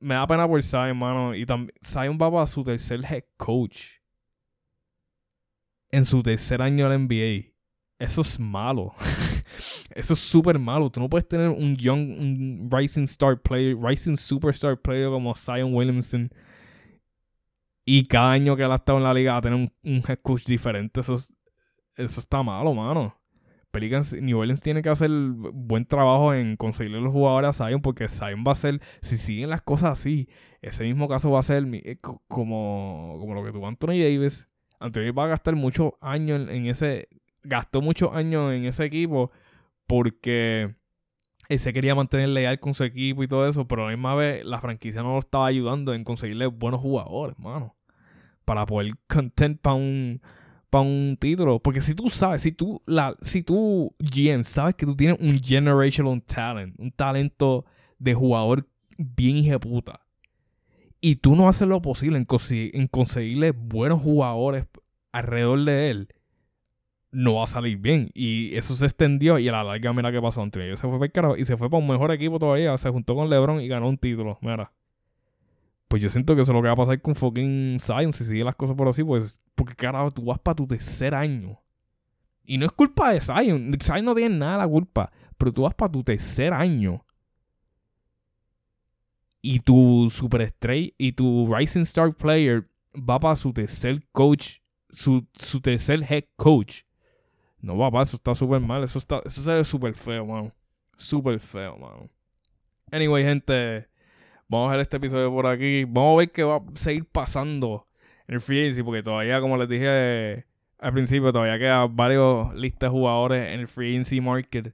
me 0.00 0.14
da 0.14 0.26
pena 0.26 0.46
por 0.46 0.62
Zion, 0.62 0.88
hermano. 0.88 1.34
Y 1.34 1.46
también 1.46 1.72
Zion 1.82 2.18
va 2.20 2.30
para 2.30 2.46
su 2.46 2.62
tercer 2.62 3.00
head 3.04 3.24
coach. 3.36 3.98
En 5.90 6.04
su 6.04 6.22
tercer 6.22 6.60
año 6.60 6.84
en 6.86 6.90
la 6.90 6.98
NBA. 6.98 7.52
Eso 7.98 8.22
es 8.22 8.38
malo. 8.40 8.92
Eso 9.94 10.14
es 10.14 10.20
súper 10.20 10.58
malo. 10.58 10.90
Tú 10.90 11.00
no 11.00 11.08
puedes 11.08 11.28
tener 11.28 11.48
un 11.48 11.76
young, 11.76 12.18
un 12.18 12.68
rising 12.70 13.04
star 13.04 13.40
player, 13.40 13.76
rising 13.76 14.16
superstar 14.16 14.80
player 14.80 15.08
como 15.08 15.34
Zion 15.34 15.72
Williamson 15.74 16.30
y 17.84 18.06
cada 18.06 18.32
año 18.32 18.56
que 18.56 18.62
él 18.62 18.72
ha 18.72 18.76
estado 18.76 18.98
en 18.98 19.04
la 19.04 19.14
liga 19.14 19.32
va 19.32 19.38
a 19.38 19.42
tener 19.42 19.58
un, 19.58 20.02
head 20.08 20.18
coach 20.22 20.44
diferente. 20.44 21.00
Eso, 21.00 21.14
eso 21.14 22.20
está 22.20 22.42
malo, 22.42 22.72
mano. 22.72 23.14
Pelicans, 23.74 24.14
New 24.14 24.38
Orleans 24.38 24.62
tiene 24.62 24.82
que 24.82 24.88
hacer 24.88 25.10
buen 25.10 25.84
trabajo 25.84 26.32
en 26.32 26.56
conseguirle 26.56 27.00
los 27.00 27.12
jugadores 27.12 27.60
a 27.60 27.66
Zion 27.66 27.82
porque 27.82 28.08
Zion 28.08 28.44
va 28.46 28.52
a 28.52 28.54
ser, 28.54 28.80
si 29.02 29.18
siguen 29.18 29.50
las 29.50 29.62
cosas 29.62 29.98
así, 29.98 30.28
ese 30.62 30.84
mismo 30.84 31.08
caso 31.08 31.32
va 31.32 31.40
a 31.40 31.42
ser 31.42 31.66
eh, 31.72 31.98
como, 32.28 33.16
como 33.18 33.34
lo 33.34 33.44
que 33.44 33.50
tuvo 33.50 33.66
Anthony 33.66 33.98
Davis. 33.98 34.48
Anthony 34.78 35.12
va 35.12 35.24
a 35.24 35.28
gastar 35.28 35.56
muchos 35.56 35.92
años 36.00 36.48
en 36.48 36.66
ese, 36.66 37.08
gastó 37.42 37.82
muchos 37.82 38.14
años 38.14 38.52
en 38.52 38.64
ese 38.64 38.84
equipo 38.84 39.32
porque 39.88 40.76
él 41.48 41.58
se 41.58 41.72
quería 41.72 41.96
mantener 41.96 42.28
leal 42.28 42.60
con 42.60 42.74
su 42.74 42.84
equipo 42.84 43.24
y 43.24 43.28
todo 43.28 43.48
eso, 43.48 43.66
pero 43.66 43.82
a 43.82 43.90
la 43.90 43.96
misma 43.96 44.14
vez 44.14 44.44
la 44.44 44.60
franquicia 44.60 45.02
no 45.02 45.14
lo 45.14 45.18
estaba 45.18 45.46
ayudando 45.46 45.94
en 45.94 46.04
conseguirle 46.04 46.46
buenos 46.46 46.80
jugadores, 46.80 47.36
mano. 47.40 47.76
Para 48.44 48.66
poder 48.66 48.92
content 49.08 49.60
para 49.60 49.74
un, 49.74 50.22
un 50.80 51.16
título. 51.20 51.60
Porque 51.60 51.80
si 51.80 51.94
tú 51.94 52.08
sabes, 52.08 52.42
si 52.42 52.52
tú, 52.52 52.82
la, 52.86 53.14
si 53.22 53.42
tú, 53.42 53.94
GM, 53.98 54.42
sabes 54.42 54.74
que 54.74 54.86
tú 54.86 54.96
tienes 54.96 55.18
un 55.20 55.38
generational 55.38 56.22
talent, 56.22 56.74
un 56.78 56.90
talento 56.90 57.64
de 57.98 58.14
jugador 58.14 58.66
bien 58.96 59.58
puta 59.58 60.04
y 61.06 61.16
tú 61.16 61.36
no 61.36 61.50
haces 61.50 61.68
lo 61.68 61.82
posible 61.82 62.16
en, 62.16 62.26
en 62.72 62.86
conseguirle 62.86 63.50
buenos 63.50 64.00
jugadores 64.00 64.66
alrededor 65.12 65.62
de 65.66 65.90
él, 65.90 66.08
no 67.10 67.34
va 67.34 67.44
a 67.44 67.46
salir 67.46 67.76
bien. 67.76 68.10
Y 68.14 68.56
eso 68.56 68.74
se 68.74 68.86
extendió 68.86 69.38
y 69.38 69.46
a 69.48 69.52
la 69.52 69.64
larga, 69.64 69.92
mira 69.92 70.10
qué 70.10 70.22
pasó. 70.22 70.40
Anthony 70.40 70.76
se 70.76 70.88
fue 70.88 71.10
para 71.10 71.38
y 71.38 71.44
se 71.44 71.58
fue 71.58 71.68
para 71.68 71.82
un 71.82 71.90
mejor 71.90 72.10
equipo 72.10 72.38
todavía. 72.38 72.74
Se 72.78 72.88
juntó 72.88 73.14
con 73.14 73.28
LeBron 73.28 73.60
y 73.60 73.68
ganó 73.68 73.90
un 73.90 73.98
título. 73.98 74.38
Mira. 74.40 74.72
Pues 75.88 76.02
yo 76.02 76.10
siento 76.10 76.34
que 76.34 76.42
eso 76.42 76.52
es 76.52 76.56
lo 76.56 76.62
que 76.62 76.68
va 76.68 76.74
a 76.74 76.76
pasar 76.76 77.00
con 77.00 77.14
fucking 77.14 77.78
Zion. 77.78 78.12
Si 78.12 78.24
sigue 78.24 78.44
las 78.44 78.56
cosas 78.56 78.76
por 78.76 78.88
así, 78.88 79.04
pues. 79.04 79.40
Porque 79.54 79.74
carajo, 79.74 80.10
tú 80.10 80.24
vas 80.24 80.38
para 80.38 80.56
tu 80.56 80.66
tercer 80.66 81.14
año. 81.14 81.60
Y 82.44 82.58
no 82.58 82.66
es 82.66 82.72
culpa 82.72 83.12
de 83.12 83.20
Zion. 83.20 83.76
Zion 83.80 84.04
no 84.04 84.14
tiene 84.14 84.36
nada 84.36 84.58
la 84.58 84.68
culpa. 84.68 85.12
Pero 85.38 85.52
tú 85.52 85.62
vas 85.62 85.74
para 85.74 85.92
tu 85.92 86.02
tercer 86.02 86.52
año. 86.52 87.04
Y 89.40 89.60
tu 89.60 90.08
superestrella 90.10 90.90
y 90.96 91.12
tu 91.12 91.54
Rising 91.54 91.82
Star 91.82 92.14
Player 92.14 92.68
va 92.96 93.20
para 93.20 93.36
su 93.36 93.52
tercer 93.52 94.02
coach. 94.10 94.58
Su, 94.90 95.26
su 95.38 95.60
tercer 95.60 96.02
head 96.08 96.24
coach. 96.36 96.82
No, 97.60 97.78
papá, 97.78 98.02
eso 98.02 98.16
está 98.16 98.34
súper 98.34 98.60
mal. 98.60 98.84
Eso, 98.84 98.98
está, 98.98 99.22
eso 99.24 99.42
se 99.42 99.52
ve 99.52 99.64
súper 99.64 99.94
feo, 99.94 100.26
mano. 100.26 100.52
Súper 100.96 101.40
feo, 101.40 101.76
mano. 101.78 102.10
Anyway, 102.90 103.24
gente. 103.24 103.88
Vamos 104.54 104.68
a 104.68 104.76
ver 104.76 104.82
este 104.82 104.98
episodio 104.98 105.32
por 105.32 105.48
aquí. 105.48 105.82
Vamos 105.82 106.14
a 106.14 106.18
ver 106.18 106.30
qué 106.30 106.44
va 106.44 106.58
a 106.58 106.62
seguir 106.74 107.04
pasando 107.06 107.88
en 108.28 108.36
el 108.36 108.40
Free 108.40 108.60
Agency. 108.60 108.84
Porque 108.84 109.02
todavía, 109.02 109.40
como 109.40 109.56
les 109.56 109.68
dije 109.68 110.46
al 110.78 110.92
principio, 110.92 111.32
todavía 111.32 111.58
quedan 111.58 111.96
varios 111.96 112.54
listas 112.54 112.88
de 112.88 112.96
jugadores 112.96 113.52
en 113.52 113.58
el 113.58 113.66
Free 113.66 113.90
Agency 113.90 114.20
Market. 114.20 114.72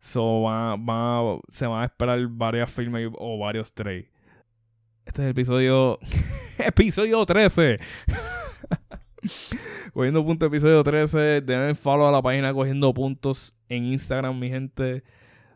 So, 0.00 0.48
se 1.48 1.66
van 1.68 1.82
a 1.82 1.84
esperar 1.84 2.26
varias 2.26 2.68
firmas 2.72 3.02
o 3.16 3.38
varios 3.38 3.72
trades. 3.72 4.06
Este 5.04 5.22
es 5.22 5.26
el 5.26 5.30
episodio. 5.30 6.00
episodio 6.58 7.24
13. 7.24 7.78
Cogiendo 9.94 10.24
Puntos, 10.24 10.48
episodio 10.48 10.82
13. 10.82 11.40
Denle 11.42 11.76
follow 11.76 12.08
a 12.08 12.10
la 12.10 12.20
página 12.20 12.52
Cogiendo 12.52 12.92
Puntos 12.92 13.54
en 13.68 13.84
Instagram, 13.84 14.36
mi 14.36 14.48
gente. 14.48 15.04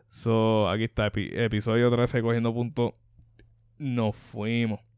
So, 0.07 0.69
aquí 0.69 0.85
está, 0.85 1.07
episodio 1.07 1.91
13, 1.91 2.21
Cogiendo 2.21 2.53
Puntos. 2.53 2.93
Nos 3.79 4.15
fuimos. 4.15 4.88